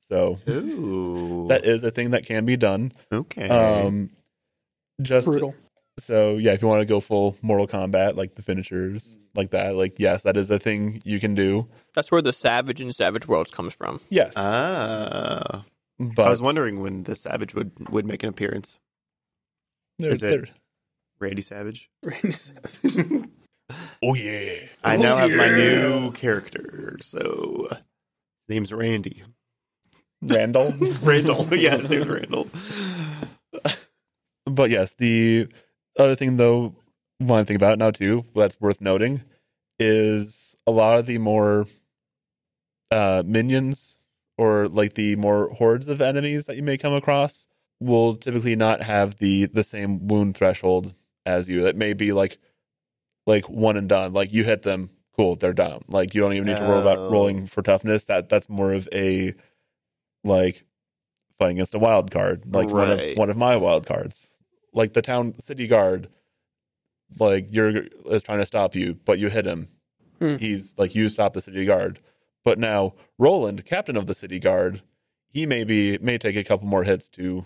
So 0.07 0.39
Ooh. 0.47 1.47
that 1.49 1.65
is 1.65 1.83
a 1.83 1.91
thing 1.91 2.11
that 2.11 2.25
can 2.25 2.45
be 2.45 2.57
done. 2.57 2.91
okay. 3.11 3.49
Um, 3.49 4.11
just 5.01 5.25
Brutal. 5.25 5.55
so 5.99 6.37
yeah, 6.37 6.51
if 6.53 6.61
you 6.61 6.67
want 6.67 6.81
to 6.81 6.85
go 6.85 6.99
full 6.99 7.35
Mortal 7.41 7.67
Kombat, 7.67 8.15
like 8.15 8.35
the 8.35 8.41
finishers, 8.41 9.17
like 9.35 9.51
that, 9.51 9.75
like 9.75 9.99
yes, 9.99 10.21
that 10.23 10.37
is 10.37 10.49
a 10.49 10.59
thing 10.59 11.01
you 11.05 11.19
can 11.19 11.35
do. 11.35 11.67
That's 11.93 12.11
where 12.11 12.21
the 12.21 12.33
Savage 12.33 12.81
and 12.81 12.93
Savage 12.93 13.27
Worlds 13.27 13.51
comes 13.51 13.73
from. 13.73 13.99
Yes, 14.09 14.33
ah. 14.35 15.65
but 15.99 16.25
I 16.25 16.29
was 16.29 16.41
wondering 16.41 16.81
when 16.81 17.03
the 17.03 17.15
Savage 17.15 17.55
would 17.55 17.71
would 17.89 18.05
make 18.05 18.23
an 18.23 18.29
appearance. 18.29 18.79
There- 19.99 20.11
is 20.11 20.23
it- 20.23 20.29
there- 20.29 20.49
Randy 21.19 21.41
Savage. 21.41 21.89
oh 24.03 24.13
yeah, 24.13 24.67
I 24.83 24.97
Oh, 24.97 25.01
now 25.01 25.15
have 25.17 25.31
my 25.31 25.49
new 25.49 26.11
character. 26.11 26.97
So 27.01 27.67
his 27.71 27.79
name's 28.49 28.73
Randy. 28.73 29.23
Randall. 30.21 30.73
Randall. 31.01 31.47
yeah, 31.55 31.77
his 31.77 31.89
name's 31.89 32.07
Randall. 32.07 32.49
but 34.45 34.69
yes, 34.69 34.93
the 34.95 35.47
other 35.97 36.15
thing 36.15 36.37
though, 36.37 36.75
one 37.19 37.45
thing 37.45 37.55
about 37.55 37.73
it 37.73 37.79
now 37.79 37.91
too, 37.91 38.25
that's 38.35 38.59
worth 38.59 38.81
noting, 38.81 39.21
is 39.79 40.55
a 40.67 40.71
lot 40.71 40.97
of 40.99 41.05
the 41.05 41.17
more 41.17 41.65
uh 42.91 43.23
minions 43.25 43.97
or 44.37 44.67
like 44.67 44.93
the 44.93 45.15
more 45.15 45.49
hordes 45.49 45.87
of 45.87 46.01
enemies 46.01 46.45
that 46.45 46.55
you 46.57 46.63
may 46.63 46.77
come 46.77 46.93
across 46.93 47.47
will 47.79 48.15
typically 48.15 48.55
not 48.55 48.81
have 48.83 49.17
the 49.17 49.45
the 49.45 49.63
same 49.63 50.07
wound 50.07 50.35
threshold 50.37 50.93
as 51.25 51.49
you. 51.49 51.65
It 51.67 51.75
may 51.75 51.93
be 51.93 52.11
like 52.11 52.37
like 53.25 53.49
one 53.49 53.77
and 53.77 53.89
done. 53.89 54.13
Like 54.13 54.31
you 54.31 54.43
hit 54.43 54.61
them, 54.61 54.89
cool, 55.15 55.35
they're 55.35 55.53
down. 55.53 55.83
Like 55.87 56.13
you 56.13 56.21
don't 56.21 56.33
even 56.33 56.47
need 56.47 56.57
to 56.57 56.67
worry 56.67 56.81
about 56.81 57.11
rolling 57.11 57.47
for 57.47 57.61
toughness. 57.61 58.05
That 58.05 58.29
that's 58.29 58.49
more 58.49 58.73
of 58.73 58.87
a 58.93 59.33
like 60.23 60.65
fighting 61.37 61.57
against 61.57 61.75
a 61.75 61.79
wild 61.79 62.11
card, 62.11 62.43
like 62.53 62.69
one 62.69 62.91
of 62.91 62.99
Right. 62.99 63.17
one 63.17 63.29
of 63.29 63.37
my 63.37 63.55
wild 63.57 63.85
cards. 63.85 64.27
Like 64.73 64.93
the 64.93 65.01
town 65.01 65.35
city 65.39 65.67
guard, 65.67 66.09
like 67.19 67.47
you're 67.51 67.85
is 68.05 68.23
trying 68.23 68.39
to 68.39 68.45
stop 68.45 68.75
you, 68.75 68.95
but 69.05 69.19
you 69.19 69.29
hit 69.29 69.45
him. 69.45 69.67
Hmm. 70.19 70.37
He's 70.37 70.73
like 70.77 70.95
you 70.95 71.09
stop 71.09 71.33
the 71.33 71.41
city 71.41 71.65
guard. 71.65 71.99
But 72.43 72.59
now 72.59 72.93
Roland, 73.17 73.65
captain 73.65 73.97
of 73.97 74.05
the 74.07 74.13
city 74.15 74.39
guard, 74.39 74.81
he 75.27 75.45
may 75.45 75.63
be 75.63 75.97
may 75.97 76.17
take 76.17 76.35
a 76.35 76.43
couple 76.43 76.67
more 76.67 76.83
hits 76.83 77.09
to 77.09 77.45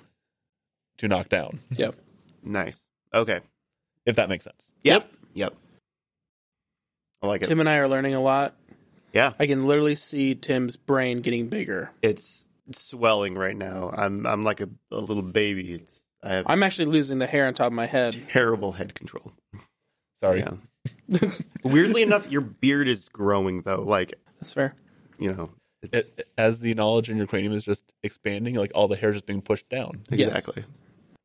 to 1.00 1.08
knock 1.08 1.28
down, 1.30 1.60
Yep. 1.72 1.96
Nice. 2.44 2.86
Okay. 3.14 3.42
if 4.06 4.16
that 4.16 4.30
makes 4.30 4.44
sense. 4.46 4.74
Yep. 4.84 5.12
Yep. 5.34 5.54
I 7.22 7.28
like 7.28 7.42
it. 7.42 7.48
Tim 7.48 7.60
and 7.60 7.68
I 7.68 7.78
are 7.78 7.88
learning 7.88 8.14
a 8.16 8.22
lot. 8.22 8.56
Yeah. 9.14 9.34
I 9.40 9.48
can 9.48 9.68
literally 9.68 9.96
see 9.96 10.36
Tim's 10.36 10.78
brain 10.78 11.22
getting 11.22 11.48
bigger. 11.48 11.92
It's 12.02 12.48
swelling 12.72 13.36
right 13.36 13.58
now. 13.58 13.92
I'm 13.96 14.26
I'm 14.26 14.44
like 14.44 14.62
a, 14.62 14.70
a 14.92 14.98
little 15.00 15.24
baby. 15.24 15.74
It's 15.74 16.04
I 16.24 16.30
have 16.34 16.46
I'm 16.48 16.64
actually 16.64 16.86
losing 16.86 17.20
the 17.20 17.26
hair 17.28 17.48
on 17.48 17.54
top 17.56 17.68
of 17.68 17.74
my 17.74 17.88
head. 17.88 18.28
terrible 18.30 18.74
head 18.74 18.94
control. 18.96 19.34
Sorry. 20.16 20.40
Yeah. 20.40 21.20
Weirdly 21.64 22.04
enough, 22.04 22.32
your 22.32 22.42
beard 22.42 22.88
is 22.88 23.10
growing 23.10 23.64
though. 23.64 23.82
Like 23.82 24.14
That's 24.40 24.54
fair. 24.54 24.76
you 25.18 25.34
know, 25.34 25.50
it's 25.82 26.14
It, 26.18 26.28
as 26.38 26.60
the 26.60 26.74
knowledge 26.76 27.10
in 27.10 27.18
your 27.18 27.28
cranium 27.28 27.54
is 27.54 27.64
just 27.64 27.84
expanding, 28.04 28.56
like 28.56 28.72
all 28.76 28.88
the 28.88 28.96
hair 28.96 29.10
is 29.10 29.16
just 29.18 29.26
being 29.26 29.42
pushed 29.42 29.68
down. 29.70 30.02
Yes. 30.10 30.28
exactly. 30.36 30.64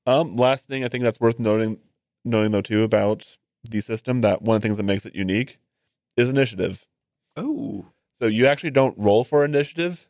Um, 0.06 0.36
last 0.36 0.68
thing 0.68 0.84
I 0.84 0.88
think 0.88 1.02
that's 1.04 1.20
worth 1.20 1.38
noting, 1.38 1.78
noting 2.24 2.52
though 2.52 2.60
too 2.60 2.82
about 2.82 3.36
the 3.62 3.80
system 3.80 4.20
that 4.20 4.42
one 4.42 4.56
of 4.56 4.62
the 4.62 4.66
things 4.68 4.76
that 4.76 4.82
makes 4.82 5.06
it 5.06 5.14
unique 5.14 5.58
is 6.16 6.28
initiative. 6.28 6.86
Oh, 7.36 7.86
So 8.18 8.26
you 8.26 8.46
actually 8.46 8.70
don't 8.70 8.96
roll 8.98 9.24
for 9.24 9.44
initiative; 9.44 10.08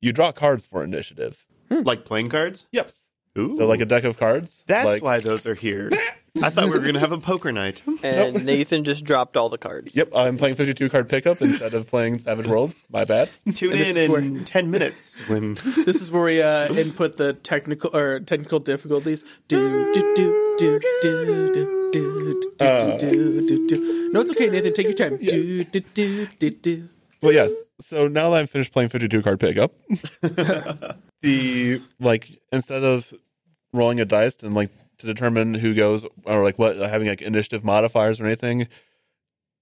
you 0.00 0.12
draw 0.12 0.32
cards 0.32 0.66
for 0.66 0.82
initiative. 0.82 1.46
like 1.70 2.04
playing 2.04 2.28
cards. 2.30 2.66
Yep. 2.72 2.90
Ooh, 3.38 3.56
So 3.56 3.66
like 3.66 3.80
a 3.80 3.84
deck 3.86 4.04
of 4.04 4.16
cards. 4.18 4.64
that's 4.66 4.86
like, 4.86 5.02
why 5.02 5.20
those 5.20 5.44
are 5.46 5.54
here. 5.54 5.90
I 6.42 6.50
thought 6.50 6.64
we 6.64 6.70
were 6.70 6.80
gonna 6.80 6.98
have 6.98 7.12
a 7.12 7.18
poker 7.20 7.52
night. 7.52 7.82
And 8.02 8.44
Nathan 8.44 8.82
just 8.84 9.04
dropped 9.04 9.36
all 9.36 9.48
the 9.48 9.58
cards. 9.58 9.94
Yep, 9.94 10.08
I'm 10.14 10.36
playing 10.36 10.56
52 10.56 10.90
card 10.90 11.08
pickup 11.08 11.40
instead 11.40 11.74
of 11.74 11.86
playing 11.86 12.18
Savage 12.18 12.46
Worlds. 12.46 12.84
My 12.90 13.04
bad. 13.04 13.30
Tune 13.54 13.72
And 13.72 13.80
this 13.80 13.88
in 13.90 13.96
is 13.96 14.08
where- 14.10 14.20
in 14.20 14.44
ten 14.44 14.70
minutes 14.70 15.18
when 15.28 15.54
This 15.84 16.00
is 16.02 16.10
where 16.10 16.24
we 16.24 16.42
uh, 16.42 16.72
input 16.74 17.16
the 17.18 17.34
technical 17.34 17.94
or 17.96 18.18
technical 18.20 18.58
difficulties. 18.58 19.24
Do 19.48 19.92
do 19.92 20.14
do 20.16 20.56
do 20.58 20.80
do 20.80 20.80
do 21.02 21.92
do 21.92 22.42
do 22.58 22.98
do 22.98 23.46
do 23.46 23.66
do. 23.68 24.10
No, 24.12 24.20
it's 24.20 24.30
okay, 24.30 24.48
Nathan. 24.50 24.74
Take 24.74 24.86
your 24.86 24.94
time. 24.96 25.16
Do 25.18 25.64
do 25.64 25.80
do 25.80 26.26
do 26.26 26.50
do. 26.50 26.88
Well, 27.22 27.32
yes. 27.32 27.52
So 27.80 28.06
now 28.08 28.30
that 28.30 28.36
I'm 28.40 28.46
finished 28.46 28.72
playing 28.72 28.88
52 28.90 29.22
card 29.22 29.38
pickup, 29.40 29.72
the 31.22 31.80
like 32.00 32.28
instead 32.52 32.84
of 32.84 33.12
rolling 33.72 34.00
a 34.00 34.04
dice 34.04 34.36
and 34.42 34.54
like 34.54 34.70
to 34.98 35.06
determine 35.06 35.54
who 35.54 35.74
goes 35.74 36.04
or 36.24 36.42
like 36.44 36.58
what 36.58 36.76
having 36.76 37.08
like 37.08 37.22
initiative 37.22 37.64
modifiers 37.64 38.20
or 38.20 38.26
anything, 38.26 38.68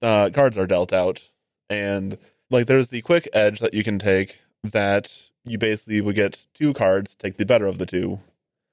uh, 0.03 0.31
cards 0.31 0.59
are 0.59 0.67
dealt 0.67 0.93
out, 0.93 1.31
and 1.69 2.19
like 2.51 2.67
there's 2.67 2.89
the 2.89 3.03
quick 3.03 3.29
edge 3.33 3.61
that 3.61 3.75
you 3.75 3.85
can 3.85 3.99
take 3.99 4.43
that 4.63 5.13
you 5.45 5.59
basically 5.59 6.01
would 6.01 6.15
get 6.15 6.47
two 6.55 6.73
cards, 6.73 7.15
take 7.15 7.37
the 7.37 7.47
better 7.47 7.67
of 7.67 7.79
the 7.79 7.87
two. 7.87 8.21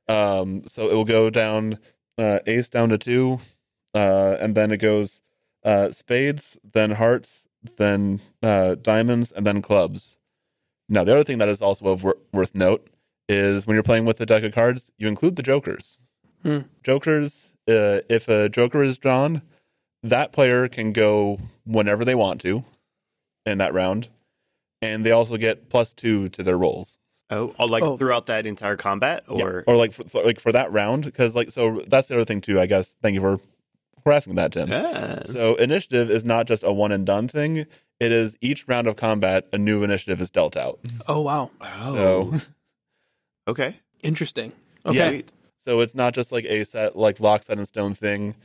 Um, 0.08 0.68
so 0.68 0.90
it 0.90 0.94
will 0.94 1.06
go 1.06 1.30
down 1.30 1.80
uh, 2.18 2.40
ace 2.46 2.70
down 2.70 2.90
to 2.90 2.98
two, 2.98 3.40
uh, 3.94 4.38
and 4.40 4.56
then 4.56 4.72
it 4.72 4.78
goes 4.78 5.22
uh, 5.64 5.92
spades, 5.92 6.58
then 6.74 6.92
hearts, 6.92 7.48
then 7.78 8.22
uh, 8.42 8.76
diamonds, 8.76 9.32
and 9.32 9.46
then 9.46 9.62
clubs. 9.62 10.20
Now, 10.88 11.04
the 11.04 11.14
other 11.14 11.24
thing 11.24 11.38
that 11.38 11.50
is 11.50 11.62
also 11.62 11.88
of 11.88 12.04
wor- 12.04 12.18
worth 12.34 12.56
note 12.56 12.90
is 13.28 13.68
when 13.68 13.76
you're 13.76 13.84
playing 13.84 14.06
with 14.06 14.20
a 14.20 14.26
deck 14.26 14.44
of 14.44 14.54
cards, 14.54 14.92
you 14.98 15.08
include 15.08 15.36
the 15.36 15.44
jokers. 15.44 16.00
Hmm. 16.44 16.60
Jokers, 16.84 17.50
uh, 17.68 18.00
if 18.10 18.28
a 18.30 18.50
joker 18.50 18.82
is 18.84 18.98
drawn, 18.98 19.42
that 20.04 20.32
player 20.32 20.68
can 20.68 20.94
go 20.94 21.40
whenever 21.66 22.06
they 22.06 22.16
want 22.16 22.42
to 22.42 22.64
in 23.46 23.58
that 23.58 23.74
round, 23.74 24.10
and 24.82 25.06
they 25.06 25.12
also 25.12 25.38
get 25.38 25.70
plus 25.70 25.94
two 25.94 26.30
to 26.30 26.44
their 26.44 26.58
rolls. 26.58 26.98
oh, 27.32 27.54
oh, 27.60 27.66
like 27.66 27.84
Oh. 27.84 27.96
throughout 27.98 28.26
that 28.26 28.46
entire 28.48 28.76
combat, 28.78 29.24
Yeah. 29.30 29.44
or 29.44 29.64
or 29.68 29.76
like 29.76 29.92
for, 29.92 30.04
for- 30.06 30.24
like 30.24 30.40
for 30.40 30.52
that 30.52 30.72
round, 30.72 31.04
because 31.06 31.36
like 31.36 31.52
so 31.52 31.84
that's 31.88 32.08
the 32.08 32.16
other 32.16 32.26
thing 32.26 32.42
too. 32.42 32.60
I 32.60 32.66
guess 32.66 32.96
thank 33.04 33.14
you 33.14 33.22
for 33.22 33.40
for 34.04 34.14
asking 34.14 34.36
that, 34.36 34.54
Tim. 34.54 34.70
Ah. 34.72 35.20
So 35.26 35.54
initiative 35.56 36.10
is 36.10 36.24
not 36.26 36.48
just 36.48 36.64
a 36.64 36.72
one 36.74 36.92
and 36.92 37.06
done 37.06 37.28
thing. 37.28 37.68
It 38.00 38.12
is 38.14 38.38
each 38.42 38.68
round 38.68 38.88
of 38.88 38.96
combat, 38.96 39.46
a 39.52 39.58
new 39.58 39.84
initiative 39.84 40.22
is 40.22 40.32
dealt 40.32 40.56
out. 40.58 40.80
Oh 41.08 41.22
wow, 41.22 41.52
So 41.84 42.34
okay, 43.48 43.76
interesting. 44.02 44.54
Yeah. 44.90 45.22
So 45.60 45.82
it's 45.82 45.94
not 45.94 46.14
just 46.14 46.32
like 46.32 46.46
a 46.46 46.64
set 46.64 46.96
like 46.96 47.20
lock 47.20 47.44
set 47.44 47.60
in 47.60 47.66
stone 47.66 47.94
thing. 47.94 48.36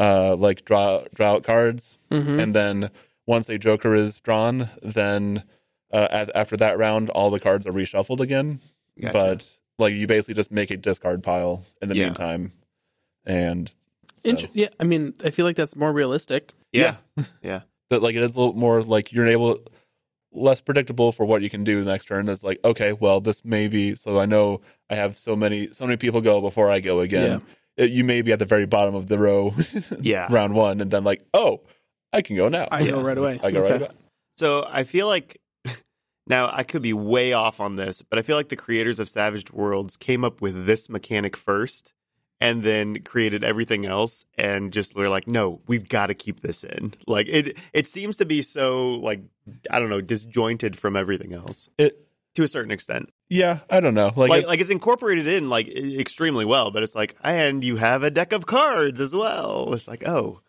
Uh, 0.00 0.34
like 0.36 0.64
draw 0.64 1.04
draw 1.14 1.34
out 1.34 1.44
cards, 1.44 1.98
Mhm. 2.10 2.42
and 2.42 2.54
then 2.54 2.90
once 3.26 3.48
a 3.48 3.58
joker 3.58 3.94
is 3.94 4.20
drawn, 4.20 4.68
then 4.82 5.44
uh, 5.92 6.26
after 6.34 6.56
that 6.56 6.76
round, 6.76 7.08
all 7.10 7.30
the 7.30 7.38
cards 7.38 7.64
are 7.66 7.72
reshuffled 7.72 8.18
again. 8.18 8.60
Gotcha. 9.00 9.12
But 9.12 9.58
like 9.78 9.94
you 9.94 10.08
basically 10.08 10.34
just 10.34 10.50
make 10.50 10.72
a 10.72 10.76
discard 10.76 11.22
pile 11.22 11.64
in 11.80 11.88
the 11.88 11.94
Yeah. 11.96 12.06
meantime, 12.06 12.52
and 13.24 13.70
so- 14.24 14.36
yeah. 14.52 14.68
I 14.80 14.84
mean, 14.84 15.14
I 15.24 15.30
feel 15.30 15.46
like 15.46 15.54
that's 15.56 15.76
more 15.76 15.92
realistic. 15.92 16.52
yeah, 16.72 16.96
yeah, 17.40 17.60
that 17.90 18.02
like 18.02 18.16
it 18.16 18.22
is 18.24 18.34
a 18.34 18.38
little 18.38 18.54
more 18.54 18.82
like 18.82 19.12
you're 19.12 19.28
able 19.28 19.60
less 20.34 20.60
predictable 20.60 21.12
for 21.12 21.24
what 21.24 21.40
you 21.42 21.48
can 21.48 21.64
do 21.64 21.84
next 21.84 22.06
turn. 22.06 22.28
It's 22.28 22.42
like 22.44 22.58
okay, 22.64 22.92
well 22.92 23.20
this 23.20 23.44
may 23.44 23.68
be 23.68 23.94
so 23.94 24.18
I 24.18 24.26
know 24.26 24.60
I 24.90 24.96
have 24.96 25.16
so 25.16 25.34
many 25.36 25.68
so 25.72 25.86
many 25.86 25.96
people 25.96 26.20
go 26.20 26.40
before 26.40 26.70
I 26.70 26.80
go 26.80 27.00
again. 27.00 27.42
It- 27.76 27.90
you 27.90 28.04
may 28.04 28.22
be 28.22 28.30
at 28.32 28.38
the 28.38 28.44
very 28.44 28.66
bottom 28.66 28.94
of 28.94 29.08
the 29.08 29.18
row, 29.18 29.52
yeah. 30.00 30.28
round 30.30 30.54
one, 30.54 30.80
and 30.80 30.90
then 30.90 31.02
like 31.04 31.24
oh 31.34 31.60
I 32.12 32.22
can 32.22 32.36
go 32.36 32.48
now. 32.48 32.68
I 32.70 32.86
go 32.86 33.00
right 33.00 33.18
away. 33.18 33.40
I 33.42 33.50
go 33.50 33.62
Okay. 33.64 33.72
right 33.72 33.80
back. 33.80 33.90
So 34.38 34.64
I 34.68 34.84
feel 34.84 35.06
like 35.08 35.40
now 36.28 36.50
I 36.52 36.62
could 36.62 36.82
be 36.82 36.92
way 36.92 37.32
off 37.32 37.60
on 37.60 37.76
this, 37.76 38.02
but 38.02 38.18
I 38.18 38.22
feel 38.22 38.36
like 38.36 38.48
the 38.48 38.56
creators 38.56 38.98
of 38.98 39.08
Savage 39.08 39.50
Worlds 39.52 39.96
came 39.96 40.24
up 40.24 40.40
with 40.40 40.66
this 40.66 40.88
mechanic 40.88 41.36
first 41.36 41.92
and 42.40 42.62
then 42.62 43.02
created 43.02 43.42
everything 43.44 43.86
else 43.86 44.26
and 44.36 44.72
just 44.72 44.94
were 44.94 45.08
like, 45.08 45.26
no, 45.28 45.60
we've 45.66 45.88
got 45.88 46.08
to 46.08 46.14
keep 46.14 46.40
this 46.40 46.64
in. 46.64 46.94
Like 47.06 47.26
it 47.28 47.56
it 47.72 47.86
seems 47.86 48.16
to 48.18 48.24
be 48.24 48.42
so 48.42 48.90
like 48.96 49.22
I 49.70 49.78
don't 49.78 49.90
know, 49.90 50.00
disjointed 50.00 50.76
from 50.76 50.96
everything 50.96 51.32
else 51.32 51.68
It 51.78 52.00
to 52.34 52.42
a 52.42 52.48
certain 52.48 52.72
extent. 52.72 53.10
yeah 53.28 53.60
I 53.70 53.78
don't 53.80 53.94
know 53.94 54.12
like, 54.16 54.30
Like 54.30 54.42
it- 54.42 54.48
like, 54.48 54.60
it's 54.60 54.70
incorporated 54.70 55.26
in 55.28 55.48
like 55.48 55.68
extremely 55.68 56.44
well, 56.44 56.70
but 56.70 56.82
it's 56.82 56.94
like 56.94 57.16
and 57.22 57.62
you 57.62 57.76
have 57.76 58.02
a 58.02 58.10
deck 58.10 58.32
of 58.32 58.46
cards 58.46 59.00
as 59.00 59.14
well. 59.14 59.72
It's 59.72 59.86
like, 59.88 60.06
oh, 60.06 60.40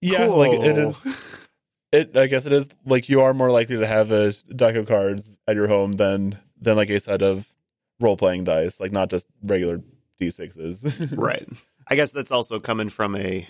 yeah 0.00 0.26
like 0.26 0.52
it 0.52 0.78
is 0.78 1.06
it 1.92 2.16
I 2.16 2.26
guess 2.26 2.46
it 2.46 2.52
is 2.52 2.68
like 2.86 3.08
you 3.08 3.20
are 3.22 3.34
more 3.34 3.50
likely 3.50 3.76
to 3.78 3.86
have 3.86 4.10
a 4.12 4.32
deck 4.54 4.76
of 4.76 4.86
cards 4.86 5.32
at 5.48 5.56
your 5.56 5.66
home 5.68 5.92
than 5.92 6.38
than 6.60 6.76
like 6.76 6.88
a 6.90 7.00
set 7.00 7.20
of 7.22 7.52
role 7.98 8.16
playing 8.16 8.44
dice 8.44 8.78
like 8.80 8.92
not 8.92 9.10
just 9.10 9.26
regular 9.42 9.80
d6s 10.20 11.16
right. 11.18 11.48
I 11.88 11.94
guess 11.96 12.12
that's 12.12 12.30
also 12.30 12.60
coming 12.60 12.88
from 12.90 13.16
a 13.16 13.48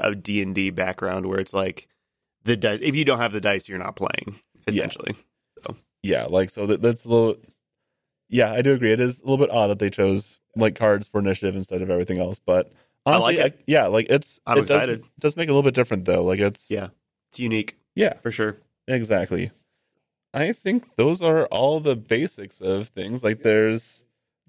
a 0.00 0.14
d&d 0.14 0.70
background 0.70 1.26
where 1.26 1.38
it's 1.38 1.54
like 1.54 1.88
the 2.44 2.56
dice 2.56 2.80
if 2.82 2.94
you 2.96 3.04
don't 3.04 3.18
have 3.18 3.32
the 3.32 3.40
dice 3.40 3.68
you're 3.68 3.78
not 3.78 3.96
playing 3.96 4.40
essentially. 4.66 5.14
Yeah 6.02 6.26
like 6.28 6.50
so 6.50 6.66
that, 6.66 6.80
that's 6.80 7.04
a 7.04 7.08
little 7.08 7.36
yeah 8.28 8.52
i 8.52 8.62
do 8.62 8.72
agree. 8.72 8.92
It 8.92 9.00
is 9.00 9.18
a 9.20 9.22
little 9.22 9.44
bit 9.44 9.50
odd 9.54 9.68
that 9.68 9.78
they 9.80 9.90
chose 9.90 10.40
like 10.54 10.74
cards 10.76 11.08
for 11.08 11.18
initiative 11.20 11.56
instead 11.56 11.82
of 11.82 11.90
everything 11.90 12.18
else 12.18 12.38
but 12.44 12.72
I 13.04 13.12
like 13.18 13.22
honestly 13.38 13.44
it. 13.44 13.60
yeah 13.66 13.86
like 13.86 14.06
it's 14.10 14.40
I'm 14.46 14.58
it 14.58 14.60
does- 14.62 14.70
excited. 14.70 15.04
does, 15.18 15.36
make 15.36 15.48
it 15.48 15.50
a 15.50 15.54
little 15.54 15.62
bit 15.68 15.74
different 15.74 16.04
though. 16.04 16.24
Like 16.24 16.40
it's 16.40 16.70
yeah. 16.70 16.88
It's 17.30 17.38
unique. 17.40 17.76
Yeah. 17.94 18.14
For 18.20 18.30
sure. 18.32 18.56
Exactly. 18.88 19.50
I 20.34 20.52
think 20.52 20.96
those 20.96 21.22
are 21.22 21.46
all 21.46 21.80
the 21.80 21.96
basics 21.96 22.60
of 22.60 22.88
things. 22.88 23.22
Like 23.24 23.42
there's 23.42 24.02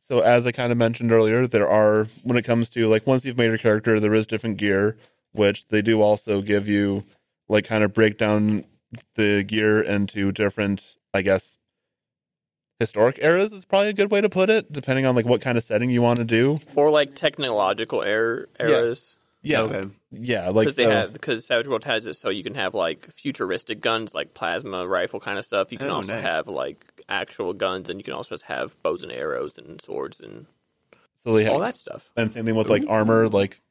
so 0.07 0.19
as 0.21 0.45
i 0.47 0.51
kind 0.51 0.71
of 0.71 0.77
mentioned 0.77 1.11
earlier 1.11 1.45
there 1.47 1.67
are 1.69 2.07
when 2.23 2.37
it 2.37 2.43
comes 2.43 2.69
to 2.69 2.87
like 2.87 3.05
once 3.05 3.25
you've 3.25 3.37
made 3.37 3.45
your 3.47 3.57
character 3.57 3.99
there 3.99 4.13
is 4.13 4.25
different 4.27 4.57
gear 4.57 4.97
which 5.33 5.67
they 5.67 5.81
do 5.81 6.01
also 6.01 6.41
give 6.41 6.67
you 6.67 7.03
like 7.49 7.65
kind 7.65 7.83
of 7.83 7.93
break 7.93 8.17
down 8.17 8.63
the 9.15 9.43
gear 9.43 9.81
into 9.81 10.31
different 10.31 10.97
i 11.13 11.21
guess 11.21 11.57
historic 12.79 13.17
eras 13.21 13.51
is 13.51 13.65
probably 13.65 13.89
a 13.89 13.93
good 13.93 14.11
way 14.11 14.21
to 14.21 14.29
put 14.29 14.49
it 14.49 14.71
depending 14.71 15.05
on 15.05 15.15
like 15.15 15.25
what 15.25 15.41
kind 15.41 15.57
of 15.57 15.63
setting 15.63 15.89
you 15.89 16.01
want 16.01 16.17
to 16.19 16.23
do 16.25 16.59
Or 16.75 16.89
like 16.91 17.15
technological 17.15 18.01
er- 18.03 18.47
eras. 18.59 19.17
yeah 19.41 19.61
okay 19.61 19.89
yeah 20.11 20.49
like 20.49 20.65
Because 20.65 20.75
they 20.75 20.83
so- 20.83 20.91
have 20.91 21.13
because 21.13 21.45
Savage 21.45 21.67
World 21.67 21.85
has 21.85 22.05
it 22.05 22.15
so 22.15 22.29
you 22.29 22.43
can 22.43 22.53
have 22.55 22.75
like 22.75 23.11
futuristic 23.11 23.81
guns 23.81 24.13
like 24.13 24.33
plasma 24.33 24.87
rifle 24.87 25.19
kind 25.19 25.37
of 25.39 25.45
stuff. 25.45 25.71
You 25.71 25.77
can 25.79 25.89
Oh, 25.89 25.95
also 25.95 26.13
nice. 26.13 26.23
have 26.23 26.47
like 26.47 26.85
actual 27.09 27.53
guns 27.53 27.89
and 27.89 27.99
you 27.99 28.03
can 28.03 28.13
also 28.13 28.31
just 28.31 28.43
have 28.43 28.81
bows 28.83 29.03
and 29.03 29.11
arrows 29.11 29.57
and 29.57 29.81
swords 29.81 30.19
and 30.19 30.45
so 31.23 31.33
they 31.33 31.43
have, 31.45 31.53
all 31.53 31.59
that 31.59 31.75
stuff. 31.75 32.09
and 32.15 32.31
same 32.31 32.45
thing 32.45 32.55
with 32.55 32.69
like 32.69 32.83
armor 32.87 33.27
like 33.27 33.61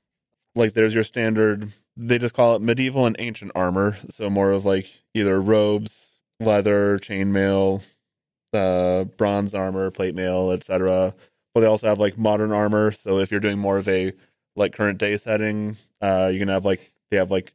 like 0.55 0.73
there's 0.73 0.95
your 0.95 1.05
standard 1.05 1.73
they 1.97 2.19
just 2.19 2.35
call 2.35 2.55
it 2.57 2.63
medieval 2.63 3.07
and 3.07 3.17
ancient 3.19 3.53
armor. 3.55 3.97
So 4.11 4.29
more 4.29 4.51
of 4.51 4.65
like 4.65 4.91
either 5.15 5.41
robes 5.41 6.13
leather 6.41 6.99
chainmail 6.99 7.83
uh 8.53 9.05
bronze 9.05 9.55
armor 9.55 9.91
plate 9.91 10.15
mail 10.15 10.51
etc 10.51 11.15
but 11.55 11.61
they 11.61 11.67
also 11.67 11.89
have 11.89 11.99
like 11.99 12.19
modern 12.19 12.53
armor. 12.53 12.93
So 12.93 13.19
if 13.19 13.31
you're 13.31 13.41
doing 13.41 13.59
more 13.59 13.79
of 13.79 13.89
a 13.89 14.13
like 14.57 14.75
current 14.75 14.99
day 14.99 15.17
setting 15.17 15.77
uh 16.03 16.31
you 16.33 16.39
can 16.39 16.49
have 16.49 16.65
like 16.65 16.93
they 17.11 17.17
have 17.17 17.31
like 17.31 17.55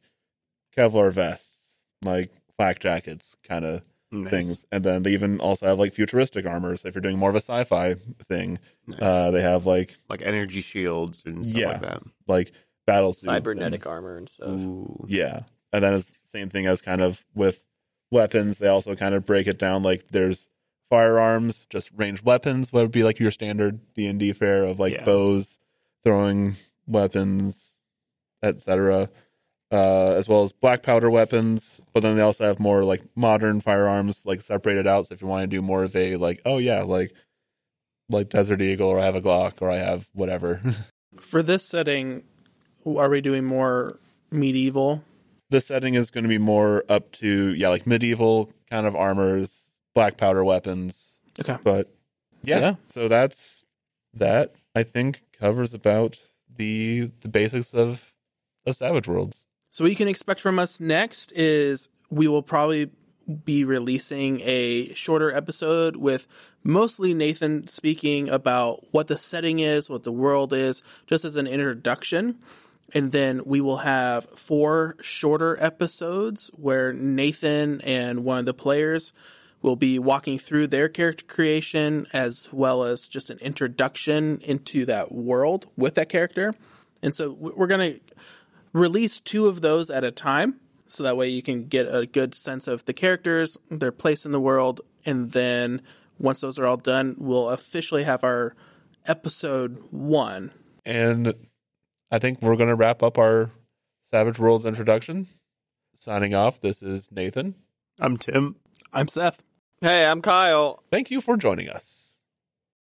kevlar 0.76 1.12
vests 1.12 1.58
like 2.02 2.32
flak 2.56 2.80
jackets 2.80 3.36
kind 3.46 3.64
of 3.64 3.82
nice. 4.12 4.30
things 4.30 4.66
and 4.70 4.84
then 4.84 5.02
they 5.02 5.12
even 5.12 5.40
also 5.40 5.66
have 5.66 5.78
like 5.78 5.92
futuristic 5.92 6.46
armors. 6.46 6.82
so 6.82 6.88
if 6.88 6.94
you're 6.94 7.02
doing 7.02 7.18
more 7.18 7.30
of 7.30 7.34
a 7.36 7.38
sci-fi 7.38 7.94
thing 8.28 8.58
Nice. 8.86 9.00
uh 9.02 9.30
they 9.30 9.42
have 9.42 9.66
like 9.66 9.96
like 10.08 10.22
energy 10.22 10.60
shields 10.60 11.22
and 11.26 11.44
stuff 11.44 11.58
yeah. 11.60 11.68
like 11.68 11.80
that 11.80 12.02
like 12.28 12.52
battle 12.86 13.12
suits 13.12 13.24
and- 13.24 13.36
Cybernetic 13.36 13.86
armor 13.86 14.16
and 14.16 14.28
stuff. 14.28 14.48
Ooh. 14.50 15.04
yeah 15.08 15.40
and 15.72 15.82
then 15.82 15.94
it's 15.94 16.12
same 16.24 16.48
thing 16.50 16.66
as 16.66 16.80
kind 16.80 17.00
of 17.00 17.24
with 17.34 17.62
weapons 18.10 18.58
they 18.58 18.68
also 18.68 18.94
kind 18.94 19.14
of 19.14 19.24
break 19.24 19.46
it 19.46 19.58
down 19.58 19.82
like 19.82 20.08
there's 20.10 20.46
firearms 20.90 21.66
just 21.70 21.90
ranged 21.96 22.22
weapons 22.24 22.70
what 22.72 22.82
would 22.82 22.90
be 22.92 23.02
like 23.04 23.18
your 23.18 23.30
standard 23.30 23.80
d&d 23.94 24.32
fare 24.34 24.64
of 24.64 24.78
like 24.78 24.92
Yeah. 24.92 25.04
bows 25.04 25.58
throwing 26.04 26.56
weapons 26.86 27.76
etc 28.42 29.08
uh, 29.72 30.12
as 30.12 30.28
well 30.28 30.42
as 30.44 30.52
black 30.52 30.82
powder 30.82 31.10
weapons 31.10 31.80
but 31.94 32.00
then 32.00 32.14
they 32.16 32.22
also 32.22 32.44
have 32.44 32.60
more 32.60 32.84
like 32.84 33.02
modern 33.16 33.58
firearms 33.60 34.20
like 34.24 34.40
separated 34.40 34.86
out 34.86 35.06
so 35.06 35.14
if 35.14 35.22
you 35.22 35.26
want 35.26 35.42
to 35.42 35.46
do 35.46 35.62
more 35.62 35.82
of 35.82 35.96
a 35.96 36.16
like 36.16 36.40
oh 36.44 36.58
yeah 36.58 36.82
like 36.82 37.12
like 38.10 38.28
desert 38.28 38.60
eagle 38.60 38.88
or 38.88 39.00
i 39.00 39.04
have 39.04 39.14
a 39.16 39.20
glock 39.20 39.54
or 39.62 39.70
i 39.70 39.76
have 39.76 40.08
whatever 40.12 40.60
For 41.20 41.42
this 41.42 41.62
setting, 41.64 42.22
are 42.86 43.10
we 43.10 43.20
doing 43.20 43.44
more 43.44 43.98
medieval? 44.30 45.04
the 45.50 45.60
setting 45.60 45.92
is 45.94 46.10
going 46.10 46.24
to 46.24 46.28
be 46.28 46.38
more 46.38 46.84
up 46.88 47.12
to 47.12 47.52
yeah 47.54 47.68
like 47.68 47.86
medieval 47.86 48.50
kind 48.70 48.86
of 48.86 48.94
armors 48.96 49.68
black 49.94 50.16
powder 50.16 50.44
weapons 50.44 51.12
Okay. 51.40 51.56
but 51.64 51.88
yeah, 52.42 52.58
Yeah. 52.60 52.74
so 52.84 53.08
that's 53.08 53.62
that 54.14 54.54
i 54.74 54.82
think 54.82 55.22
covers 55.38 55.72
about 55.72 56.18
the 56.54 57.10
the 57.22 57.28
basics 57.28 57.72
of 57.72 58.12
of 58.66 58.76
Savage 58.76 59.08
Worlds. 59.08 59.44
So 59.72 59.84
what 59.84 59.90
you 59.90 59.96
can 59.96 60.06
expect 60.06 60.40
from 60.40 60.58
us 60.58 60.80
next 60.80 61.32
is 61.32 61.88
we 62.10 62.28
will 62.28 62.42
probably 62.42 62.90
be 63.46 63.64
releasing 63.64 64.42
a 64.42 64.92
shorter 64.92 65.32
episode 65.34 65.96
with 65.96 66.28
mostly 66.62 67.14
Nathan 67.14 67.66
speaking 67.68 68.28
about 68.28 68.84
what 68.92 69.06
the 69.06 69.16
setting 69.16 69.60
is, 69.60 69.88
what 69.88 70.02
the 70.02 70.12
world 70.12 70.52
is, 70.52 70.82
just 71.06 71.24
as 71.24 71.36
an 71.36 71.46
introduction. 71.46 72.38
And 72.92 73.12
then 73.12 73.40
we 73.46 73.62
will 73.62 73.78
have 73.78 74.26
four 74.26 74.96
shorter 75.00 75.56
episodes 75.58 76.50
where 76.52 76.92
Nathan 76.92 77.80
and 77.80 78.24
one 78.24 78.40
of 78.40 78.44
the 78.44 78.52
players 78.52 79.14
will 79.62 79.76
be 79.76 79.98
walking 79.98 80.38
through 80.38 80.66
their 80.66 80.90
character 80.90 81.24
creation 81.24 82.06
as 82.12 82.52
well 82.52 82.84
as 82.84 83.08
just 83.08 83.30
an 83.30 83.38
introduction 83.38 84.38
into 84.42 84.84
that 84.84 85.12
world 85.12 85.66
with 85.78 85.94
that 85.94 86.10
character. 86.10 86.52
And 87.02 87.14
so 87.14 87.30
we're 87.30 87.66
going 87.66 87.94
to 87.94 88.00
release 88.72 89.20
two 89.20 89.46
of 89.46 89.60
those 89.60 89.90
at 89.90 90.04
a 90.04 90.10
time 90.10 90.60
so 90.86 91.02
that 91.02 91.16
way 91.16 91.28
you 91.28 91.42
can 91.42 91.66
get 91.66 91.86
a 91.86 92.06
good 92.06 92.34
sense 92.34 92.68
of 92.68 92.84
the 92.84 92.92
characters, 92.92 93.56
their 93.70 93.92
place 93.92 94.26
in 94.26 94.32
the 94.32 94.40
world, 94.40 94.82
and 95.06 95.32
then 95.32 95.80
once 96.18 96.40
those 96.40 96.58
are 96.58 96.66
all 96.66 96.76
done, 96.76 97.16
we'll 97.18 97.50
officially 97.50 98.04
have 98.04 98.22
our 98.22 98.54
episode 99.06 99.82
one. 99.90 100.52
And 100.84 101.34
I 102.10 102.18
think 102.18 102.42
we're 102.42 102.56
going 102.56 102.68
to 102.68 102.74
wrap 102.74 103.02
up 103.02 103.18
our 103.18 103.50
Savage 104.10 104.38
Worlds 104.38 104.66
introduction. 104.66 105.28
Signing 105.94 106.34
off, 106.34 106.60
this 106.60 106.82
is 106.82 107.10
Nathan. 107.10 107.54
I'm 107.98 108.16
Tim. 108.16 108.56
I'm 108.92 109.08
Seth. 109.08 109.42
Hey, 109.80 110.04
I'm 110.04 110.22
Kyle. 110.22 110.82
Thank 110.90 111.10
you 111.10 111.20
for 111.20 111.36
joining 111.36 111.68
us. 111.68 112.11